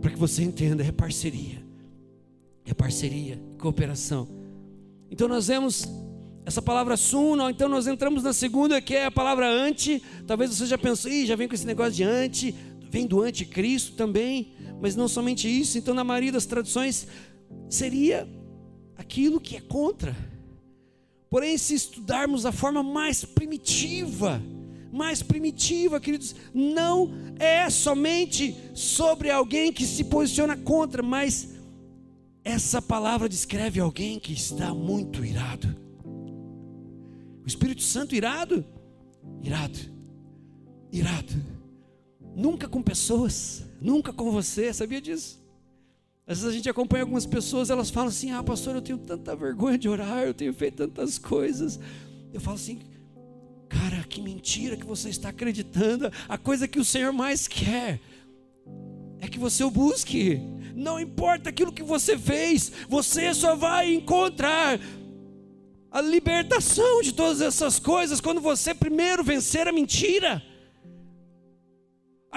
para 0.00 0.10
que 0.10 0.18
você 0.18 0.42
entenda, 0.42 0.82
é 0.82 0.92
parceria. 0.92 1.62
É 2.64 2.72
parceria, 2.72 3.38
cooperação. 3.58 4.28
Então 5.10 5.28
nós 5.28 5.48
vemos 5.48 5.86
essa 6.46 6.62
palavra 6.62 6.96
sum, 6.96 7.36
então 7.50 7.68
nós 7.68 7.86
entramos 7.86 8.22
na 8.22 8.32
segunda, 8.32 8.80
que 8.80 8.94
é 8.94 9.04
a 9.04 9.10
palavra 9.10 9.50
anti. 9.50 10.02
Talvez 10.26 10.54
você 10.54 10.64
já 10.64 10.78
pensou, 10.78 11.10
Ih, 11.10 11.26
já 11.26 11.36
vem 11.36 11.48
com 11.48 11.54
esse 11.54 11.66
negócio 11.66 11.92
de 11.92 12.04
anti, 12.04 12.54
vem 12.90 13.06
do 13.06 13.20
anticristo 13.20 13.92
também, 13.92 14.52
mas 14.80 14.96
não 14.96 15.08
somente 15.08 15.46
isso. 15.48 15.76
Então, 15.76 15.94
na 15.94 16.04
maioria 16.04 16.32
das 16.32 16.46
traduções, 16.46 17.06
seria 17.68 18.26
aquilo 18.98 19.40
que 19.40 19.56
é 19.56 19.60
contra. 19.60 20.14
Porém, 21.30 21.56
se 21.56 21.74
estudarmos 21.74 22.44
a 22.44 22.52
forma 22.52 22.82
mais 22.82 23.24
primitiva, 23.24 24.42
mais 24.92 25.22
primitiva, 25.22 26.00
queridos, 26.00 26.34
não 26.52 27.10
é 27.38 27.70
somente 27.70 28.56
sobre 28.74 29.30
alguém 29.30 29.72
que 29.72 29.86
se 29.86 30.04
posiciona 30.04 30.56
contra, 30.56 31.02
mas 31.02 31.50
essa 32.44 32.82
palavra 32.82 33.28
descreve 33.28 33.78
alguém 33.78 34.18
que 34.18 34.32
está 34.32 34.74
muito 34.74 35.24
irado. 35.24 35.76
O 37.44 37.46
Espírito 37.46 37.82
Santo 37.82 38.14
irado, 38.14 38.64
irado, 39.42 39.78
irado. 40.90 41.32
Nunca 42.34 42.68
com 42.68 42.82
pessoas, 42.82 43.64
nunca 43.80 44.12
com 44.12 44.30
você, 44.30 44.72
sabia 44.72 45.00
disso? 45.00 45.37
Às 46.28 46.40
vezes 46.40 46.44
a 46.44 46.52
gente 46.52 46.68
acompanha 46.68 47.04
algumas 47.04 47.24
pessoas, 47.24 47.70
elas 47.70 47.88
falam 47.88 48.10
assim: 48.10 48.30
Ah, 48.30 48.42
pastor, 48.42 48.74
eu 48.74 48.82
tenho 48.82 48.98
tanta 48.98 49.34
vergonha 49.34 49.78
de 49.78 49.88
orar, 49.88 50.24
eu 50.24 50.34
tenho 50.34 50.52
feito 50.52 50.76
tantas 50.76 51.18
coisas. 51.18 51.80
Eu 52.32 52.40
falo 52.40 52.56
assim, 52.56 52.80
cara, 53.68 54.04
que 54.06 54.20
mentira 54.20 54.76
que 54.76 54.84
você 54.84 55.08
está 55.08 55.30
acreditando. 55.30 56.12
A 56.28 56.36
coisa 56.36 56.68
que 56.68 56.78
o 56.78 56.84
Senhor 56.84 57.12
mais 57.12 57.48
quer 57.48 57.98
é 59.20 59.26
que 59.26 59.38
você 59.38 59.64
o 59.64 59.70
busque. 59.70 60.38
Não 60.74 61.00
importa 61.00 61.48
aquilo 61.48 61.72
que 61.72 61.82
você 61.82 62.16
fez, 62.18 62.70
você 62.88 63.32
só 63.32 63.56
vai 63.56 63.94
encontrar 63.94 64.78
a 65.90 66.00
libertação 66.02 67.00
de 67.00 67.12
todas 67.12 67.40
essas 67.40 67.78
coisas 67.78 68.20
quando 68.20 68.40
você 68.40 68.74
primeiro 68.74 69.24
vencer 69.24 69.66
a 69.66 69.72
mentira. 69.72 70.42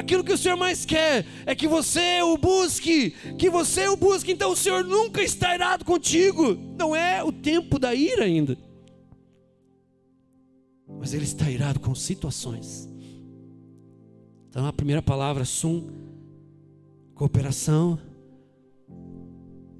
Aquilo 0.02 0.24
que 0.24 0.34
o 0.34 0.38
Senhor 0.38 0.58
mais 0.58 0.84
quer 0.84 1.28
é 1.45 1.54
que 1.54 1.68
você 1.68 2.24
o 2.24 2.36
busque, 2.36 3.12
que 3.38 3.52
você 3.52 3.88
o 3.88 3.95
busque. 3.95 4.32
Então 4.32 4.52
o 4.52 4.56
Senhor 4.56 4.84
nunca 4.84 5.22
está 5.22 5.54
irado 5.54 5.86
contigo. 5.86 6.58
Não 6.76 6.95
é 6.95 7.24
o 7.24 7.32
tempo 7.32 7.78
da 7.78 7.93
ira 7.93 8.24
ainda. 8.24 8.58
Mas 10.99 11.14
Ele 11.14 11.24
está 11.24 11.52
irado 11.52 11.80
com 11.80 11.93
situações. 11.93 12.89
Então 14.49 14.66
a 14.66 14.74
primeira 14.74 15.04
palavra, 15.04 15.45
sum, 15.45 15.88
cooperação, 17.14 17.99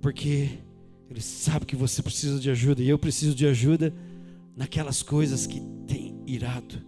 porque 0.02 0.60
Ele 1.10 1.22
sabe 1.22 1.66
que 1.66 1.76
você 1.76 2.04
precisa 2.04 2.40
de 2.40 2.52
ajuda 2.52 2.84
e 2.84 2.90
eu 2.90 3.00
preciso 3.00 3.34
de 3.34 3.48
ajuda 3.48 3.92
naquelas 4.56 5.02
coisas 5.02 5.48
que 5.48 5.60
tem 5.88 6.22
irado, 6.28 6.80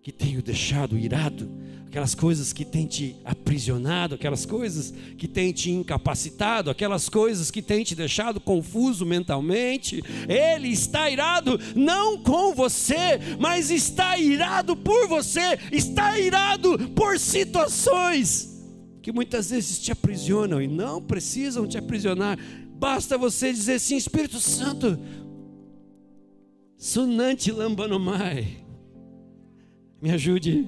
que 0.00 0.10
tenho 0.10 0.42
deixado 0.42 0.96
irado 0.96 1.50
aquelas 1.92 2.14
coisas 2.14 2.54
que 2.54 2.64
têm 2.64 2.86
te 2.86 3.16
aprisionado, 3.22 4.14
aquelas 4.14 4.46
coisas 4.46 4.94
que 5.18 5.28
têm 5.28 5.52
te 5.52 5.70
incapacitado, 5.70 6.70
aquelas 6.70 7.06
coisas 7.06 7.50
que 7.50 7.60
têm 7.60 7.84
te 7.84 7.94
deixado 7.94 8.40
confuso 8.40 9.04
mentalmente. 9.04 10.02
Ele 10.26 10.68
está 10.68 11.10
irado 11.10 11.60
não 11.76 12.16
com 12.22 12.54
você, 12.54 13.20
mas 13.38 13.70
está 13.70 14.16
irado 14.16 14.74
por 14.74 15.06
você, 15.06 15.58
está 15.70 16.18
irado 16.18 16.78
por 16.96 17.18
situações 17.18 18.64
que 19.02 19.12
muitas 19.12 19.50
vezes 19.50 19.78
te 19.78 19.92
aprisionam 19.92 20.62
e 20.62 20.66
não 20.66 21.02
precisam 21.02 21.66
te 21.66 21.76
aprisionar. 21.76 22.38
Basta 22.70 23.18
você 23.18 23.52
dizer 23.52 23.78
sim, 23.78 23.98
Espírito 23.98 24.40
Santo, 24.40 24.98
Sunante 26.78 27.52
Lambanomai, 27.52 28.64
me 30.00 30.10
ajude 30.10 30.66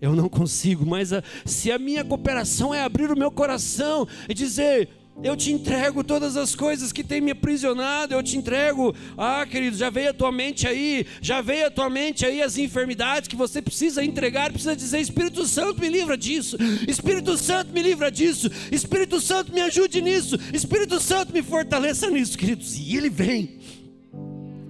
eu 0.00 0.14
não 0.14 0.28
consigo, 0.28 0.86
mas 0.86 1.12
a, 1.12 1.22
se 1.44 1.72
a 1.72 1.78
minha 1.78 2.04
cooperação 2.04 2.72
é 2.72 2.82
abrir 2.82 3.10
o 3.10 3.18
meu 3.18 3.30
coração 3.30 4.06
e 4.28 4.34
dizer: 4.34 4.88
eu 5.22 5.36
te 5.36 5.50
entrego 5.50 6.04
todas 6.04 6.36
as 6.36 6.54
coisas 6.54 6.92
que 6.92 7.02
têm 7.02 7.20
me 7.20 7.32
aprisionado, 7.32 8.14
eu 8.14 8.22
te 8.22 8.36
entrego, 8.36 8.94
ah, 9.16 9.44
querido, 9.44 9.76
já 9.76 9.90
veio 9.90 10.10
a 10.10 10.14
tua 10.14 10.30
mente 10.30 10.66
aí, 10.66 11.04
já 11.20 11.40
veio 11.40 11.66
a 11.66 11.70
tua 11.70 11.90
mente 11.90 12.24
aí 12.24 12.40
as 12.40 12.56
enfermidades 12.56 13.28
que 13.28 13.34
você 13.34 13.60
precisa 13.60 14.04
entregar, 14.04 14.52
precisa 14.52 14.76
dizer: 14.76 15.00
Espírito 15.00 15.44
Santo 15.46 15.80
me 15.80 15.88
livra 15.88 16.16
disso, 16.16 16.56
Espírito 16.86 17.36
Santo 17.36 17.72
me 17.72 17.82
livra 17.82 18.10
disso, 18.10 18.48
Espírito 18.70 19.20
Santo 19.20 19.52
me 19.52 19.60
ajude 19.60 20.00
nisso, 20.00 20.38
Espírito 20.54 21.00
Santo 21.00 21.32
me 21.32 21.42
fortaleça 21.42 22.08
nisso, 22.08 22.38
queridos. 22.38 22.76
E 22.78 22.96
ele 22.96 23.10
vem, 23.10 23.58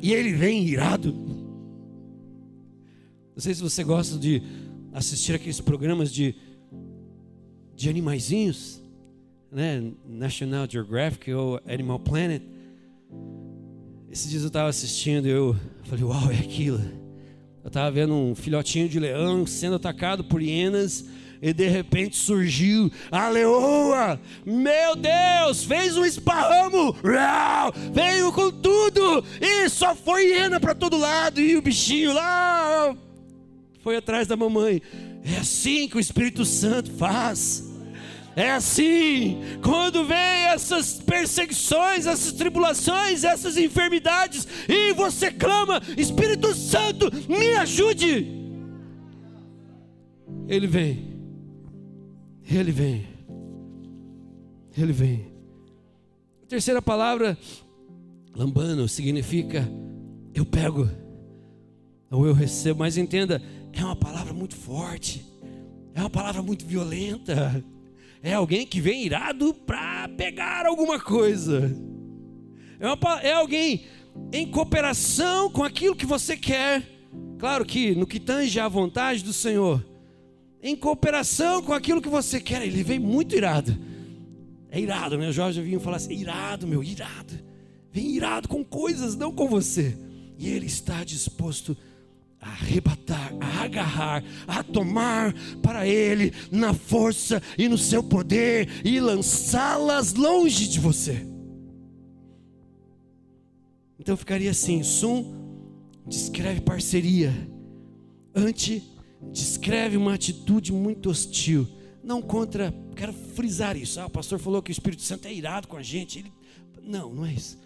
e 0.01 0.15
ele 0.15 0.33
vem 0.33 0.67
irado. 0.67 1.13
Não 3.37 3.43
sei 3.43 3.55
se 3.55 3.61
você 3.61 3.85
gosta 3.85 4.19
de 4.19 4.43
assistir 4.99 5.35
aqueles 5.35 5.61
programas 5.61 6.13
de, 6.13 6.35
de 7.75 7.89
animaizinhos, 7.89 8.83
né? 9.51 9.93
National 10.07 10.67
Geographic 10.69 11.33
ou 11.33 11.61
Animal 11.67 12.01
Planet. 12.01 12.43
Esses 14.11 14.29
dias 14.29 14.43
eu 14.43 14.49
estava 14.49 14.69
assistindo 14.69 15.29
e 15.29 15.31
eu 15.31 15.57
falei, 15.85 16.05
uau, 16.05 16.31
é 16.33 16.39
aquilo. 16.39 16.81
Eu 17.63 17.69
estava 17.69 17.91
vendo 17.91 18.15
um 18.15 18.35
filhotinho 18.35 18.89
de 18.89 18.99
leão 18.99 19.47
sendo 19.47 19.77
atacado 19.77 20.25
por 20.25 20.43
hienas 20.43 21.05
e 21.41 21.53
de 21.53 21.69
repente 21.69 22.17
surgiu 22.17 22.91
a 23.11 23.29
leoa. 23.29 24.21
Meu 24.45 24.97
Deus, 24.97 25.63
fez 25.63 25.97
um 25.97 26.05
esparramo, 26.05 26.97
veio 27.93 28.33
com 28.33 28.51
tudo 28.51 29.25
e 29.41 29.69
só 29.69 29.95
foi 29.95 30.25
hiena 30.27 30.59
para 30.59 30.75
todo 30.75 30.99
lado 30.99 31.41
e 31.41 31.57
o 31.57 31.63
bichinho 31.63 32.13
lá 32.13 32.97
foi 33.89 33.97
atrás 33.97 34.29
da 34.29 34.37
mamãe. 34.37 34.83
É 35.25 35.39
assim 35.39 35.89
que 35.89 35.97
o 35.97 36.01
Espírito 36.01 36.45
Santo 36.45 36.91
faz. 36.91 37.67
É 38.37 38.51
assim, 38.51 39.39
quando 39.63 40.05
vem 40.05 40.45
essas 40.53 41.01
perseguições, 41.01 42.07
essas 42.07 42.33
tribulações, 42.35 43.25
essas 43.25 43.57
enfermidades, 43.57 44.47
e 44.69 44.93
você 44.93 45.31
clama: 45.31 45.81
Espírito 45.97 46.55
Santo, 46.55 47.11
me 47.27 47.55
ajude. 47.55 48.27
Ele 50.47 50.67
vem, 50.67 51.19
ele 52.45 52.71
vem, 52.71 53.09
ele 54.77 54.93
vem. 54.93 55.33
A 56.43 56.47
terceira 56.47 56.83
palavra, 56.83 57.39
lambano, 58.37 58.87
significa 58.87 59.67
eu 60.35 60.45
pego, 60.45 60.89
ou 62.11 62.27
eu 62.27 62.35
recebo, 62.35 62.81
mas 62.81 62.97
entenda, 62.97 63.43
é 63.73 63.85
uma 63.85 63.97
palavra 63.97 64.33
muito 64.33 64.57
forte, 64.57 65.25
é 65.95 66.01
uma 66.01 66.11
palavra 66.11 66.43
muito 66.43 66.65
violenta. 66.65 67.65
É 68.23 68.35
alguém 68.35 68.67
que 68.67 68.81
vem 68.81 69.05
irado 69.05 69.55
para 69.55 70.09
pegar 70.09 70.67
alguma 70.67 70.99
coisa. 71.01 71.73
É, 72.81 72.87
uma, 72.87 73.21
é 73.21 73.33
alguém 73.33 73.87
em 74.33 74.51
cooperação 74.51 75.51
com 75.51 75.63
aquilo 75.63 75.95
que 75.95 76.07
você 76.07 76.37
quer. 76.37 76.83
Claro 77.39 77.65
que 77.65 77.95
no 77.95 78.07
que 78.07 78.19
tange 78.19 78.59
à 78.59 78.69
vontade 78.69 79.23
do 79.23 79.33
Senhor, 79.33 79.85
em 80.63 80.75
cooperação 80.75 81.63
com 81.63 81.73
aquilo 81.73 82.03
que 82.03 82.09
você 82.09 82.41
quer, 82.41 82.63
ele 82.63 82.83
vem 82.83 82.99
muito 82.99 83.37
irado. 83.37 83.77
É 84.71 84.81
irado, 84.81 85.17
né? 85.17 85.29
O 85.29 85.33
Jorge 85.33 85.63
vinha 85.63 85.81
falar 85.81 85.97
assim: 85.97 86.15
irado, 86.15 86.67
meu, 86.67 86.83
irado. 86.83 87.35
Vem 87.91 88.11
irado 88.11 88.49
com 88.49 88.65
coisas, 88.65 89.17
não 89.17 89.33
com 89.33 89.49
você. 89.49 89.97
E 90.37 90.49
ele 90.49 90.67
está 90.67 91.03
disposto 91.05 91.73
a 91.73 91.88
a 92.41 92.51
arrebatar, 92.51 93.35
a 93.41 93.65
agarrar, 93.65 94.25
a 94.47 94.63
tomar 94.63 95.35
para 95.61 95.87
Ele 95.87 96.33
na 96.51 96.73
força 96.73 97.43
e 97.57 97.69
no 97.69 97.77
seu 97.77 98.03
poder 98.03 98.69
e 98.85 99.01
lançá-las 99.01 100.15
longe 100.15 100.69
de 100.69 100.79
você. 100.79 101.27
Então 103.99 104.17
ficaria 104.17 104.51
assim: 104.51 104.83
sum 104.83 105.37
descreve 106.07 106.61
parceria, 106.61 107.33
ante 108.35 108.83
descreve 109.33 109.97
uma 109.97 110.15
atitude 110.15 110.73
muito 110.73 111.11
hostil, 111.11 111.67
não 112.03 112.23
contra. 112.23 112.73
Quero 112.95 113.13
frisar 113.13 113.77
isso. 113.77 114.01
Ah, 114.01 114.07
o 114.07 114.11
pastor 114.11 114.39
falou 114.39 114.63
que 114.63 114.71
o 114.71 114.73
Espírito 114.73 115.03
Santo 115.03 115.27
é 115.27 115.33
irado 115.33 115.69
com 115.69 115.77
a 115.77 115.83
gente. 115.83 116.19
Ele, 116.19 116.33
não, 116.83 117.15
não 117.15 117.27
é 117.27 117.33
isso. 117.33 117.59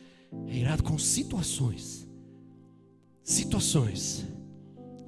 É 0.46 0.56
irado 0.56 0.82
com 0.82 0.98
situações. 0.98 2.06
Situações 3.22 4.26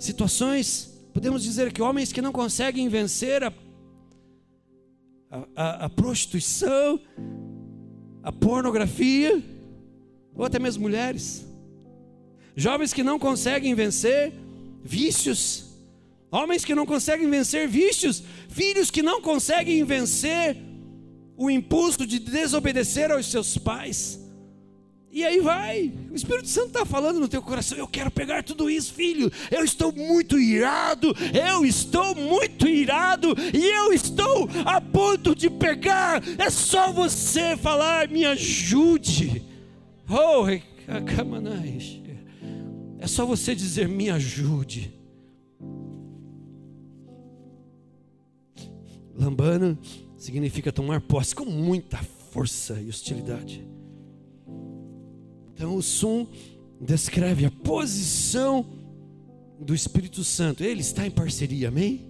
situações, 0.05 0.91
podemos 1.13 1.43
dizer 1.43 1.73
que 1.73 1.83
homens 1.83 2.13
que 2.13 2.23
não 2.23 2.33
conseguem 2.33 2.89
vencer 2.89 3.43
a, 3.43 3.53
a, 5.57 5.85
a 5.87 5.89
prostituição, 5.89 7.01
a 8.23 8.33
pornografia, 8.33 9.43
ou 10.35 10.45
até 10.45 10.59
mesmo 10.59 10.83
mulheres, 10.83 11.47
jovens 12.57 12.93
que 12.93 13.03
não 13.03 13.19
conseguem 13.19 13.75
vencer 13.75 14.33
vícios, 14.83 15.67
homens 16.31 16.65
que 16.65 16.75
não 16.75 16.87
conseguem 16.87 17.29
vencer 17.31 17.69
vícios, 17.69 18.23
filhos 18.49 18.91
que 18.91 19.03
não 19.03 19.21
conseguem 19.21 19.85
vencer 19.85 20.57
o 21.37 21.51
impulso 21.51 22.07
de 22.07 22.19
desobedecer 22.19 23.11
aos 23.11 23.27
seus 23.27 23.59
pais. 23.59 24.24
E 25.15 25.25
aí 25.25 25.41
vai, 25.41 25.93
o 26.11 26.17
Espírito 26.17 26.49
Santo 26.49 26.67
está 26.67 26.85
falando 26.85 27.21
no 27.21 27.29
teu 27.29 27.41
coração: 27.41 27.79
eu 27.79 27.87
quero 27.87 28.11
pegar 28.11 28.43
tudo 28.43 28.69
isso, 28.69 28.93
filho. 28.93 29.31
Eu 29.49 29.63
estou 29.63 29.93
muito 29.93 30.37
irado, 30.37 31.15
eu 31.33 31.65
estou 31.65 32.17
muito 32.17 32.67
irado, 32.67 33.33
e 33.55 33.65
eu 33.65 33.93
estou 33.93 34.49
a 34.65 34.81
ponto 34.81 35.33
de 35.33 35.49
pegar. 35.49 36.21
É 36.37 36.51
só 36.51 36.93
você 36.93 37.57
falar, 37.57 38.09
me 38.09 38.25
ajude. 38.25 39.41
Oh, 40.11 40.49
é 42.99 43.07
só 43.07 43.25
você 43.25 43.55
dizer, 43.55 43.87
me 43.87 44.11
ajude. 44.11 44.93
Lambano 49.15 49.79
significa 50.17 50.73
tomar 50.73 51.01
posse 51.03 51.37
com 51.37 51.45
muita 51.45 51.99
força 52.33 52.81
e 52.81 52.89
hostilidade. 52.89 53.74
Então 55.55 55.77
o 55.77 55.83
som 55.83 56.27
descreve 56.81 57.45
a 57.45 57.51
posição 57.51 58.67
do 59.61 59.75
Espírito 59.75 60.25
Santo. 60.25 60.63
Ele 60.63 60.81
está 60.81 61.07
em 61.07 61.11
parceria, 61.11 61.69
amém? 61.69 62.07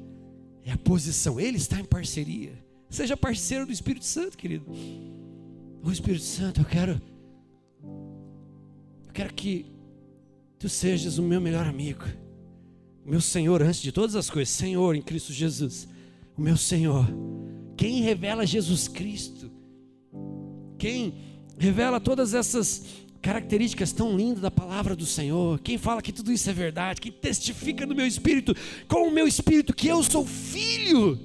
É 0.65 0.73
a 0.73 0.79
posição, 0.79 1.39
ele 1.39 1.59
está 1.59 1.79
em 1.79 1.85
parceria. 1.85 2.53
Seja 2.89 3.17
parceiro 3.17 3.67
do 3.67 3.73
Espírito 3.73 4.05
Santo, 4.05 4.37
querido. 4.37 4.65
O 5.83 5.91
Espírito 5.91 6.25
Santo, 6.25 6.61
eu 6.61 6.65
quero 6.65 7.01
eu 9.07 9.13
quero 9.13 9.35
que 9.35 9.67
tu 10.59 10.69
sejas 10.69 11.19
o 11.19 11.23
meu 11.23 11.41
melhor 11.41 11.67
amigo. 11.67 12.05
Meu 13.05 13.21
Senhor 13.21 13.63
antes 13.63 13.83
de 13.83 13.93
todas 13.93 14.17
as 14.17 14.31
coisas, 14.31 14.55
Senhor 14.55 14.97
em 14.97 15.03
Cristo 15.03 15.33
Jesus. 15.33 15.87
O 16.37 16.41
meu 16.41 16.57
Senhor. 16.57 17.07
Quem 17.77 18.01
revela 18.01 18.47
Jesus 18.47 18.89
Cristo? 18.89 19.51
Quem 20.79 21.15
revela 21.59 22.01
todas 22.01 22.33
essas 22.33 23.04
características 23.25 23.91
tão 23.91 24.15
lindas 24.15 24.43
da 24.43 24.51
palavra 24.51 24.95
do 24.95 25.07
Senhor, 25.07 25.59
quem 25.61 25.79
fala 25.79 26.03
que 26.03 26.13
tudo 26.13 26.31
isso 26.31 26.51
é 26.51 26.53
verdade, 26.53 27.01
quem 27.01 27.11
testifica 27.11 27.87
no 27.87 27.95
meu 27.95 28.07
espírito, 28.07 28.55
com 28.87 29.09
o 29.09 29.11
meu 29.11 29.27
espírito, 29.27 29.75
que 29.75 29.89
eu 29.89 30.03
sou 30.03 30.27
filho. 30.27 31.19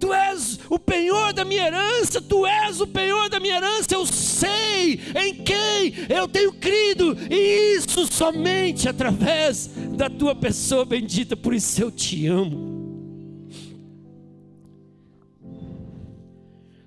Tu 0.00 0.14
és 0.14 0.58
o 0.70 0.78
penhor 0.78 1.34
da 1.34 1.44
minha 1.44 1.66
herança, 1.66 2.22
tu 2.22 2.46
és 2.46 2.80
o 2.80 2.86
penhor 2.86 3.28
da 3.28 3.38
minha 3.38 3.56
herança, 3.56 3.94
eu 3.94 4.06
sei 4.06 4.98
em 5.14 5.34
quem 5.34 5.92
eu 6.08 6.26
tenho 6.26 6.54
crido, 6.54 7.14
e 7.30 7.76
isso 7.76 8.06
somente 8.10 8.88
através 8.88 9.68
da 9.94 10.08
tua 10.08 10.34
pessoa 10.34 10.86
bendita, 10.86 11.36
por 11.36 11.52
isso 11.52 11.82
eu 11.82 11.90
te 11.90 12.26
amo. 12.26 12.76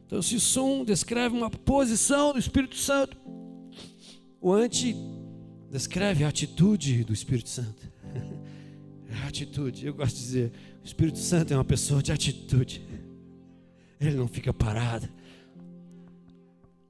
Então, 0.09 0.23
se 0.23 0.35
o 0.35 0.39
som 0.39 0.83
descreve 0.83 1.37
uma 1.37 1.51
posição 1.51 2.33
do 2.33 2.39
Espírito 2.39 2.75
Santo, 2.75 3.15
o 4.41 4.53
anti 4.53 4.95
descreve 5.71 6.23
a 6.23 6.29
atitude 6.29 7.03
do 7.03 7.13
Espírito 7.13 7.49
Santo. 7.49 7.89
a 9.23 9.27
atitude, 9.27 9.85
eu 9.85 9.93
gosto 9.93 10.15
de 10.15 10.21
dizer, 10.21 10.51
o 10.81 10.85
Espírito 10.85 11.19
Santo 11.19 11.53
é 11.53 11.57
uma 11.57 11.65
pessoa 11.65 12.01
de 12.01 12.11
atitude. 12.11 12.81
Ele 13.99 14.15
não 14.15 14.27
fica 14.27 14.53
parado. 14.53 15.09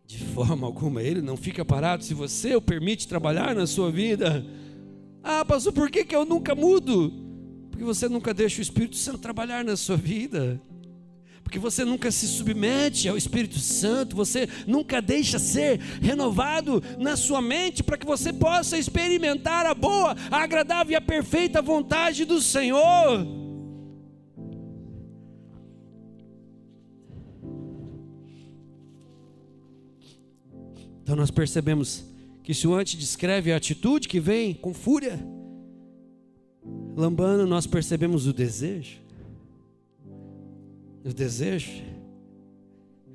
De 0.05 0.19
forma 0.19 0.65
alguma, 0.65 1.03
ele 1.03 1.21
não 1.21 1.37
fica 1.37 1.63
parado 1.63 2.03
se 2.03 2.13
você 2.13 2.55
o 2.55 2.61
permite 2.61 3.07
trabalhar 3.07 3.55
na 3.55 3.67
sua 3.67 3.91
vida. 3.91 4.45
Ah, 5.23 5.43
pastor, 5.45 5.73
por 5.73 5.89
que, 5.89 6.03
que 6.03 6.15
eu 6.15 6.25
nunca 6.25 6.55
mudo? 6.55 7.11
Porque 7.69 7.83
você 7.83 8.09
nunca 8.09 8.33
deixa 8.33 8.59
o 8.59 8.61
Espírito 8.61 8.95
Santo 8.95 9.19
trabalhar 9.19 9.63
na 9.63 9.75
sua 9.75 9.97
vida 9.97 10.59
porque 11.49 11.57
você 11.57 11.83
nunca 11.83 12.11
se 12.11 12.27
submete 12.27 13.09
ao 13.09 13.17
Espírito 13.17 13.57
Santo, 13.57 14.15
você 14.15 14.47
nunca 14.67 15.01
deixa 15.01 15.39
ser 15.39 15.79
renovado 15.99 16.79
na 16.99 17.17
sua 17.17 17.41
mente 17.41 17.81
para 17.81 17.97
que 17.97 18.05
você 18.05 18.31
possa 18.31 18.77
experimentar 18.77 19.65
a 19.65 19.73
boa, 19.73 20.15
a 20.29 20.43
agradável 20.43 20.93
e 20.93 20.95
a 20.95 21.01
perfeita 21.01 21.59
vontade 21.59 22.23
do 22.23 22.39
Senhor. 22.39 23.25
Então 31.01 31.15
nós 31.15 31.31
percebemos 31.31 32.05
que 32.43 32.53
se 32.53 32.67
o 32.67 32.75
antes 32.75 32.93
descreve 32.93 33.51
a 33.51 33.57
atitude 33.57 34.07
que 34.07 34.19
vem 34.19 34.53
com 34.53 34.71
fúria, 34.71 35.19
lambando, 36.95 37.47
nós 37.47 37.65
percebemos 37.65 38.27
o 38.27 38.33
desejo 38.33 39.08
o 41.03 41.13
desejo, 41.13 41.83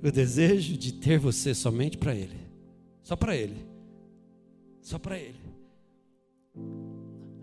o 0.02 0.10
desejo 0.10 0.76
de 0.76 0.92
ter 0.92 1.18
você 1.18 1.54
somente 1.54 1.96
para 1.96 2.14
Ele, 2.14 2.38
só 3.02 3.16
para 3.16 3.36
Ele, 3.36 3.66
só 4.80 4.98
para 4.98 5.18
Ele. 5.18 5.40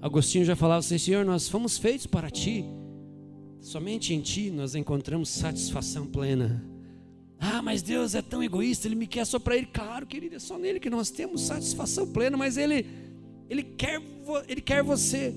Agostinho 0.02 0.46
já 0.46 0.56
falava 0.56 0.80
assim: 0.80 0.98
Senhor, 0.98 1.26
nós 1.26 1.48
fomos 1.48 1.78
feitos 1.78 2.08
para 2.08 2.30
Ti, 2.30 2.66
somente 3.60 4.14
em 4.14 4.22
Ti 4.22 4.50
nós 4.50 4.76
encontramos 4.76 5.30
satisfação 5.30 6.06
plena. 6.06 6.64
Ah, 7.39 7.62
mas 7.62 7.82
Deus 7.82 8.14
é 8.14 8.22
tão 8.22 8.44
egoísta, 8.44 8.88
Ele 8.88 8.96
me 8.96 9.08
quer 9.08 9.26
só 9.26 9.39
para 9.39 9.58
Ele. 9.58 9.66
Claro, 9.66 10.06
querido, 10.06 10.36
é 10.36 10.39
só 10.39 10.60
nele 10.60 10.80
que 10.80 10.92
nós 10.92 11.10
temos 11.10 11.42
satisfação 11.42 12.08
plena, 12.08 12.38
mas 12.38 12.56
Ele, 12.56 12.86
Ele, 13.50 13.64
quer, 13.64 14.00
Ele 14.48 14.62
quer 14.62 14.84
você 14.84 15.34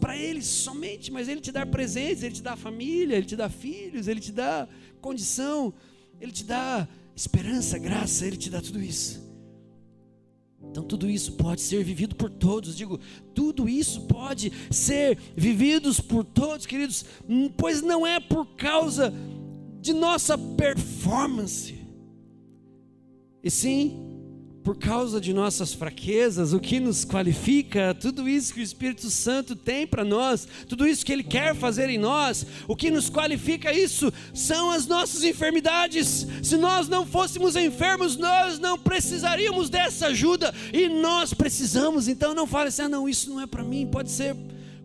para 0.00 0.16
Ele 0.16 0.42
somente, 0.42 1.10
mas 1.10 1.28
Ele 1.28 1.40
te 1.40 1.50
dá 1.50 1.64
presentes, 1.64 2.22
Ele 2.22 2.34
te 2.34 2.42
dá 2.42 2.56
família, 2.56 3.16
Ele 3.16 3.26
te 3.26 3.36
dá 3.36 3.48
filhos, 3.48 4.08
Ele 4.08 4.20
te 4.20 4.32
dá 4.32 4.68
condição, 5.00 5.72
Ele 6.20 6.32
te 6.32 6.44
dá 6.44 6.86
esperança, 7.14 7.78
graça, 7.78 8.26
Ele 8.26 8.36
te 8.36 8.50
dá 8.50 8.60
tudo 8.60 8.82
isso. 8.82 9.24
Então 10.62 10.82
tudo 10.82 11.08
isso 11.08 11.32
pode 11.32 11.60
ser 11.60 11.82
vivido 11.82 12.14
por 12.14 12.28
todos. 12.30 12.76
Digo, 12.76 13.00
tudo 13.34 13.68
isso 13.68 14.02
pode 14.02 14.52
ser 14.70 15.18
vividos 15.36 16.00
por 16.00 16.24
todos, 16.24 16.66
queridos, 16.66 17.04
pois 17.56 17.80
não 17.80 18.06
é 18.06 18.20
por 18.20 18.46
causa 18.56 19.12
de 19.80 19.92
nossa 19.94 20.36
performance. 20.36 21.74
E 23.42 23.50
sim 23.50 24.15
por 24.66 24.76
causa 24.76 25.20
de 25.20 25.32
nossas 25.32 25.72
fraquezas, 25.72 26.52
o 26.52 26.58
que 26.58 26.80
nos 26.80 27.04
qualifica, 27.04 27.94
tudo 27.94 28.28
isso 28.28 28.52
que 28.52 28.58
o 28.58 28.62
Espírito 28.64 29.08
Santo 29.08 29.54
tem 29.54 29.86
para 29.86 30.04
nós, 30.04 30.48
tudo 30.68 30.88
isso 30.88 31.06
que 31.06 31.12
Ele 31.12 31.22
quer 31.22 31.54
fazer 31.54 31.88
em 31.88 31.96
nós, 31.96 32.44
o 32.66 32.74
que 32.74 32.90
nos 32.90 33.08
qualifica 33.08 33.72
isso 33.72 34.12
são 34.34 34.72
as 34.72 34.88
nossas 34.88 35.22
enfermidades. 35.22 36.26
Se 36.42 36.56
nós 36.56 36.88
não 36.88 37.06
fôssemos 37.06 37.54
enfermos, 37.54 38.16
nós 38.16 38.58
não 38.58 38.76
precisaríamos 38.76 39.70
dessa 39.70 40.08
ajuda 40.08 40.52
e 40.72 40.88
nós 40.88 41.32
precisamos. 41.32 42.08
Então 42.08 42.34
não 42.34 42.44
fale 42.44 42.70
assim, 42.70 42.82
ah, 42.82 42.88
não, 42.88 43.08
isso 43.08 43.30
não 43.30 43.40
é 43.40 43.46
para 43.46 43.62
mim, 43.62 43.86
pode 43.86 44.10
ser 44.10 44.34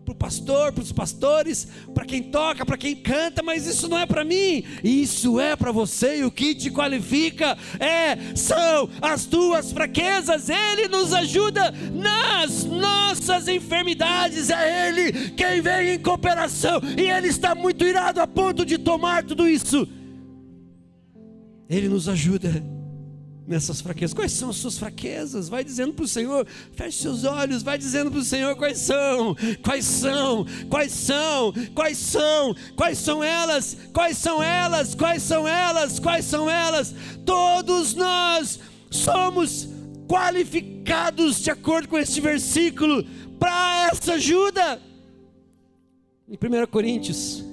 para 0.04 0.12
o 0.12 0.16
pastor, 0.16 0.72
para 0.72 0.82
os 0.82 0.92
pastores, 0.92 1.68
para 1.94 2.04
quem 2.04 2.22
toca, 2.22 2.66
para 2.66 2.76
quem 2.76 2.96
canta, 2.96 3.42
mas 3.42 3.66
isso 3.66 3.88
não 3.88 3.98
é 3.98 4.04
para 4.04 4.24
mim, 4.24 4.64
isso 4.82 5.38
é 5.38 5.54
para 5.54 5.70
você, 5.70 6.18
e 6.18 6.24
o 6.24 6.30
que 6.30 6.54
te 6.54 6.70
qualifica 6.70 7.56
é 7.78 8.34
são 8.34 8.88
as 9.00 9.24
tuas 9.24 9.72
fraquezas, 9.72 10.48
Ele 10.48 10.88
nos 10.88 11.12
ajuda 11.12 11.72
nas 11.92 12.64
nossas 12.64 13.46
enfermidades, 13.48 14.50
é 14.50 14.88
Ele 14.88 15.30
quem 15.30 15.60
vem 15.60 15.94
em 15.94 15.98
cooperação, 15.98 16.80
e 16.96 17.08
Ele 17.10 17.28
está 17.28 17.54
muito 17.54 17.84
irado 17.84 18.20
a 18.20 18.26
ponto 18.26 18.64
de 18.64 18.78
tomar 18.78 19.24
tudo 19.24 19.48
isso. 19.48 19.86
Ele 21.68 21.88
nos 21.88 22.08
ajuda 22.08 22.62
nessas 23.46 23.80
fraquezas. 23.80 24.14
Quais 24.14 24.32
são 24.32 24.50
as 24.50 24.56
suas 24.56 24.78
fraquezas? 24.78 25.48
Vai 25.48 25.64
dizendo 25.64 25.92
para 25.92 26.04
o 26.04 26.08
Senhor, 26.08 26.46
feche 26.72 27.02
seus 27.02 27.24
olhos, 27.24 27.62
vai 27.62 27.76
dizendo 27.76 28.10
para 28.10 28.20
o 28.20 28.24
Senhor 28.24 28.54
quais 28.56 28.78
são, 28.78 29.34
quais 29.62 29.84
são, 29.84 30.46
quais 30.68 30.92
são, 30.92 31.52
quais 31.74 31.98
são, 31.98 32.54
quais 32.76 32.98
são 32.98 33.24
elas, 33.24 33.76
quais 33.92 34.16
são 34.16 34.42
elas, 34.42 34.94
quais 34.94 35.22
são 35.22 35.48
elas, 35.48 35.98
quais 35.98 36.24
são 36.24 36.48
elas. 36.48 36.94
Todos 37.24 37.94
nós 37.94 38.60
somos 38.90 39.68
qualificados 40.08 41.40
de 41.40 41.50
acordo 41.50 41.88
com 41.88 41.98
este 41.98 42.20
versículo 42.20 43.04
para 43.38 43.88
essa 43.90 44.14
ajuda. 44.14 44.80
Em 46.28 46.34
1 46.34 46.66
Coríntios, 46.66 47.44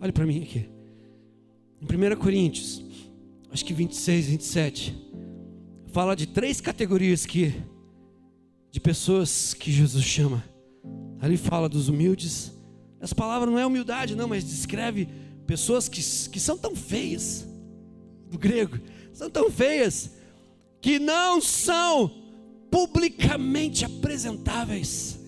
olhe 0.00 0.12
para 0.12 0.26
mim 0.26 0.42
aqui. 0.42 0.68
Em 1.80 2.12
1 2.12 2.16
Coríntios 2.16 2.83
acho 3.54 3.64
que 3.64 3.72
26, 3.72 4.26
27, 4.26 4.96
fala 5.92 6.16
de 6.16 6.26
três 6.26 6.60
categorias 6.60 7.24
que 7.24 7.54
de 8.68 8.80
pessoas 8.80 9.54
que 9.54 9.70
Jesus 9.70 10.04
chama. 10.04 10.42
Ali 11.20 11.36
fala 11.36 11.68
dos 11.68 11.88
humildes. 11.88 12.52
Essa 13.00 13.14
palavra 13.14 13.48
não 13.48 13.56
é 13.56 13.64
humildade, 13.64 14.16
não, 14.16 14.26
mas 14.26 14.42
descreve 14.44 15.08
pessoas 15.46 15.88
que, 15.88 16.00
que 16.30 16.40
são 16.40 16.58
tão 16.58 16.74
feias, 16.74 17.46
do 18.28 18.36
grego, 18.36 18.76
são 19.12 19.30
tão 19.30 19.48
feias, 19.48 20.10
que 20.80 20.98
não 20.98 21.40
são 21.40 22.10
publicamente 22.72 23.84
apresentáveis. 23.84 25.20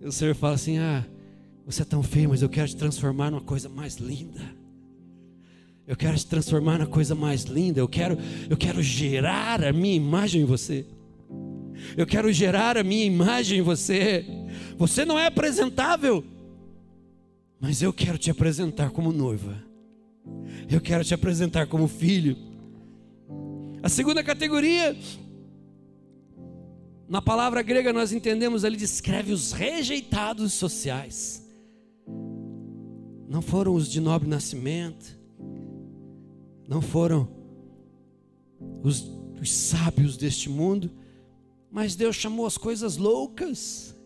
E 0.00 0.04
o 0.04 0.10
Senhor 0.10 0.34
fala 0.34 0.54
assim: 0.54 0.78
Ah, 0.78 1.06
você 1.64 1.82
é 1.82 1.84
tão 1.84 2.02
feio, 2.02 2.30
mas 2.30 2.42
eu 2.42 2.48
quero 2.48 2.66
te 2.66 2.74
transformar 2.76 3.30
numa 3.30 3.40
coisa 3.40 3.68
mais 3.68 3.94
linda 3.94 4.57
Eu 5.88 5.96
quero 5.96 6.18
te 6.18 6.26
transformar 6.26 6.78
na 6.78 6.86
coisa 6.86 7.14
mais 7.14 7.44
linda. 7.44 7.80
Eu 7.80 7.88
quero, 7.88 8.18
eu 8.50 8.58
quero 8.58 8.82
gerar 8.82 9.64
a 9.64 9.72
minha 9.72 9.94
imagem 9.94 10.42
em 10.42 10.44
você. 10.44 10.84
Eu 11.96 12.06
quero 12.06 12.30
gerar 12.30 12.76
a 12.76 12.84
minha 12.84 13.06
imagem 13.06 13.60
em 13.60 13.62
você. 13.62 14.22
Você 14.76 15.06
não 15.06 15.18
é 15.18 15.24
apresentável, 15.24 16.22
mas 17.58 17.80
eu 17.80 17.90
quero 17.90 18.18
te 18.18 18.30
apresentar 18.30 18.90
como 18.90 19.10
noiva. 19.10 19.64
Eu 20.70 20.78
quero 20.78 21.02
te 21.02 21.14
apresentar 21.14 21.66
como 21.66 21.88
filho. 21.88 22.36
A 23.82 23.88
segunda 23.88 24.22
categoria, 24.22 24.94
na 27.08 27.22
palavra 27.22 27.62
grega 27.62 27.94
nós 27.94 28.12
entendemos, 28.12 28.62
ele 28.62 28.76
descreve 28.76 29.32
os 29.32 29.52
rejeitados 29.52 30.52
sociais. 30.52 31.48
Não 33.26 33.40
foram 33.40 33.74
os 33.74 33.90
de 33.90 34.02
nobre 34.02 34.28
nascimento, 34.28 35.17
não 36.68 36.82
foram 36.82 37.26
os, 38.82 39.10
os 39.40 39.50
sábios 39.50 40.18
deste 40.18 40.50
mundo, 40.50 40.90
mas 41.70 41.96
Deus 41.96 42.14
chamou 42.14 42.44
as 42.44 42.58
coisas 42.58 42.98
loucas. 42.98 43.96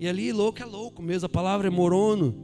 E 0.00 0.08
ali, 0.08 0.32
louco 0.32 0.60
é 0.60 0.64
louco 0.64 1.00
mesmo, 1.00 1.26
a 1.26 1.28
palavra 1.28 1.68
é 1.68 1.70
morono. 1.70 2.34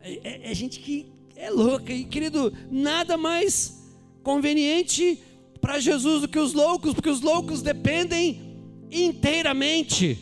É, 0.00 0.48
é, 0.48 0.50
é 0.50 0.54
gente 0.54 0.80
que 0.80 1.12
é 1.36 1.48
louca. 1.48 1.92
E 1.92 2.04
querido, 2.04 2.52
nada 2.70 3.16
mais 3.16 3.80
conveniente 4.22 5.22
para 5.60 5.78
Jesus 5.78 6.22
do 6.22 6.28
que 6.28 6.38
os 6.38 6.52
loucos, 6.52 6.92
porque 6.92 7.08
os 7.08 7.20
loucos 7.20 7.62
dependem 7.62 8.58
inteiramente. 8.90 10.18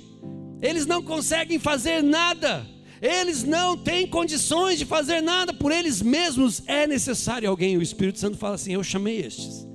Eles 0.60 0.84
não 0.84 1.02
conseguem 1.02 1.58
fazer 1.58 2.02
nada. 2.02 2.66
Eles 3.00 3.44
não 3.44 3.76
têm 3.76 4.06
condições 4.06 4.78
de 4.78 4.84
fazer 4.84 5.20
nada 5.20 5.52
por 5.52 5.70
eles 5.70 6.02
mesmos. 6.02 6.62
É 6.66 6.86
necessário 6.86 7.48
alguém. 7.48 7.76
O 7.76 7.82
Espírito 7.82 8.18
Santo 8.18 8.36
fala 8.36 8.56
assim: 8.56 8.72
Eu 8.72 8.82
chamei 8.82 9.20
estes. 9.20 9.66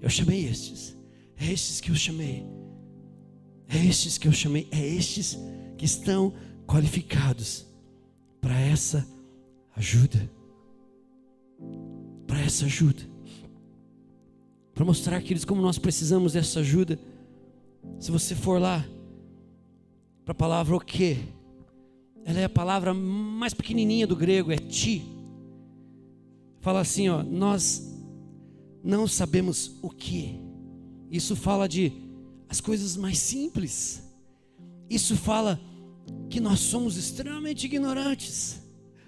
Eu 0.00 0.08
chamei 0.08 0.44
estes. 0.44 0.96
É 1.36 1.52
estes 1.52 1.80
que 1.80 1.90
eu 1.90 1.94
chamei. 1.94 2.46
É 3.68 3.84
estes 3.84 4.18
que 4.18 4.28
eu 4.28 4.32
chamei. 4.32 4.68
É 4.70 4.78
estes 4.78 5.38
que 5.76 5.84
estão 5.84 6.32
qualificados 6.66 7.66
para 8.40 8.58
essa 8.60 9.06
ajuda. 9.76 10.30
Para 12.26 12.40
essa 12.40 12.64
ajuda. 12.64 13.02
Para 14.74 14.84
mostrar, 14.84 15.20
queridos, 15.20 15.44
como 15.44 15.60
nós 15.60 15.78
precisamos 15.78 16.32
dessa 16.32 16.60
ajuda. 16.60 16.98
Se 17.98 18.10
você 18.10 18.34
for 18.34 18.60
lá, 18.60 18.84
para 20.24 20.32
a 20.32 20.34
palavra 20.34 20.76
o 20.76 20.80
quê? 20.80 21.18
Ela 22.24 22.40
é 22.40 22.44
a 22.44 22.48
palavra 22.48 22.94
mais 22.94 23.52
pequenininha 23.52 24.06
do 24.06 24.16
grego, 24.16 24.52
é 24.52 24.56
ti. 24.56 25.04
Fala 26.60 26.80
assim, 26.80 27.08
ó, 27.08 27.22
nós 27.22 27.92
não 28.82 29.06
sabemos 29.06 29.72
o 29.82 29.90
que. 29.90 30.40
Isso 31.10 31.34
fala 31.34 31.68
de 31.68 31.92
as 32.48 32.60
coisas 32.60 32.96
mais 32.96 33.18
simples. 33.18 34.02
Isso 34.88 35.16
fala 35.16 35.60
que 36.28 36.40
nós 36.40 36.60
somos 36.60 36.96
extremamente 36.96 37.64
ignorantes. 37.64 38.62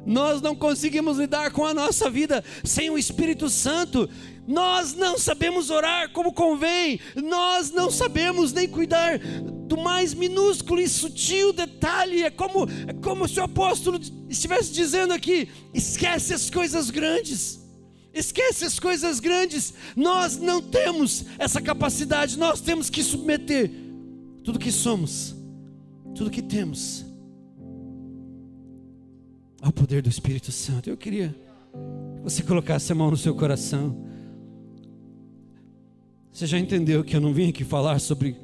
Nós 0.07 0.43
não 0.43 0.55
conseguimos 0.55 1.19
lidar 1.19 1.51
com 1.53 1.65
a 1.65 1.73
nossa 1.73 2.11
vida 2.11 2.45
sem 2.63 2.91
o 2.91 2.99
Espírito 2.99 3.49
Santo. 3.49 4.09
Nós 4.47 4.95
não 4.95 5.19
sabemos 5.19 5.71
orar 5.71 6.11
como 6.13 6.33
convém. 6.33 7.01
Nós 7.17 7.71
não 7.71 7.91
sabemos 7.91 8.53
nem 8.53 8.69
cuidar 8.69 9.19
do 9.67 9.77
mais 9.77 10.15
minúsculo 10.15 10.81
e 10.81 10.89
sutil 10.89 11.53
detalhe. 11.53 12.23
É 12.23 12.31
como, 12.31 12.69
é 12.87 12.93
como 12.93 13.29
se 13.29 13.41
o 13.41 13.45
apóstolo 13.45 14.01
estivesse 14.29 14.73
dizendo 14.73 15.13
aqui: 15.13 15.49
esquece 15.73 16.33
as 16.33 16.51
coisas 16.51 16.91
grandes. 16.91 17.63
Esquece 18.13 18.65
as 18.65 18.79
coisas 18.79 19.19
grandes. 19.19 19.75
Nós 19.97 20.37
não 20.37 20.63
temos 20.63 21.25
essa 21.39 21.61
capacidade. 21.61 22.39
Nós 22.39 22.61
temos 22.61 22.89
que 22.89 23.03
submeter 23.03 23.71
tudo 24.45 24.59
que 24.59 24.71
somos, 24.71 25.35
tudo 26.15 26.31
que 26.31 26.43
temos 26.43 27.05
ao 29.61 29.73
poder 29.73 30.03
do 30.03 30.11
Espírito 30.11 30.53
Santo. 30.53 30.91
Eu 30.91 30.97
queria 30.97 31.35
que 32.17 32.23
você 32.23 32.43
colocasse 32.43 32.93
a 32.93 32.95
mão 32.95 33.11
no 33.11 33.17
seu 33.17 33.35
coração. 33.35 33.97
Você 36.31 36.47
já 36.47 36.59
entendeu 36.59 37.03
que 37.03 37.17
eu 37.17 37.21
não 37.21 37.33
vim 37.33 37.49
aqui 37.49 37.65
falar 37.65 37.99
sobre, 37.99 38.37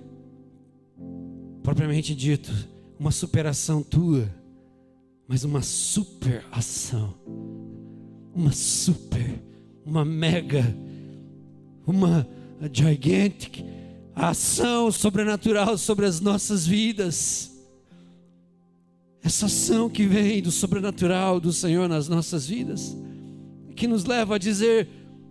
propriamente 1.63 2.15
dito, 2.15 2.51
uma 2.99 3.11
superação 3.11 3.83
tua, 3.83 4.29
mas 5.27 5.45
uma 5.45 5.63
superação, 5.63 7.15
uma 8.35 8.53
super, 8.53 9.41
uma 9.85 10.05
mega, 10.05 10.77
uma 11.87 12.27
gigantic 12.73 13.65
ação 14.15 14.91
sobrenatural 14.91 15.79
sobre 15.79 16.07
as 16.07 16.21
nossas 16.21 16.67
vidas. 16.67 17.51
Essa 19.23 19.47
ação 19.47 19.89
que 19.89 20.07
vem 20.07 20.43
do 20.43 20.51
sobrenatural 20.51 21.41
do 21.41 21.53
Senhor 21.53 21.89
nas 21.89 22.09
nossas 22.09 22.47
vidas, 22.47 22.97
que 23.77 23.87
nos 23.87 24.05
leva 24.05 24.35
a 24.35 24.39
dizer: 24.39 24.89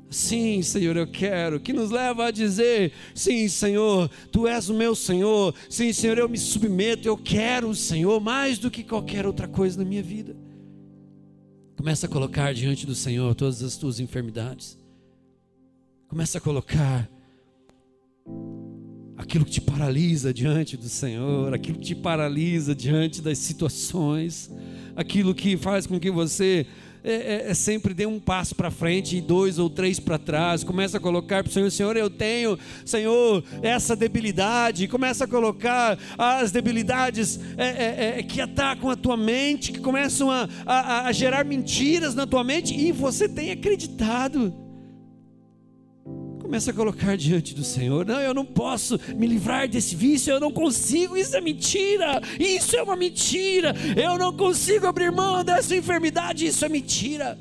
Sim, 0.10 0.62
Senhor, 0.62 0.98
eu 0.98 1.06
quero. 1.06 1.60
Que 1.60 1.72
nos 1.72 1.92
leva 1.92 2.26
a 2.26 2.32
dizer: 2.32 2.92
Sim, 3.14 3.48
Senhor, 3.48 4.10
Tu 4.32 4.48
és 4.48 4.70
o 4.70 4.74
meu 4.74 4.96
Senhor. 4.96 5.54
Sim, 5.70 5.94
Senhor, 5.94 6.18
eu 6.18 6.28
me 6.28 6.38
submeto. 6.38 7.08
Eu 7.08 7.18
quero 7.18 7.70
o 7.70 7.76
Senhor 7.76 8.20
mais 8.20 8.58
do 8.58 8.72
que 8.72 8.84
qualquer 8.84 9.26
outra 9.26 9.48
coisa 9.48 9.78
na 9.78 9.86
minha 9.86 10.02
vida. 10.02 10.36
Começa 11.78 12.08
a 12.08 12.10
colocar 12.10 12.54
diante 12.54 12.86
do 12.86 12.96
Senhor 12.96 13.34
todas 13.36 13.62
as 13.62 13.78
tuas 13.78 14.00
enfermidades. 14.00 14.78
Começa 16.08 16.40
a 16.40 16.42
colocar 16.42 17.10
aquilo 19.16 19.46
que 19.46 19.52
te 19.52 19.62
paralisa 19.62 20.34
diante 20.34 20.76
do 20.76 20.90
Senhor, 20.90 21.54
aquilo 21.54 21.78
que 21.78 21.86
te 21.86 21.96
paralisa 21.96 22.74
diante 22.74 23.22
das 23.22 23.38
situações, 23.38 24.50
aquilo 24.96 25.36
que 25.36 25.56
faz 25.56 25.86
com 25.86 26.00
que 26.00 26.10
você 26.10 26.66
é, 27.04 27.14
é, 27.14 27.52
é 27.52 27.54
sempre 27.54 27.94
dê 27.94 28.06
um 28.06 28.20
passo 28.20 28.56
para 28.56 28.70
frente 28.70 29.18
e 29.18 29.22
dois 29.22 29.60
ou 29.60 29.70
três 29.70 30.00
para 30.00 30.18
trás. 30.18 30.64
Começa 30.64 30.98
a 30.98 31.00
colocar 31.00 31.44
para 31.44 31.50
o 31.50 31.54
Senhor: 31.54 31.72
Senhor, 31.72 31.98
eu 31.98 32.10
tenho, 32.10 32.58
Senhor, 32.86 33.44
essa 33.62 33.96
debilidade. 33.96 34.88
Começa 34.88 35.26
a 35.26 35.28
colocar 35.28 35.98
as 36.18 36.52
debilidades 36.52 37.40
é, 37.58 37.68
é, 37.68 38.20
é 38.20 38.24
que 38.24 38.42
atacam 38.42 38.90
a 38.90 38.96
tua 38.96 39.18
mente, 39.18 39.72
que 39.72 39.80
começam 39.80 40.30
a, 40.30 40.48
a, 40.66 41.08
a 41.08 41.12
gerar 41.12 41.46
mentiras 41.46 42.16
na 42.16 42.26
tua 42.26 42.44
mente 42.44 42.74
e 42.76 42.92
você 42.92 43.28
tem 43.28 43.52
acreditado. 43.52 44.69
Começa 46.50 46.72
a 46.72 46.74
colocar 46.74 47.16
diante 47.16 47.54
do 47.54 47.64
Senhor. 47.64 48.04
Não, 48.04 48.20
eu 48.20 48.34
não 48.34 48.44
posso 48.44 49.00
me 49.16 49.28
livrar 49.28 49.68
desse 49.68 49.96
vício, 49.96 50.34
eu 50.34 50.40
não 50.40 50.52
consigo, 50.52 51.16
isso 51.16 51.38
é 51.38 51.42
mentira. 51.42 52.20
Isso 52.40 52.76
é 52.76 52.82
uma 52.82 52.96
mentira. 52.96 53.72
Eu 53.96 54.18
não 54.18 54.36
consigo 54.36 54.88
abrir 54.88 55.12
mão 55.12 55.44
dessa 55.44 55.76
enfermidade, 55.76 56.48
isso 56.48 56.66
é 56.66 56.68
mentira. 56.68 57.38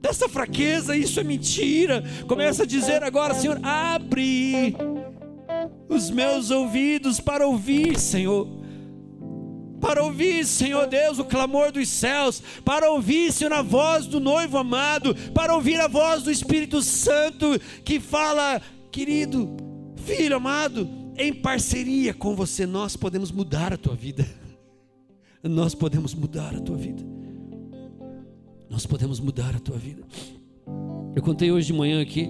Dessa 0.00 0.28
fraqueza, 0.28 0.96
isso 0.96 1.18
é 1.18 1.24
mentira. 1.24 2.04
Começa 2.28 2.62
a 2.62 2.66
dizer 2.66 3.02
agora, 3.02 3.34
Senhor, 3.34 3.58
abre 3.60 4.76
os 5.88 6.08
meus 6.08 6.52
ouvidos 6.52 7.18
para 7.18 7.48
ouvir, 7.48 7.98
Senhor 7.98 8.63
para 9.84 10.02
ouvir, 10.02 10.46
Senhor 10.46 10.86
Deus, 10.86 11.18
o 11.18 11.26
clamor 11.26 11.70
dos 11.70 11.90
céus, 11.90 12.42
para 12.64 12.90
ouvir, 12.90 13.30
Senhor, 13.30 13.52
a 13.52 13.60
voz 13.60 14.06
do 14.06 14.18
noivo 14.18 14.56
amado, 14.56 15.14
para 15.34 15.54
ouvir 15.54 15.78
a 15.78 15.86
voz 15.86 16.22
do 16.22 16.30
Espírito 16.30 16.80
Santo 16.80 17.60
que 17.84 18.00
fala, 18.00 18.62
querido, 18.90 19.54
filho 19.96 20.36
amado, 20.36 20.88
em 21.18 21.34
parceria 21.34 22.14
com 22.14 22.34
você, 22.34 22.64
nós 22.64 22.96
podemos 22.96 23.30
mudar 23.30 23.74
a 23.74 23.76
tua 23.76 23.94
vida. 23.94 24.26
Nós 25.44 25.74
podemos 25.74 26.14
mudar 26.14 26.56
a 26.56 26.60
tua 26.60 26.76
vida. 26.78 27.02
Nós 28.70 28.86
podemos 28.86 29.20
mudar 29.20 29.54
a 29.54 29.58
tua 29.58 29.76
vida. 29.76 30.02
Eu 31.14 31.22
contei 31.22 31.52
hoje 31.52 31.66
de 31.66 31.74
manhã 31.74 32.00
aqui 32.00 32.26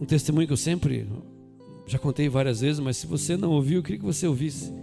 um 0.00 0.04
testemunho 0.04 0.48
que 0.48 0.52
eu 0.52 0.56
sempre 0.56 1.06
já 1.86 2.00
contei 2.00 2.28
várias 2.28 2.60
vezes, 2.60 2.80
mas 2.80 2.96
se 2.96 3.06
você 3.06 3.36
não 3.36 3.52
ouviu, 3.52 3.78
eu 3.78 3.82
queria 3.84 4.00
que 4.00 4.04
você 4.04 4.26
ouvisse. 4.26 4.81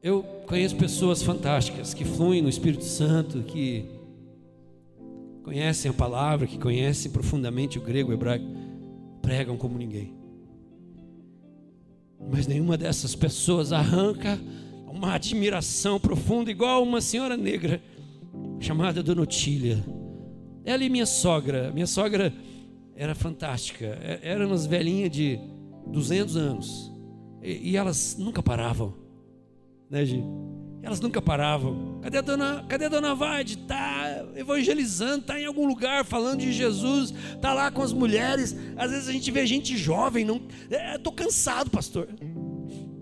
Eu 0.00 0.22
conheço 0.46 0.76
pessoas 0.76 1.24
fantásticas 1.24 1.92
que 1.92 2.04
fluem 2.04 2.40
no 2.40 2.48
Espírito 2.48 2.84
Santo, 2.84 3.42
que 3.42 3.84
conhecem 5.42 5.90
a 5.90 5.94
palavra, 5.94 6.46
que 6.46 6.56
conhecem 6.56 7.10
profundamente 7.10 7.78
o 7.78 7.82
grego, 7.82 8.10
o 8.10 8.14
hebraico, 8.14 8.46
pregam 9.20 9.56
como 9.56 9.76
ninguém. 9.76 10.14
Mas 12.30 12.46
nenhuma 12.46 12.76
dessas 12.76 13.16
pessoas 13.16 13.72
arranca 13.72 14.38
uma 14.86 15.14
admiração 15.14 15.98
profunda, 15.98 16.48
igual 16.48 16.84
uma 16.84 17.00
senhora 17.00 17.36
negra 17.36 17.82
chamada 18.60 19.02
Dona 19.02 19.22
Otília. 19.22 19.84
Ela 20.64 20.84
e 20.84 20.88
minha 20.88 21.06
sogra, 21.06 21.72
minha 21.72 21.88
sogra 21.88 22.32
era 22.94 23.16
fantástica, 23.16 23.98
eram 24.22 24.46
umas 24.46 24.64
velhinhas 24.64 25.10
de 25.10 25.40
200 25.88 26.36
anos, 26.36 26.92
e 27.42 27.76
elas 27.76 28.16
nunca 28.16 28.40
paravam 28.40 29.07
né, 29.90 30.04
Gi? 30.04 30.22
Elas 30.82 31.00
nunca 31.00 31.20
paravam. 31.20 31.98
Cadê 32.02 32.18
a 32.18 32.20
dona, 32.20 32.64
cadê 32.68 32.84
a 32.86 32.88
dona 32.88 33.14
Vade? 33.14 33.54
Está 33.54 34.24
evangelizando, 34.36 35.18
está 35.18 35.38
em 35.38 35.44
algum 35.44 35.66
lugar 35.66 36.04
falando 36.04 36.40
de 36.40 36.52
Jesus, 36.52 37.12
está 37.34 37.52
lá 37.52 37.70
com 37.70 37.82
as 37.82 37.92
mulheres. 37.92 38.56
Às 38.76 38.90
vezes 38.90 39.08
a 39.08 39.12
gente 39.12 39.30
vê 39.30 39.44
gente 39.46 39.76
jovem, 39.76 40.24
não. 40.24 40.40
Estou 40.94 41.12
é, 41.12 41.16
cansado, 41.16 41.70
pastor. 41.70 42.08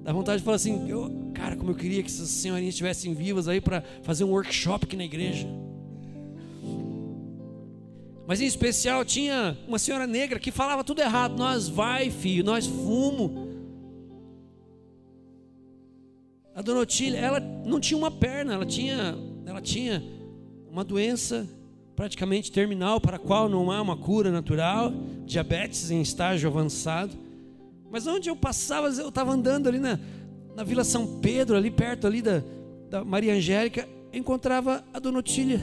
Dá 0.03 0.13
vontade 0.13 0.39
de 0.39 0.45
falar 0.45 0.57
assim, 0.57 0.89
eu, 0.89 1.31
cara, 1.35 1.57
como 1.57 1.71
eu 1.71 1.75
queria 1.75 2.03
que 2.03 2.09
essas 2.09 2.29
senhorinhas 2.29 2.75
estivessem 2.75 3.13
vivas 3.13 3.47
aí 3.47 3.61
para 3.61 3.83
fazer 4.03 4.25
um 4.25 4.31
workshop 4.31 4.87
aqui 4.87 4.97
na 4.97 5.05
igreja. 5.05 5.47
Mas 8.27 8.41
em 8.41 8.47
especial 8.47 9.05
tinha 9.05 9.57
uma 9.69 9.79
senhora 9.79 10.07
negra 10.07 10.41
que 10.41 10.51
falava 10.51 10.83
tudo 10.83 11.01
errado. 11.01 11.37
Nós 11.37 11.69
vai, 11.69 12.11
filho, 12.11 12.43
nós 12.43 12.67
fumo. 12.67 13.46
A 16.57 16.63
dona 16.63 16.81
Otília, 16.81 17.19
ela 17.19 17.39
não 17.39 17.79
tinha 17.79 17.99
uma 17.99 18.11
perna, 18.11 18.55
ela 18.55 18.65
tinha, 18.65 19.15
ela 19.45 19.61
tinha 19.61 20.03
uma 20.71 20.83
doença 20.83 21.47
praticamente 21.95 22.51
terminal 22.51 22.99
para 22.99 23.17
a 23.17 23.19
qual 23.19 23.47
não 23.47 23.71
há 23.71 23.83
uma 23.83 23.95
cura 23.95 24.31
natural, 24.31 24.91
diabetes 25.27 25.91
em 25.91 26.01
estágio 26.01 26.49
avançado. 26.49 27.13
Mas 27.91 28.07
onde 28.07 28.31
eu 28.31 28.35
passava, 28.35 28.89
eu 28.89 29.11
estava 29.11 29.33
andando 29.33 29.69
ali 29.69 29.79
na, 29.79 30.01
na 30.55 30.65
Vila 30.65 30.83
São 30.83 31.21
Pedro, 31.21 31.59
ali 31.59 31.71
perto 31.71 32.07
ali 32.07 32.23
da, 32.23 32.43
da 32.89 33.05
Maria 33.05 33.35
Angélica, 33.35 33.87
encontrava 34.11 34.83
a 34.95 34.99
dona 34.99 35.19
Otília 35.19 35.61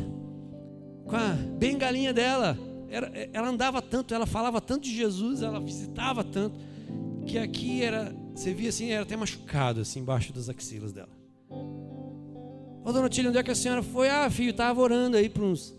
com 1.07 1.15
a 1.15 1.29
bengalinha 1.57 2.13
dela. 2.13 2.55
Era, 2.87 3.11
ela 3.33 3.49
andava 3.49 3.81
tanto, 3.81 4.13
ela 4.13 4.27
falava 4.27 4.61
tanto 4.61 4.83
de 4.83 4.95
Jesus, 4.95 5.41
ela 5.41 5.59
visitava 5.59 6.23
tanto, 6.23 6.55
que 7.25 7.39
aqui 7.39 7.81
era, 7.81 8.15
você 8.33 8.53
via 8.53 8.69
assim, 8.69 8.89
era 8.91 9.03
até 9.03 9.15
machucado, 9.15 9.81
assim, 9.81 9.99
embaixo 9.99 10.33
das 10.33 10.49
axilas 10.49 10.91
dela. 10.91 11.09
Ô 12.85 12.91
dona 12.91 13.07
Tília, 13.07 13.29
onde 13.29 13.37
é 13.37 13.43
que 13.43 13.51
a 13.51 13.55
senhora 13.55 13.81
foi? 13.81 14.09
Ah, 14.09 14.29
filho, 14.29 14.49
estava 14.49 14.81
orando 14.81 15.15
aí 15.15 15.29
para 15.29 15.43
uns, 15.43 15.73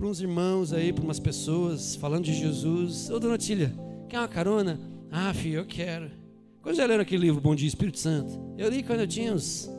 uns 0.00 0.20
irmãos 0.20 0.72
aí, 0.72 0.92
para 0.92 1.04
umas 1.04 1.20
pessoas, 1.20 1.94
falando 1.96 2.24
de 2.24 2.34
Jesus. 2.34 3.08
Ô 3.10 3.20
dona 3.20 3.38
Tília, 3.38 3.72
quer 4.08 4.18
uma 4.18 4.28
carona? 4.28 4.80
Ah, 5.10 5.32
filho, 5.32 5.60
eu 5.60 5.66
quero. 5.66 6.10
Quando 6.62 6.74
já 6.76 6.84
leram 6.84 7.02
aquele 7.02 7.26
livro 7.26 7.40
Bom 7.40 7.54
Dia 7.54 7.68
Espírito 7.68 7.98
Santo? 7.98 8.32
Eu 8.58 8.68
li 8.68 8.82
quando 8.82 9.00
eu 9.00 9.06
tinha 9.06 9.32
uns, 9.32 9.70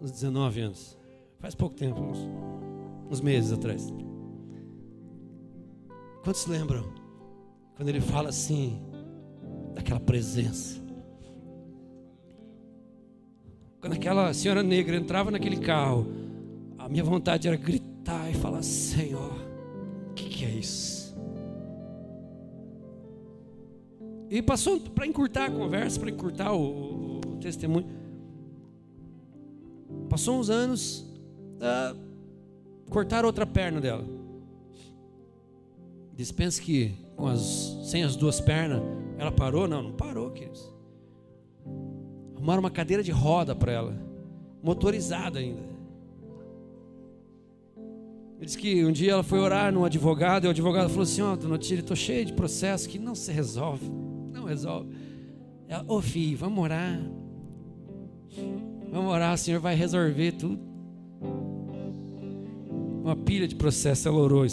uns 0.00 0.10
19 0.10 0.60
anos. 0.60 0.98
Faz 1.38 1.54
pouco 1.54 1.76
tempo, 1.76 2.00
uns, 2.00 2.18
uns 3.10 3.20
meses 3.20 3.52
atrás. 3.52 3.92
Quantos 6.24 6.46
lembram? 6.46 6.92
Quando 7.76 7.88
ele 7.88 8.00
fala 8.00 8.30
assim, 8.30 8.80
daquela 9.74 10.00
presença. 10.00 10.81
Quando 13.82 13.94
aquela 13.94 14.32
senhora 14.32 14.62
negra 14.62 14.94
entrava 14.94 15.28
naquele 15.28 15.56
carro, 15.56 16.06
a 16.78 16.88
minha 16.88 17.02
vontade 17.02 17.48
era 17.48 17.56
gritar 17.56 18.30
e 18.30 18.34
falar: 18.34 18.62
Senhor, 18.62 19.32
o 20.08 20.14
que, 20.14 20.28
que 20.28 20.44
é 20.44 20.50
isso? 20.50 21.16
E 24.30 24.40
passou 24.40 24.78
para 24.78 25.04
encurtar 25.04 25.46
a 25.46 25.50
conversa, 25.50 25.98
para 25.98 26.10
encurtar 26.10 26.52
o, 26.52 27.18
o, 27.18 27.36
testemunho. 27.40 27.88
Passou 30.08 30.38
uns 30.38 30.48
anos, 30.48 31.00
uh, 31.58 31.98
cortaram 32.88 33.26
outra 33.26 33.44
perna 33.44 33.80
dela. 33.80 34.04
Dispensa 36.14 36.62
que 36.62 36.94
com 37.16 37.26
as, 37.26 37.76
sem 37.82 38.04
as 38.04 38.14
duas 38.14 38.40
pernas 38.40 38.80
ela 39.18 39.32
parou? 39.32 39.66
Não, 39.66 39.82
não 39.82 39.92
parou, 39.92 40.30
queridos. 40.30 40.71
Arrumaram 42.42 42.58
uma 42.58 42.72
cadeira 42.72 43.04
de 43.04 43.12
roda 43.12 43.54
para 43.54 43.70
ela, 43.70 43.94
motorizada 44.60 45.38
ainda. 45.38 45.62
Ele 48.36 48.46
disse 48.46 48.58
que 48.58 48.84
um 48.84 48.90
dia 48.90 49.12
ela 49.12 49.22
foi 49.22 49.38
orar 49.38 49.72
num 49.72 49.84
advogado 49.84 50.44
e 50.44 50.48
o 50.48 50.50
advogado 50.50 50.88
falou 50.88 51.04
assim: 51.04 51.22
Ó, 51.22 51.34
oh, 51.34 51.36
dona 51.36 51.56
Tira, 51.56 51.82
estou 51.82 51.94
cheio 51.94 52.24
de 52.24 52.32
processo 52.32 52.88
que 52.88 52.98
não 52.98 53.14
se 53.14 53.30
resolve. 53.30 53.88
Não 54.32 54.42
resolve. 54.42 54.90
Ela, 55.68 55.84
ô 55.86 55.98
oh, 55.98 56.02
filho, 56.02 56.36
vamos 56.36 56.64
orar. 56.64 57.00
Vamos 58.90 59.12
orar, 59.12 59.34
o 59.34 59.38
Senhor 59.38 59.60
vai 59.60 59.76
resolver 59.76 60.32
tudo. 60.32 60.58
Uma 63.04 63.14
pilha 63.14 63.46
de 63.46 63.54
processo, 63.54 64.08
ela 64.08 64.18
orou 64.18 64.44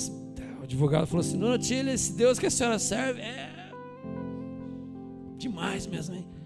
advogado 0.61 1.07
falou 1.07 1.21
assim: 1.21 1.39
Dona 1.39 1.57
Tília, 1.57 1.91
esse 1.91 2.13
Deus 2.13 2.37
que 2.37 2.45
a 2.45 2.51
senhora 2.51 2.77
serve 2.77 3.19
é 3.19 3.49
demais 5.39 5.87
mesmo, 5.87 6.13
hein? 6.13 6.38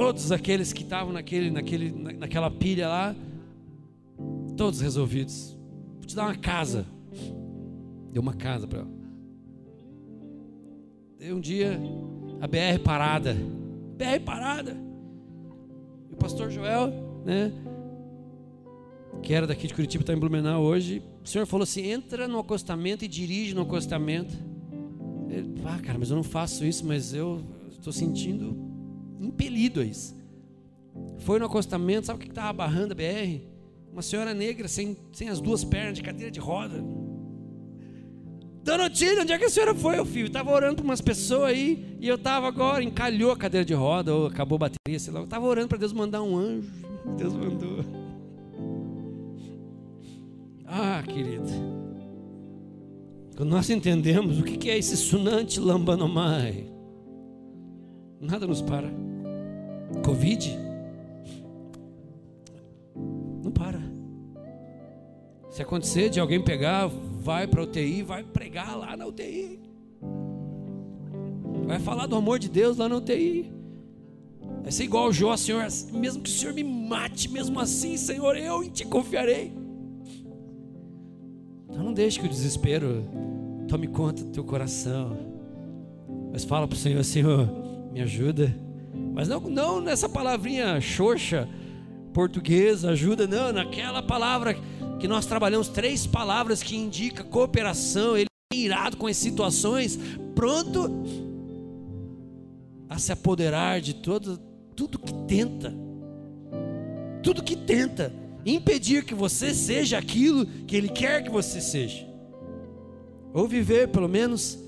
Todos 0.00 0.32
aqueles 0.32 0.72
que 0.72 0.82
estavam 0.82 1.12
naquele, 1.12 1.50
naquele, 1.50 1.90
naquela 1.90 2.50
pilha 2.50 2.88
lá, 2.88 3.14
todos 4.56 4.80
resolvidos. 4.80 5.56
Vou 5.98 6.06
te 6.06 6.16
dar 6.16 6.24
uma 6.24 6.36
casa. 6.36 6.86
Deu 8.12 8.22
uma 8.22 8.34
casa 8.34 8.66
para 8.66 8.80
ela. 8.80 8.90
Deu 11.18 11.36
um 11.36 11.40
dia 11.40 11.78
a 12.40 12.46
BR 12.46 12.82
parada. 12.82 13.34
BR 13.34 14.24
parada. 14.24 14.76
E 16.08 16.14
o 16.14 16.16
pastor 16.16 16.50
Joel, 16.50 16.90
né? 17.24 17.52
Que 19.22 19.34
era 19.34 19.46
daqui 19.46 19.66
de 19.66 19.74
Curitiba, 19.74 20.02
está 20.02 20.14
em 20.14 20.18
Blumenau 20.18 20.62
hoje 20.62 21.02
o 21.22 21.28
Senhor 21.28 21.46
falou 21.46 21.64
assim: 21.64 21.82
entra 21.82 22.26
no 22.26 22.38
acostamento 22.38 23.04
e 23.04 23.08
dirige 23.08 23.54
no 23.54 23.62
acostamento. 23.62 24.34
Ele, 25.28 25.54
ah, 25.64 25.78
cara, 25.78 25.98
mas 25.98 26.10
eu 26.10 26.16
não 26.16 26.24
faço 26.24 26.64
isso, 26.64 26.84
mas 26.84 27.14
eu 27.14 27.42
estou 27.70 27.92
sentindo 27.92 28.69
impelido 29.20 29.80
a 29.80 29.84
isso. 29.84 30.16
Foi 31.18 31.38
no 31.38 31.46
acostamento, 31.46 32.06
sabe 32.06 32.18
o 32.18 32.22
que 32.22 32.28
estava 32.28 32.52
barrando 32.52 32.92
a 32.92 32.94
BR? 32.94 33.40
Uma 33.92 34.02
senhora 34.02 34.32
negra 34.32 34.68
sem, 34.68 34.96
sem 35.12 35.28
as 35.28 35.40
duas 35.40 35.64
pernas, 35.64 35.96
de 35.96 36.02
cadeira 36.02 36.30
de 36.30 36.40
roda. 36.40 36.82
Dona 38.62 38.86
Otília, 38.86 39.22
onde 39.22 39.32
é 39.32 39.38
que 39.38 39.44
a 39.44 39.50
senhora 39.50 39.74
foi, 39.74 39.96
meu 39.96 40.04
filho? 40.04 40.26
Estava 40.26 40.50
orando 40.50 40.76
para 40.76 40.84
umas 40.84 41.00
pessoas 41.00 41.50
aí, 41.50 41.96
e 41.98 42.06
eu 42.06 42.16
estava 42.16 42.46
agora, 42.46 42.84
encalhou 42.84 43.32
a 43.32 43.36
cadeira 43.36 43.64
de 43.64 43.74
roda, 43.74 44.14
ou 44.14 44.26
acabou 44.26 44.56
a 44.56 44.68
bateria, 44.68 44.98
sei 44.98 45.12
lá. 45.12 45.20
Eu 45.20 45.24
estava 45.24 45.46
orando 45.46 45.68
para 45.68 45.78
Deus 45.78 45.92
mandar 45.92 46.22
um 46.22 46.36
anjo. 46.36 46.70
Deus 47.16 47.32
mandou. 47.32 47.84
Ah, 50.66 51.02
querido, 51.02 51.48
quando 53.36 53.50
nós 53.50 53.68
entendemos 53.70 54.38
o 54.38 54.44
que 54.44 54.70
é 54.70 54.78
esse 54.78 54.96
sunante 54.96 55.58
lambanomai, 55.58 56.70
nada 58.20 58.46
nos 58.46 58.62
para. 58.62 59.09
Covid, 60.04 60.58
não 63.42 63.50
para. 63.50 63.80
Se 65.50 65.62
acontecer 65.62 66.08
de 66.08 66.20
alguém 66.20 66.42
pegar, 66.42 66.86
vai 66.86 67.46
para 67.46 67.60
a 67.60 67.64
UTI, 67.64 68.02
vai 68.02 68.22
pregar 68.22 68.76
lá 68.76 68.96
na 68.96 69.06
UTI. 69.06 69.60
Vai 71.66 71.78
falar 71.78 72.06
do 72.06 72.16
amor 72.16 72.38
de 72.38 72.48
Deus 72.48 72.78
lá 72.78 72.88
na 72.88 72.96
UTI. 72.96 73.52
Vai 74.62 74.72
ser 74.72 74.84
igual 74.84 75.08
o 75.08 75.12
Jó, 75.12 75.36
Senhor, 75.36 75.66
mesmo 75.92 76.22
que 76.22 76.30
o 76.30 76.32
Senhor 76.32 76.54
me 76.54 76.64
mate, 76.64 77.28
mesmo 77.28 77.58
assim, 77.58 77.96
Senhor, 77.96 78.36
eu 78.36 78.68
Ti 78.70 78.84
confiarei. 78.84 79.52
Então 81.68 81.84
não 81.84 81.92
deixe 81.92 82.18
que 82.18 82.26
o 82.26 82.28
desespero 82.28 83.04
tome 83.68 83.86
conta 83.86 84.24
do 84.24 84.30
teu 84.30 84.44
coração. 84.44 85.16
Mas 86.32 86.44
fala 86.44 86.66
para 86.66 86.74
o 86.74 86.78
Senhor, 86.78 87.02
Senhor, 87.04 87.48
me 87.92 88.00
ajuda. 88.00 88.54
Mas 89.12 89.28
não, 89.28 89.40
não 89.40 89.80
nessa 89.80 90.08
palavrinha 90.08 90.80
xoxa, 90.80 91.48
portuguesa, 92.12 92.90
ajuda, 92.90 93.26
não, 93.26 93.52
naquela 93.52 94.02
palavra 94.02 94.56
que 94.98 95.08
nós 95.08 95.26
trabalhamos, 95.26 95.68
três 95.68 96.06
palavras 96.06 96.62
que 96.62 96.76
indica 96.76 97.24
cooperação, 97.24 98.16
ele 98.16 98.28
é 98.52 98.56
irado 98.56 98.96
com 98.96 99.06
as 99.06 99.16
situações, 99.16 99.98
pronto 100.34 100.90
a 102.88 102.98
se 102.98 103.12
apoderar 103.12 103.80
de 103.80 103.94
todo, 103.94 104.38
tudo 104.74 104.98
que 104.98 105.14
tenta, 105.26 105.72
tudo 107.22 107.42
que 107.42 107.56
tenta 107.56 108.12
impedir 108.44 109.04
que 109.04 109.14
você 109.14 109.54
seja 109.54 109.98
aquilo 109.98 110.46
que 110.46 110.76
Ele 110.76 110.88
quer 110.88 111.22
que 111.22 111.30
você 111.30 111.60
seja, 111.60 112.06
ou 113.32 113.46
viver 113.46 113.88
pelo 113.88 114.08
menos 114.08 114.58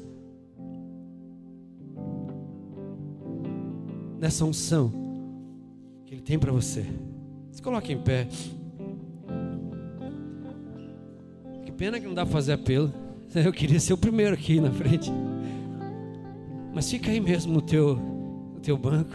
nessa 4.23 4.45
unção 4.45 4.93
que 6.07 6.15
Ele 6.15 6.23
tem 6.23 6.39
para 6.39 6.53
você. 6.53 6.87
Se 7.51 7.61
coloque 7.61 7.93
em 7.93 7.99
pé. 7.99 8.29
Que 11.65 11.73
pena 11.73 11.99
que 11.99 12.07
não 12.07 12.15
dá 12.15 12.25
para 12.25 12.33
fazer 12.33 12.53
apelo. 12.53 12.93
Eu 13.35 13.53
queria 13.53 13.81
ser 13.81 13.93
o 13.93 13.99
primeiro 13.99 14.33
aqui 14.33 14.61
na 14.61 14.71
frente. 14.71 15.11
Mas 16.73 16.89
fica 16.89 17.11
aí 17.11 17.19
mesmo 17.19 17.53
no 17.53 17.61
teu, 17.61 17.97
no 17.97 18.61
teu 18.61 18.79
banco. 18.79 19.13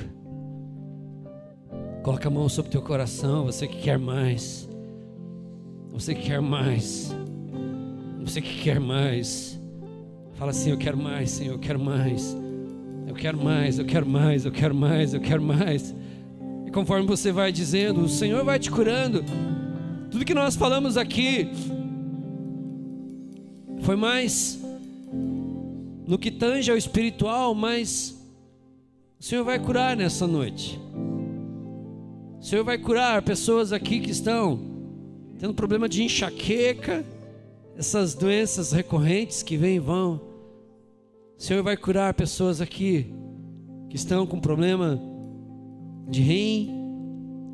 Coloca 2.03 2.28
a 2.28 2.32
mão 2.32 2.49
sobre 2.49 2.68
o 2.68 2.72
teu 2.74 2.82
coração, 2.82 3.45
você 3.45 3.66
que 3.66 3.82
quer 3.82 3.97
mais. 3.97 4.68
Você 5.89 6.14
que 6.14 6.24
quer 6.24 6.41
mais. 6.41 7.16
Você 8.26 8.41
que 8.41 8.62
quer 8.62 8.80
mais. 8.80 9.58
Fala 10.34 10.51
assim: 10.51 10.72
Eu 10.72 10.78
quero 10.78 10.97
mais, 10.97 11.32
Senhor, 11.32 11.53
eu 11.53 11.60
quero 11.60 11.80
mais. 11.80 12.36
Quero 13.18 13.43
mais, 13.43 13.80
eu 13.80 13.86
quero 13.86 14.05
mais, 14.05 14.45
eu 14.45 14.51
quero 14.51 14.76
mais, 14.76 15.13
eu 15.15 15.20
quero 15.20 15.41
mais. 15.41 15.93
E 16.68 16.72
conforme 16.72 17.07
você 17.07 17.32
vai 17.32 17.51
dizendo, 17.51 18.01
o 18.01 18.09
Senhor 18.09 18.45
vai 18.45 18.59
te 18.59 18.70
curando. 18.70 19.24
Tudo 20.11 20.24
que 20.24 20.36
nós 20.36 20.55
falamos 20.55 20.97
aqui 20.97 21.49
foi 23.82 23.95
mais 23.95 24.59
no 26.05 26.18
que 26.20 26.30
tange 26.30 26.70
ao 26.70 26.78
espiritual, 26.78 27.55
mas 27.55 28.15
o 29.20 29.24
Senhor 29.24 29.43
vai 29.43 29.57
curar 29.57 29.97
nessa 29.97 30.28
noite. 30.28 30.80
O 32.39 32.43
Senhor 32.43 32.63
vai 32.63 32.78
curar 32.78 33.24
pessoas 33.24 33.74
aqui 33.74 33.99
que 33.99 34.11
estão 34.11 34.59
tendo 35.39 35.55
problema 35.55 35.89
de 35.89 36.03
enxaqueca, 36.03 37.03
essas 37.76 38.13
doenças 38.13 38.72
recorrentes 38.72 39.41
que 39.41 39.57
vêm 39.57 39.78
e 39.78 39.80
vão. 39.80 40.36
O 41.38 41.43
Senhor 41.43 41.61
vai 41.61 41.77
curar 41.77 42.15
pessoas 42.15 42.61
aqui 42.61 43.13
que 43.91 43.95
estão 43.95 44.25
com 44.25 44.39
problema 44.39 44.99
de 46.09 46.19
rim. 46.19 46.71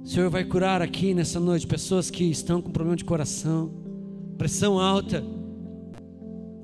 O 0.01 0.07
Senhor 0.07 0.29
vai 0.29 0.45
curar 0.45 0.81
aqui 0.81 1.13
nessa 1.13 1.38
noite 1.38 1.67
pessoas 1.67 2.09
que 2.09 2.23
estão 2.23 2.61
com 2.61 2.71
problema 2.71 2.95
de 2.95 3.03
coração, 3.03 3.73
pressão 4.38 4.79
alta. 4.79 5.21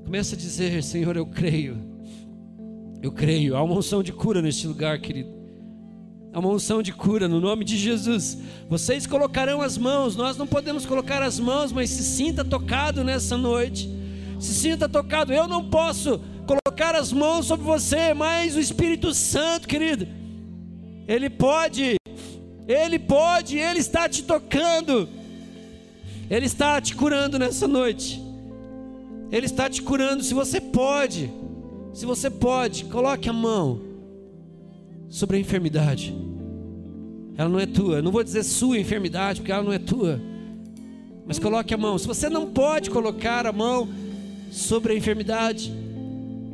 Começa 0.02 0.34
a 0.34 0.38
dizer, 0.38 0.82
Senhor, 0.82 1.14
eu 1.14 1.26
creio. 1.26 1.76
Eu 3.02 3.12
creio. 3.12 3.54
Há 3.54 3.62
uma 3.62 3.74
unção 3.74 4.02
de 4.02 4.14
cura 4.14 4.40
neste 4.40 4.66
lugar, 4.66 4.98
querido. 4.98 5.30
Há 6.32 6.38
uma 6.38 6.48
unção 6.48 6.82
de 6.82 6.92
cura 6.92 7.28
no 7.28 7.38
nome 7.38 7.66
de 7.66 7.76
Jesus. 7.76 8.38
Vocês 8.66 9.06
colocarão 9.06 9.60
as 9.60 9.76
mãos. 9.76 10.16
Nós 10.16 10.38
não 10.38 10.46
podemos 10.46 10.86
colocar 10.86 11.22
as 11.22 11.38
mãos, 11.38 11.70
mas 11.70 11.90
se 11.90 12.02
sinta 12.02 12.42
tocado 12.42 13.04
nessa 13.04 13.36
noite. 13.36 13.90
Se 14.38 14.54
sinta 14.54 14.88
tocado. 14.88 15.34
Eu 15.34 15.46
não 15.46 15.68
posso 15.68 16.20
colocar 16.50 16.96
as 16.96 17.12
mãos 17.12 17.46
sobre 17.46 17.64
você, 17.64 18.12
mas 18.12 18.56
o 18.56 18.60
Espírito 18.60 19.14
Santo, 19.14 19.68
querido, 19.68 20.08
ele 21.06 21.30
pode. 21.30 21.94
Ele 22.66 22.98
pode, 22.98 23.56
ele 23.56 23.78
está 23.78 24.08
te 24.08 24.24
tocando. 24.24 25.08
Ele 26.28 26.46
está 26.46 26.80
te 26.80 26.96
curando 26.96 27.38
nessa 27.38 27.68
noite. 27.68 28.20
Ele 29.30 29.46
está 29.46 29.70
te 29.70 29.80
curando. 29.82 30.24
Se 30.24 30.34
você 30.34 30.60
pode, 30.60 31.30
se 31.92 32.04
você 32.04 32.28
pode, 32.28 32.84
coloque 32.86 33.28
a 33.28 33.32
mão 33.32 33.80
sobre 35.08 35.36
a 35.36 35.40
enfermidade. 35.40 36.14
Ela 37.36 37.48
não 37.48 37.60
é 37.60 37.66
tua. 37.66 38.02
Não 38.02 38.10
vou 38.10 38.24
dizer 38.24 38.42
sua 38.42 38.78
enfermidade, 38.78 39.40
porque 39.40 39.52
ela 39.52 39.62
não 39.62 39.72
é 39.72 39.78
tua. 39.78 40.20
Mas 41.26 41.38
coloque 41.38 41.72
a 41.72 41.78
mão. 41.78 41.96
Se 41.96 42.08
você 42.08 42.28
não 42.28 42.50
pode 42.50 42.90
colocar 42.90 43.46
a 43.46 43.52
mão 43.52 43.88
sobre 44.50 44.92
a 44.92 44.96
enfermidade, 44.96 45.79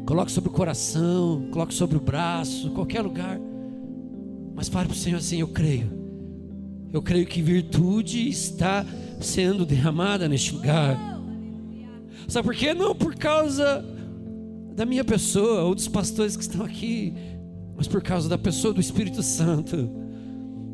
coloque 0.06 0.32
sobre 0.32 0.48
o 0.48 0.52
coração, 0.52 1.48
coloque 1.50 1.74
sobre 1.74 1.96
o 1.96 2.00
braço, 2.00 2.70
qualquer 2.70 3.02
lugar. 3.02 3.38
Mas 4.54 4.68
fale 4.68 4.88
para 4.88 4.94
o 4.94 4.98
Senhor 4.98 5.18
assim: 5.18 5.40
Eu 5.40 5.48
creio. 5.48 5.90
Eu 6.92 7.02
creio 7.02 7.26
que 7.26 7.42
virtude 7.42 8.28
está 8.28 8.86
sendo 9.20 9.66
derramada 9.66 10.28
neste 10.28 10.54
lugar. 10.54 10.96
Sabe 12.28 12.46
por 12.46 12.54
quê? 12.54 12.72
Não 12.72 12.94
por 12.94 13.14
causa 13.16 13.84
da 14.74 14.86
minha 14.86 15.04
pessoa 15.04 15.64
ou 15.64 15.74
dos 15.74 15.88
pastores 15.88 16.36
que 16.36 16.42
estão 16.42 16.64
aqui 16.64 17.12
mas 17.76 17.86
por 17.86 18.02
causa 18.02 18.28
da 18.28 18.38
pessoa 18.38 18.72
do 18.72 18.80
Espírito 18.80 19.22
Santo. 19.22 19.90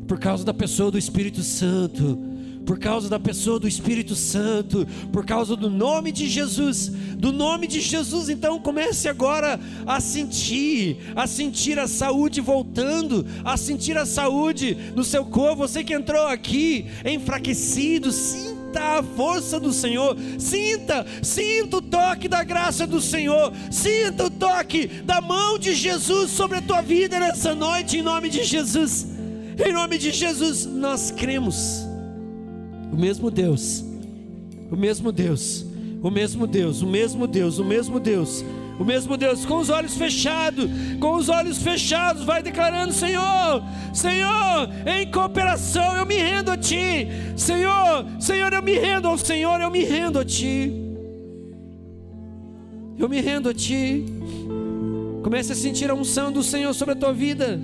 Por 0.07 0.17
causa 0.17 0.45
da 0.45 0.53
pessoa 0.53 0.89
do 0.89 0.97
Espírito 0.97 1.43
Santo. 1.43 2.17
Por 2.65 2.79
causa 2.79 3.09
da 3.09 3.19
pessoa 3.19 3.59
do 3.59 3.67
Espírito 3.67 4.15
Santo, 4.15 4.87
por 5.11 5.25
causa 5.25 5.55
do 5.55 5.69
nome 5.69 6.11
de 6.11 6.29
Jesus, 6.29 6.87
do 7.17 7.31
nome 7.31 7.67
de 7.67 7.81
Jesus, 7.81 8.29
então 8.29 8.59
comece 8.59 9.09
agora 9.09 9.59
a 9.85 9.99
sentir, 9.99 10.97
a 11.15 11.27
sentir 11.27 11.77
a 11.77 11.87
saúde 11.87 12.39
voltando, 12.39 13.25
a 13.43 13.57
sentir 13.57 13.97
a 13.97 14.05
saúde 14.05 14.77
no 14.95 15.03
seu 15.03 15.25
corpo. 15.25 15.67
Você 15.67 15.83
que 15.83 15.93
entrou 15.93 16.25
aqui 16.27 16.87
enfraquecido, 17.05 18.11
Sinta 18.73 18.97
a 18.97 19.03
força 19.03 19.59
do 19.59 19.71
Senhor, 19.71 20.17
sinta, 20.39 21.05
sinta 21.21 21.77
o 21.77 21.81
toque 21.81 22.27
da 22.27 22.43
graça 22.43 22.87
do 22.87 22.99
Senhor, 22.99 23.53
sinta 23.69 24.25
o 24.25 24.31
toque 24.31 24.87
da 24.87 25.21
mão 25.21 25.59
de 25.59 25.75
Jesus 25.75 26.31
sobre 26.31 26.57
a 26.57 26.61
tua 26.61 26.81
vida 26.81 27.19
nessa 27.19 27.53
noite, 27.53 27.99
em 27.99 28.01
nome 28.01 28.31
de 28.31 28.43
Jesus. 28.43 29.05
Em 29.63 29.71
nome 29.71 29.99
de 29.99 30.11
Jesus, 30.11 30.65
nós 30.65 31.11
cremos. 31.11 31.92
O 32.93 32.95
mesmo 32.95 33.29
Deus, 33.31 33.83
o 34.71 34.77
mesmo 34.77 35.11
Deus, 35.11 35.65
o 36.01 36.11
mesmo 36.11 36.47
Deus, 36.47 36.81
o 36.81 36.87
mesmo 36.87 37.27
Deus, 37.27 37.57
o 37.57 37.65
mesmo 37.65 37.99
Deus 37.99 38.45
o 38.79 38.83
mesmo 38.83 39.15
Deus, 39.15 39.45
com 39.45 39.57
os 39.57 39.69
olhos 39.69 39.95
fechados, 39.95 40.65
com 40.99 41.15
os 41.15 41.29
olhos 41.29 41.59
fechados, 41.59 42.23
vai 42.23 42.41
declarando: 42.41 42.91
Senhor, 42.91 43.63
Senhor, 43.93 44.69
em 44.85 45.09
cooperação 45.11 45.95
eu 45.95 46.05
me 46.05 46.17
rendo 46.17 46.51
a 46.51 46.57
Ti. 46.57 47.07
Senhor, 47.37 48.05
Senhor, 48.19 48.51
eu 48.51 48.61
me 48.63 48.73
rendo 48.73 49.07
ao 49.07 49.17
Senhor, 49.17 49.61
eu 49.61 49.69
me 49.69 49.83
rendo 49.83 50.19
a 50.19 50.25
Ti. 50.25 50.71
Eu 52.97 53.07
me 53.07 53.21
rendo 53.21 53.49
a 53.49 53.53
Ti. 53.53 54.05
Comece 55.23 55.53
a 55.53 55.55
sentir 55.55 55.89
a 55.89 55.93
unção 55.93 56.31
do 56.31 56.43
Senhor 56.43 56.73
sobre 56.73 56.93
a 56.93 56.97
tua 56.97 57.13
vida. 57.13 57.59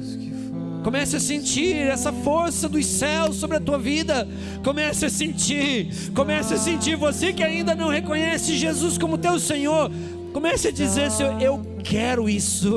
Comece 0.83 1.17
a 1.17 1.19
sentir 1.19 1.75
essa 1.75 2.11
força 2.11 2.69
dos 2.69 2.85
céus 2.85 3.35
sobre 3.35 3.57
a 3.57 3.59
tua 3.59 3.77
vida. 3.77 4.27
Comece 4.63 5.05
a 5.05 5.09
sentir, 5.09 5.89
comece 6.13 6.53
a 6.53 6.57
sentir. 6.57 6.95
Você 6.95 7.33
que 7.33 7.43
ainda 7.43 7.75
não 7.75 7.89
reconhece 7.89 8.55
Jesus 8.55 8.97
como 8.97 9.17
teu 9.17 9.39
Senhor, 9.39 9.91
Comece 10.33 10.67
a 10.67 10.71
dizer, 10.71 11.09
Senhor, 11.11 11.41
eu 11.41 11.61
quero 11.83 12.29
isso. 12.29 12.71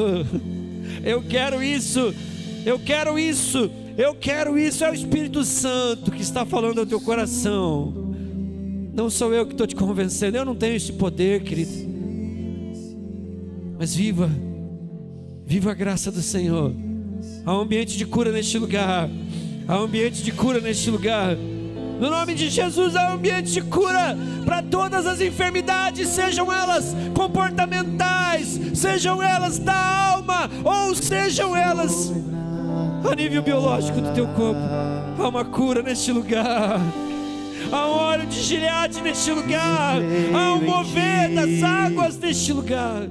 Eu 1.05 1.23
quero 1.23 1.63
isso. 1.63 2.15
Eu 2.65 2.79
quero 2.79 3.19
isso. 3.19 3.71
Eu 3.97 4.15
quero 4.15 4.59
isso. 4.59 4.85
É 4.85 4.91
o 4.91 4.95
Espírito 4.95 5.45
Santo 5.45 6.11
que 6.11 6.23
está 6.23 6.47
falando 6.47 6.81
ao 6.81 6.87
teu 6.87 7.01
coração. 7.01 7.93
Não 8.95 9.11
sou 9.11 9.35
eu 9.35 9.47
que 9.47 9.53
estou 9.53 9.67
te 9.67 9.77
convencendo. 9.77 10.37
Eu 10.37 10.45
não 10.45 10.55
tenho 10.55 10.77
esse 10.77 10.93
poder, 10.93 11.43
querido. 11.43 11.71
Mas 13.79 13.95
viva. 13.95 14.31
Viva 15.45 15.73
a 15.73 15.75
graça 15.75 16.11
do 16.11 16.23
Senhor. 16.23 16.75
Há 17.45 17.53
um 17.53 17.61
ambiente 17.61 17.99
de 17.99 18.07
cura 18.07 18.31
neste 18.31 18.57
lugar. 18.59 19.09
Há 19.67 19.77
um 19.79 19.83
ambiente 19.83 20.23
de 20.23 20.31
cura 20.31 20.61
neste 20.61 20.91
lugar. 20.91 21.37
No 22.01 22.11
nome 22.11 22.35
de 22.35 22.49
Jesus, 22.49 22.95
há 22.95 23.11
um 23.11 23.15
ambiente 23.15 23.53
de 23.53 23.63
cura 23.63 24.17
para 24.45 24.63
todas 24.63 25.07
as 25.07 25.21
enfermidades, 25.21 26.09
sejam 26.09 26.53
elas 26.53 26.97
comportamentais, 27.15 28.61
sejam 28.75 29.23
elas 29.23 29.59
da 29.59 30.13
alma, 30.13 30.51
ou 30.65 30.95
sejam 30.95 31.57
elas 31.57 32.13
a 33.11 33.15
nível 33.15 33.43
biológico 33.43 34.01
do 34.01 34.13
teu 34.15 34.27
corpo. 34.29 34.61
Há 35.19 35.29
uma 35.29 35.45
cura 35.45 35.83
neste 35.83 36.13
lugar. 36.13 36.81
Há 37.71 37.87
um 37.87 37.91
óleo 37.91 38.27
de 38.27 38.41
gileade 38.41 39.01
neste 39.01 39.31
lugar. 39.31 39.97
Há 40.35 40.55
um 40.55 40.65
mover 40.65 41.35
das 41.35 41.63
águas 41.63 42.19
neste 42.19 42.53
lugar. 42.53 43.09